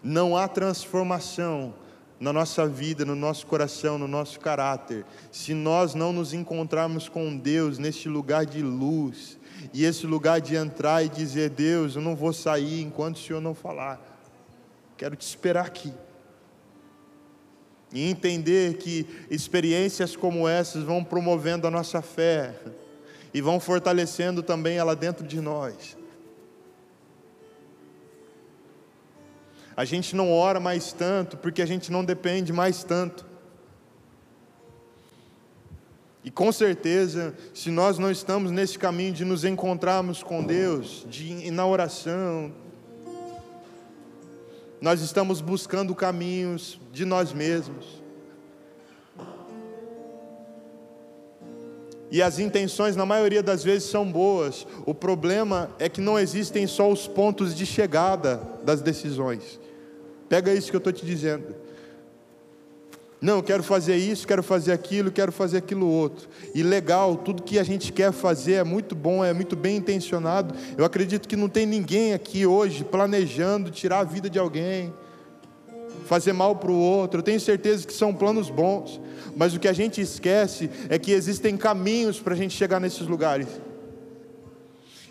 Não 0.00 0.36
há 0.36 0.46
transformação 0.46 1.74
na 2.20 2.32
nossa 2.32 2.68
vida, 2.68 3.04
no 3.04 3.16
nosso 3.16 3.46
coração, 3.48 3.98
no 3.98 4.06
nosso 4.08 4.38
caráter, 4.38 5.04
se 5.32 5.52
nós 5.52 5.92
não 5.92 6.12
nos 6.12 6.32
encontrarmos 6.32 7.08
com 7.08 7.36
Deus 7.36 7.78
neste 7.78 8.08
lugar 8.08 8.46
de 8.46 8.62
luz, 8.62 9.36
e 9.74 9.84
esse 9.84 10.06
lugar 10.06 10.40
de 10.40 10.54
entrar 10.54 11.04
e 11.04 11.08
dizer: 11.08 11.50
Deus, 11.50 11.96
eu 11.96 12.00
não 12.00 12.14
vou 12.14 12.32
sair 12.32 12.80
enquanto 12.80 13.16
o 13.16 13.20
Senhor 13.20 13.40
não 13.40 13.54
falar, 13.54 14.00
quero 14.96 15.16
te 15.16 15.26
esperar 15.26 15.66
aqui. 15.66 15.92
E 17.92 18.10
entender 18.10 18.76
que 18.76 19.06
experiências 19.30 20.14
como 20.14 20.46
essas 20.46 20.82
vão 20.82 21.02
promovendo 21.02 21.66
a 21.66 21.70
nossa 21.70 22.02
fé 22.02 22.54
e 23.32 23.40
vão 23.40 23.58
fortalecendo 23.58 24.42
também 24.42 24.76
ela 24.76 24.94
dentro 24.94 25.26
de 25.26 25.40
nós. 25.40 25.96
A 29.76 29.84
gente 29.84 30.16
não 30.16 30.32
ora 30.32 30.58
mais 30.58 30.92
tanto 30.92 31.36
porque 31.36 31.62
a 31.62 31.66
gente 31.66 31.92
não 31.92 32.04
depende 32.04 32.52
mais 32.52 32.82
tanto. 32.82 33.24
E 36.24 36.30
com 36.30 36.50
certeza, 36.50 37.34
se 37.54 37.70
nós 37.70 37.96
não 37.96 38.10
estamos 38.10 38.50
nesse 38.50 38.78
caminho 38.78 39.12
de 39.14 39.24
nos 39.24 39.44
encontrarmos 39.44 40.22
com 40.22 40.44
Deus, 40.44 41.06
de 41.08 41.50
na 41.50 41.64
oração, 41.64 42.52
nós 44.80 45.00
estamos 45.00 45.40
buscando 45.40 45.94
caminhos 45.94 46.80
de 46.92 47.04
nós 47.04 47.32
mesmos. 47.32 48.02
E 52.10 52.22
as 52.22 52.38
intenções, 52.38 52.96
na 52.96 53.04
maioria 53.04 53.42
das 53.42 53.62
vezes, 53.62 53.88
são 53.90 54.10
boas. 54.10 54.66
O 54.86 54.94
problema 54.94 55.70
é 55.78 55.88
que 55.88 56.00
não 56.00 56.18
existem 56.18 56.66
só 56.66 56.90
os 56.90 57.06
pontos 57.06 57.54
de 57.54 57.66
chegada 57.66 58.40
das 58.64 58.80
decisões. 58.80 59.60
Pega 60.28 60.54
isso 60.54 60.70
que 60.70 60.76
eu 60.76 60.78
estou 60.78 60.92
te 60.92 61.04
dizendo. 61.04 61.54
Não, 63.20 63.42
quero 63.42 63.64
fazer 63.64 63.96
isso, 63.96 64.26
quero 64.26 64.44
fazer 64.44 64.70
aquilo, 64.70 65.10
quero 65.10 65.32
fazer 65.32 65.58
aquilo 65.58 65.88
outro. 65.88 66.28
E 66.54 66.62
legal, 66.62 67.16
tudo 67.16 67.42
que 67.42 67.58
a 67.58 67.64
gente 67.64 67.92
quer 67.92 68.12
fazer 68.12 68.54
é 68.54 68.64
muito 68.64 68.94
bom, 68.94 69.24
é 69.24 69.32
muito 69.32 69.56
bem 69.56 69.76
intencionado. 69.76 70.54
Eu 70.76 70.84
acredito 70.84 71.28
que 71.28 71.34
não 71.34 71.48
tem 71.48 71.66
ninguém 71.66 72.14
aqui 72.14 72.46
hoje 72.46 72.84
planejando 72.84 73.70
tirar 73.70 74.00
a 74.00 74.04
vida 74.04 74.30
de 74.30 74.38
alguém, 74.38 74.94
fazer 76.06 76.32
mal 76.32 76.54
para 76.54 76.70
o 76.70 76.78
outro. 76.78 77.18
Eu 77.18 77.24
tenho 77.24 77.40
certeza 77.40 77.84
que 77.84 77.92
são 77.92 78.14
planos 78.14 78.50
bons, 78.50 79.00
mas 79.36 79.52
o 79.52 79.58
que 79.58 79.66
a 79.66 79.72
gente 79.72 80.00
esquece 80.00 80.70
é 80.88 80.96
que 80.96 81.10
existem 81.10 81.56
caminhos 81.56 82.20
para 82.20 82.34
a 82.34 82.36
gente 82.36 82.56
chegar 82.56 82.78
nesses 82.78 83.06
lugares. 83.08 83.48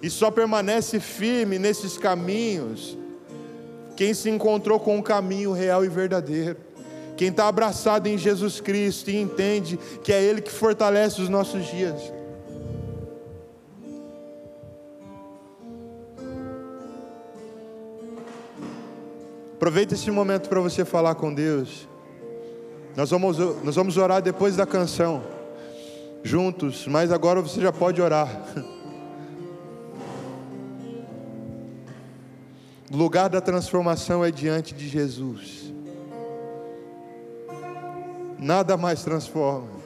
E 0.01 0.10
só 0.10 0.32
permanece 0.32 0.99
firme 1.01 1.60
nesses 1.60 1.97
caminhos 1.97 2.97
quem 3.97 4.14
se 4.14 4.30
encontrou 4.30 4.80
com 4.80 4.97
o 4.97 5.03
caminho 5.03 5.51
real 5.51 5.84
e 5.84 5.89
verdadeiro, 5.89 6.66
quem 7.18 7.30
está 7.30 7.47
abraçado 7.47 8.07
em 8.07 8.18
Jesus 8.18 8.61
Cristo 8.61 9.09
e 9.09 9.18
entende 9.18 9.78
que 10.03 10.13
é 10.13 10.22
Ele 10.22 10.39
que 10.39 10.51
fortalece 10.51 11.20
os 11.20 11.28
nossos 11.28 11.65
dias. 11.65 11.99
Aproveita 19.55 19.95
esse 19.95 20.11
momento 20.11 20.47
para 20.47 20.61
você 20.61 20.86
falar 20.86 21.15
com 21.15 21.34
Deus. 21.34 21.89
Nós 22.95 23.09
vamos, 23.09 23.38
nós 23.63 23.76
vamos 23.76 23.97
orar 23.97 24.22
depois 24.22 24.55
da 24.55 24.68
canção, 24.68 25.24
juntos, 26.24 26.88
mas 26.88 27.11
agora 27.11 27.41
você 27.41 27.59
já 27.59 27.74
pode 27.74 28.01
orar. 28.01 28.30
O 32.89 32.95
lugar 32.95 33.28
da 33.28 33.41
transformação 33.41 34.24
é 34.24 34.32
diante 34.32 34.74
de 34.74 34.88
Jesus. 34.88 35.57
Nada 38.39 38.77
mais 38.77 39.03
transforma. 39.03 39.77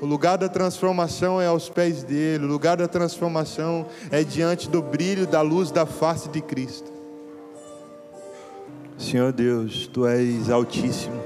O 0.00 0.04
lugar 0.04 0.36
da 0.36 0.48
transformação 0.48 1.40
é 1.40 1.46
aos 1.46 1.68
pés 1.68 2.02
dele. 2.02 2.44
O 2.44 2.48
lugar 2.48 2.76
da 2.76 2.86
transformação 2.86 3.86
é 4.10 4.22
diante 4.22 4.68
do 4.68 4.82
brilho 4.82 5.26
da 5.26 5.40
luz 5.40 5.70
da 5.70 5.86
face 5.86 6.28
de 6.28 6.42
Cristo. 6.42 6.92
Senhor 8.98 9.32
Deus, 9.32 9.86
tu 9.86 10.06
és 10.06 10.50
altíssimo. 10.50 11.20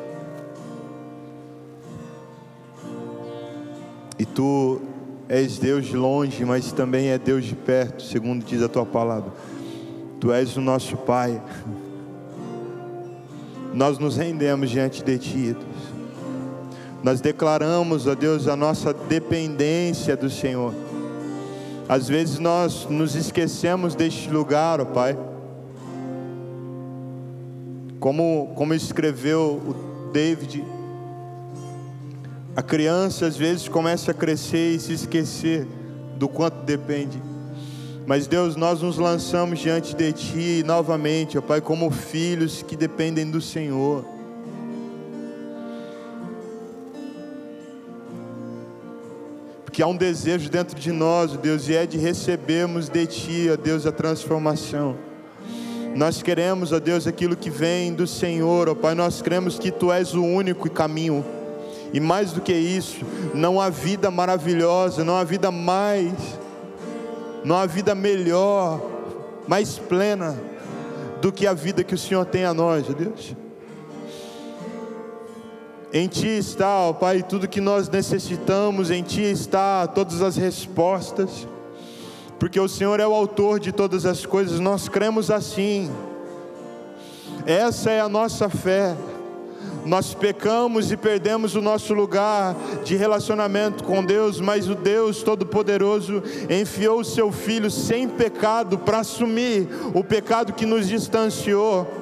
E 4.19 4.25
tu 4.25 4.81
és 5.29 5.59
Deus 5.59 5.87
de 5.87 5.97
longe, 5.97 6.45
mas 6.45 6.73
também 6.73 7.09
é 7.09 7.19
Deus 7.19 7.45
de 7.45 7.55
perto, 7.55 8.03
segundo 8.03 8.45
diz 8.45 8.63
a 8.63 8.69
tua 8.69 8.85
palavra. 8.85 9.33
Tu 10.21 10.33
és 10.33 10.57
o 10.57 10.61
nosso 10.61 10.97
Pai. 10.97 11.41
Nós 13.73 13.99
nos 13.99 14.17
rendemos 14.17 14.71
diante 14.71 15.03
de 15.03 15.19
Ti. 15.19 15.57
Nós 17.03 17.21
declaramos, 17.21 18.07
ó 18.07 18.15
Deus, 18.15 18.47
a 18.47 18.55
nossa 18.55 18.93
dependência 18.93 20.17
do 20.17 20.29
Senhor. 20.29 20.75
Às 21.89 22.09
vezes 22.09 22.39
nós 22.39 22.87
nos 22.89 23.15
esquecemos 23.15 23.95
deste 23.95 24.31
lugar, 24.31 24.81
ó 24.81 24.85
Pai. 24.85 25.19
Como, 27.99 28.53
como 28.55 28.75
escreveu 28.75 29.61
o 29.67 30.11
David, 30.13 30.65
a 32.55 32.63
criança 32.63 33.27
às 33.27 33.37
vezes 33.37 33.69
começa 33.69 34.11
a 34.11 34.15
crescer 34.15 34.75
e 34.75 34.79
se 34.79 34.93
esquecer 34.93 35.67
do 36.17 36.29
quanto 36.29 36.65
depende. 36.65 37.21
Mas 38.07 38.27
Deus, 38.27 38.57
nós 38.57 38.83
nos 38.83 38.99
lançamos 38.99 39.59
diante 39.59 39.95
de 39.95 40.13
Ti 40.13 40.63
novamente, 40.67 41.39
ó 41.39 41.41
Pai, 41.41 41.61
como 41.61 41.91
filhos 41.91 42.63
que 42.63 42.77
dependem 42.77 43.31
do 43.31 43.41
Senhor. 43.41 44.05
Porque 49.71 49.85
há 49.85 49.87
um 49.87 49.95
desejo 49.95 50.51
dentro 50.51 50.77
de 50.77 50.91
nós, 50.91 51.37
Deus, 51.37 51.69
e 51.69 51.77
é 51.77 51.87
de 51.87 51.97
recebermos 51.97 52.89
de 52.89 53.07
Ti, 53.07 53.49
ó 53.53 53.57
Deus, 53.57 53.87
a 53.87 53.93
transformação. 53.93 54.97
Nós 55.95 56.21
queremos, 56.21 56.73
ó 56.73 56.81
Deus, 56.81 57.07
aquilo 57.07 57.37
que 57.37 57.51
vem 57.51 57.95
do 57.95 58.05
Senhor, 58.05 58.69
ó 58.69 58.75
Pai, 58.75 58.97
nós 58.97 59.23
cremos 59.23 59.61
que 59.61 59.71
Tu 59.71 59.93
és 59.93 60.13
o 60.13 60.25
único 60.25 60.69
caminho. 60.69 61.25
E 61.93 62.01
mais 62.01 62.33
do 62.33 62.41
que 62.41 62.53
isso, 62.53 63.07
não 63.33 63.61
há 63.61 63.71
vida 63.71 64.11
maravilhosa, 64.11 65.05
não 65.05 65.17
há 65.17 65.23
vida 65.23 65.53
mais 65.53 66.15
não 67.45 67.55
há 67.55 67.65
vida 67.65 67.95
melhor, 67.95 68.81
mais 69.47 69.79
plena 69.79 70.37
do 71.23 71.31
que 71.31 71.47
a 71.47 71.55
vida 71.55 71.85
que 71.85 71.95
o 71.95 71.99
Senhor 71.99 72.25
tem 72.25 72.45
a 72.45 72.53
nós, 72.53 72.91
ó 72.91 72.93
Deus. 72.93 73.37
Em 75.93 76.07
Ti 76.07 76.29
está, 76.29 76.79
ó 76.79 76.93
Pai, 76.93 77.21
tudo 77.21 77.49
que 77.49 77.61
nós 77.61 77.89
necessitamos, 77.89 78.93
em 78.93 79.03
Ti 79.03 79.23
está 79.23 79.89
todas 79.89 80.23
as 80.23 80.37
respostas, 80.37 81.49
porque 82.39 82.61
o 82.61 82.69
Senhor 82.69 83.01
é 83.01 83.07
o 83.07 83.13
autor 83.13 83.59
de 83.59 83.73
todas 83.73 84.07
as 84.07 84.25
coisas, 84.25 84.61
nós 84.61 84.89
cremos 84.89 85.33
assim, 85.33 85.91
essa 87.45 87.91
é 87.91 88.01
a 88.01 88.09
nossa 88.09 88.49
fé. 88.49 88.97
Nós 89.85 90.13
pecamos 90.13 90.93
e 90.93 90.97
perdemos 90.97 91.55
o 91.55 91.63
nosso 91.63 91.95
lugar 91.95 92.55
de 92.85 92.97
relacionamento 92.97 93.83
com 93.83 94.05
Deus, 94.05 94.39
mas 94.39 94.69
o 94.69 94.75
Deus 94.75 95.23
Todo-Poderoso 95.23 96.23
enfiou 96.51 97.01
o 97.01 97.05
seu 97.05 97.33
Filho 97.33 97.71
sem 97.71 98.07
pecado 98.07 98.77
para 98.77 98.99
assumir 98.99 99.67
o 99.95 100.05
pecado 100.05 100.53
que 100.53 100.67
nos 100.67 100.87
distanciou. 100.87 102.00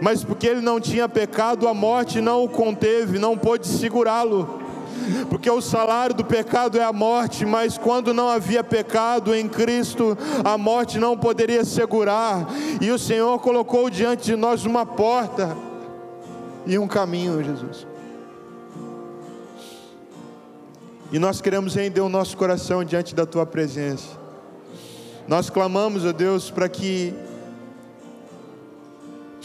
Mas 0.00 0.22
porque 0.22 0.46
ele 0.46 0.60
não 0.60 0.80
tinha 0.80 1.08
pecado, 1.08 1.68
a 1.68 1.74
morte 1.74 2.20
não 2.20 2.44
o 2.44 2.48
conteve, 2.48 3.18
não 3.18 3.36
pôde 3.36 3.66
segurá-lo. 3.66 4.60
Porque 5.30 5.48
o 5.50 5.60
salário 5.60 6.14
do 6.14 6.24
pecado 6.24 6.78
é 6.78 6.84
a 6.84 6.92
morte, 6.92 7.44
mas 7.46 7.78
quando 7.78 8.12
não 8.12 8.28
havia 8.28 8.64
pecado 8.64 9.34
em 9.34 9.48
Cristo, 9.48 10.16
a 10.44 10.58
morte 10.58 10.98
não 10.98 11.16
poderia 11.16 11.64
segurar. 11.64 12.46
E 12.80 12.90
o 12.90 12.98
Senhor 12.98 13.38
colocou 13.38 13.88
diante 13.88 14.24
de 14.24 14.36
nós 14.36 14.64
uma 14.64 14.84
porta 14.84 15.56
e 16.66 16.78
um 16.78 16.88
caminho, 16.88 17.42
Jesus. 17.42 17.86
E 21.12 21.18
nós 21.18 21.40
queremos 21.40 21.74
render 21.74 22.00
o 22.00 22.08
nosso 22.08 22.36
coração 22.36 22.84
diante 22.84 23.14
da 23.14 23.24
tua 23.24 23.46
presença. 23.46 24.08
Nós 25.28 25.48
clamamos, 25.48 26.04
ó 26.04 26.12
Deus, 26.12 26.50
para 26.50 26.68
que 26.68 27.14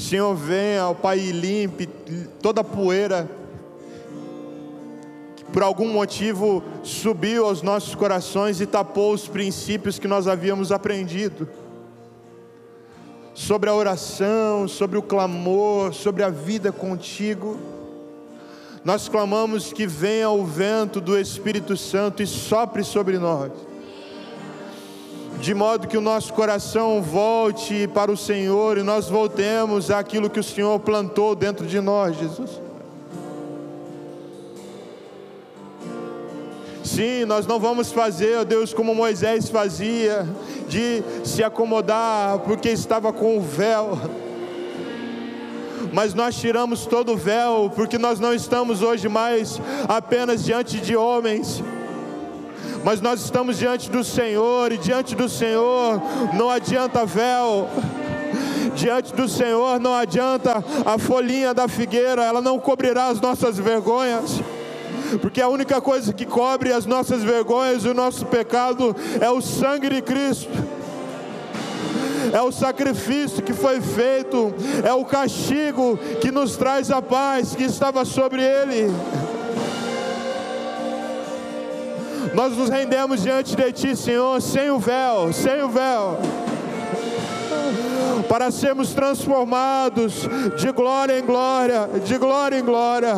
Senhor 0.02 0.34
venha, 0.36 0.88
ó 0.88 0.94
Pai, 0.96 1.20
limpe 1.20 1.88
toda 2.42 2.62
a 2.62 2.64
poeira 2.64 3.30
que 5.36 5.44
por 5.46 5.62
algum 5.62 5.94
motivo 5.94 6.64
subiu 6.84 7.46
aos 7.46 7.62
nossos 7.62 7.94
corações 7.94 8.60
e 8.60 8.66
tapou 8.66 9.14
os 9.14 9.28
princípios 9.28 10.00
que 10.00 10.08
nós 10.08 10.28
havíamos 10.28 10.72
aprendido 10.72 11.48
sobre 13.36 13.70
a 13.70 13.76
oração, 13.76 14.68
sobre 14.68 14.98
o 14.98 15.04
clamor, 15.04 15.94
sobre 15.94 16.24
a 16.24 16.30
vida 16.30 16.72
contigo. 16.72 17.58
Nós 18.84 19.08
clamamos 19.08 19.72
que 19.72 19.86
venha 19.86 20.32
o 20.32 20.44
vento 20.44 21.00
do 21.00 21.18
Espírito 21.18 21.78
Santo 21.78 22.24
e 22.24 22.28
sopre 22.28 22.84
sobre 22.84 23.20
nós, 23.20 23.52
de 25.42 25.56
modo 25.56 25.88
que 25.88 25.98
o 25.98 26.02
nosso 26.02 26.32
coração 26.34 27.02
volte 27.02 27.88
para 27.88 28.12
o 28.12 28.16
Senhor 28.16 28.78
e 28.78 28.84
nós 28.84 29.10
voltemos 29.10 29.90
àquilo 29.90 30.30
que 30.30 30.40
o 30.40 30.44
Senhor 30.44 30.80
plantou 30.80 31.36
dentro 31.36 31.66
de 31.66 31.82
nós, 31.82 32.16
Jesus. 32.16 32.62
Sim, 36.84 37.26
nós 37.26 37.48
não 37.48 37.60
vamos 37.60 37.92
fazer, 37.92 38.38
ó 38.38 38.44
Deus, 38.44 38.72
como 38.72 38.94
Moisés 38.94 39.50
fazia, 39.50 40.28
de 40.68 41.02
se 41.24 41.44
acomodar 41.44 42.38
porque 42.40 42.70
estava 42.70 43.12
com 43.12 43.38
o 43.38 43.42
véu. 43.42 43.98
Mas 45.92 46.14
nós 46.14 46.36
tiramos 46.36 46.86
todo 46.86 47.14
o 47.14 47.18
véu, 47.18 47.72
porque 47.76 47.98
nós 47.98 48.20
não 48.20 48.32
estamos 48.34 48.84
hoje 48.84 49.10
mais 49.10 49.60
apenas 49.88 50.44
diante 50.44 50.78
de 50.78 50.96
homens, 50.96 51.64
mas 52.84 53.02
nós 53.02 53.22
estamos 53.22 53.58
diante 53.58 53.90
do 53.90 54.04
Senhor, 54.04 54.72
e 54.72 54.78
diante 54.78 55.16
do 55.16 55.30
Senhor 55.30 56.02
não 56.34 56.50
adianta 56.50 57.06
véu. 57.06 57.68
Diante 58.76 59.14
do 59.14 59.28
Senhor 59.28 59.80
não 59.80 59.94
adianta 59.94 60.64
a 60.86 60.98
folhinha 60.98 61.54
da 61.54 61.68
figueira, 61.68 62.24
ela 62.24 62.42
não 62.42 62.58
cobrirá 62.58 63.08
as 63.08 63.20
nossas 63.20 63.58
vergonhas 63.58 64.42
porque 65.20 65.42
a 65.42 65.48
única 65.48 65.82
coisa 65.82 66.14
que 66.14 66.26
cobre 66.26 66.72
as 66.72 66.86
nossas 66.86 67.24
vergonhas 67.24 67.84
e 67.84 67.90
o 67.90 67.94
nosso 67.94 68.26
pecado 68.26 68.96
é 69.20 69.30
o 69.30 69.42
sangue 69.42 69.90
de 69.90 70.02
Cristo. 70.02 70.50
É 72.34 72.42
o 72.42 72.52
sacrifício 72.52 73.44
que 73.44 73.52
foi 73.52 73.82
feito, 73.82 74.54
é 74.86 74.94
o 74.94 75.04
castigo 75.04 75.98
que 76.22 76.32
nos 76.32 76.56
traz 76.56 76.90
a 76.90 77.02
paz 77.02 77.56
que 77.56 77.64
estava 77.64 78.06
sobre 78.06 78.42
ele. 78.42 78.90
Nós 82.34 82.56
nos 82.56 82.70
rendemos 82.70 83.22
diante 83.22 83.56
de 83.56 83.72
Ti, 83.72 83.96
Senhor, 83.96 84.42
sem 84.42 84.70
o 84.70 84.80
véu, 84.80 85.34
sem 85.34 85.62
o 85.62 85.70
véu 85.70 86.18
para 88.28 88.50
sermos 88.52 88.94
transformados 88.94 90.28
de 90.58 90.72
glória 90.72 91.20
em 91.20 91.26
glória, 91.26 91.90
de 92.04 92.18
glória 92.18 92.58
em 92.58 92.64
glória. 92.64 93.14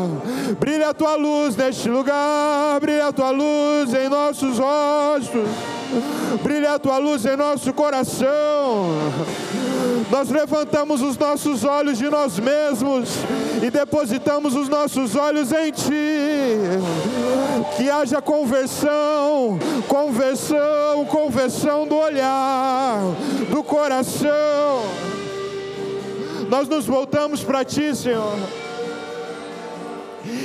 Brilha 0.60 0.90
a 0.90 0.94
tua 0.94 1.16
luz 1.16 1.56
neste 1.56 1.90
lugar, 1.90 2.80
brilha 2.80 3.08
a 3.08 3.14
tua 3.14 3.30
luz 3.30 3.94
em 3.94 4.10
nossos 4.10 4.58
rostos, 4.58 5.50
brilha 6.42 6.74
a 6.74 6.80
tua 6.80 6.98
luz 6.98 7.26
em 7.26 7.38
nosso 7.38 7.72
coração. 7.74 8.88
Nós 10.10 10.30
levantamos 10.30 11.02
os 11.02 11.18
nossos 11.18 11.64
olhos 11.64 11.98
de 11.98 12.10
nós 12.10 12.40
mesmos 12.40 13.10
e 13.62 13.70
depositamos 13.70 14.56
os 14.56 14.70
nossos 14.70 15.16
olhos 15.16 15.52
em 15.52 15.72
Ti. 15.72 15.92
Que 17.76 17.90
haja 17.90 18.22
conversão, 18.22 19.58
conversão, 19.88 21.06
conversão 21.06 21.88
do 21.88 21.96
olhar, 21.96 23.00
do 23.50 23.64
coração. 23.64 24.23
Nós 26.50 26.68
nos 26.68 26.86
voltamos 26.86 27.44
para 27.44 27.64
Ti, 27.66 27.96
Senhor. 27.96 28.38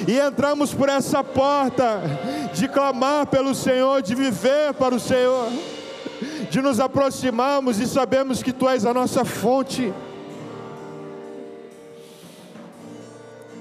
E 0.06 0.18
entramos 0.18 0.74
por 0.74 0.88
essa 0.88 1.22
porta 1.22 2.00
de 2.54 2.66
clamar 2.68 3.26
pelo 3.26 3.54
Senhor, 3.54 4.02
de 4.02 4.14
viver 4.14 4.74
para 4.74 4.94
o 4.94 5.00
Senhor 5.00 5.48
de 6.50 6.62
nos 6.62 6.80
aproximarmos 6.80 7.78
e 7.78 7.86
sabemos 7.86 8.42
que 8.42 8.52
Tu 8.52 8.68
és 8.68 8.84
a 8.84 8.94
nossa 8.94 9.24
fonte. 9.24 9.92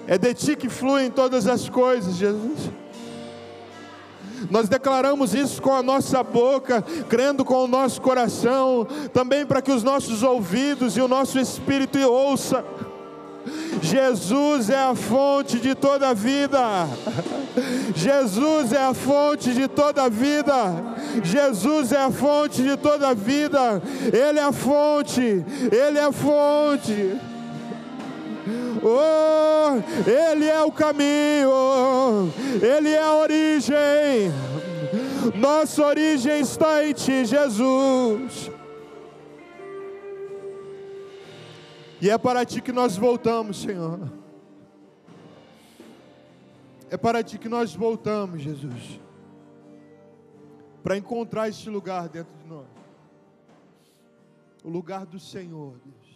É 0.08 0.18
de 0.18 0.34
Ti 0.34 0.56
que 0.56 0.70
fluem 0.70 1.12
todas 1.12 1.48
as 1.48 1.68
coisas, 1.70 2.16
Jesus. 2.16 2.72
Nós 4.50 4.70
declaramos 4.70 5.34
isso 5.34 5.62
com 5.62 5.74
a 5.74 5.84
nossa 5.84 6.24
boca, 6.24 6.84
crendo 7.10 7.44
com 7.44 7.64
o 7.64 7.68
nosso 7.68 8.02
coração, 8.02 8.88
também 9.14 9.46
para 9.46 9.62
que 9.62 9.72
os 9.72 9.84
nossos 9.84 10.24
ouvidos 10.24 10.96
e 10.98 11.02
o 11.02 11.08
nosso 11.08 11.40
espírito 11.40 11.98
ouça 12.00 12.64
Jesus 13.82 14.70
é 14.70 14.78
a 14.78 14.96
fonte 14.96 15.60
de 15.60 15.76
toda 15.76 16.10
a 16.10 16.14
vida. 16.14 16.60
Jesus 17.96 18.72
é 18.72 18.84
a 18.84 18.94
fonte 18.94 19.54
de 19.54 19.68
toda 19.68 20.04
a 20.04 20.10
vida. 20.10 20.54
Jesus 21.24 21.92
é 21.92 22.04
a 22.04 22.12
fonte 22.12 22.64
de 22.64 22.76
toda 22.78 23.10
a 23.10 23.14
vida. 23.14 23.82
Ele 24.06 24.40
é 24.40 24.44
a 24.44 24.52
fonte. 24.52 25.22
Ele 25.22 25.98
é 25.98 26.04
a 26.04 26.12
fonte. 26.12 27.18
Oh, 28.84 30.10
Ele 30.10 30.46
é 30.46 30.64
o 30.64 30.72
caminho, 30.72 32.32
Ele 32.62 32.90
é 32.90 33.02
a 33.02 33.16
origem, 33.16 34.32
nossa 35.36 35.86
origem 35.86 36.40
está 36.42 36.86
em 36.86 36.94
Ti, 36.94 37.26
Jesus. 37.26 38.52
E 42.00 42.10
é 42.10 42.18
para 42.18 42.46
ti 42.46 42.62
que 42.62 42.72
nós 42.72 42.96
voltamos, 42.96 43.62
Senhor. 43.62 44.12
É 46.90 46.96
para 46.96 47.24
ti 47.24 47.38
que 47.38 47.50
nós 47.50 47.76
voltamos, 47.76 48.42
Jesus. 48.42 49.00
Para 50.84 50.96
encontrar 50.96 51.50
este 51.50 51.70
lugar 51.70 52.08
dentro 52.08 52.34
de 52.38 52.48
nós. 52.48 52.68
O 54.64 54.70
lugar 54.70 55.06
do 55.06 55.20
Senhor, 55.20 55.80
Deus. 55.84 56.07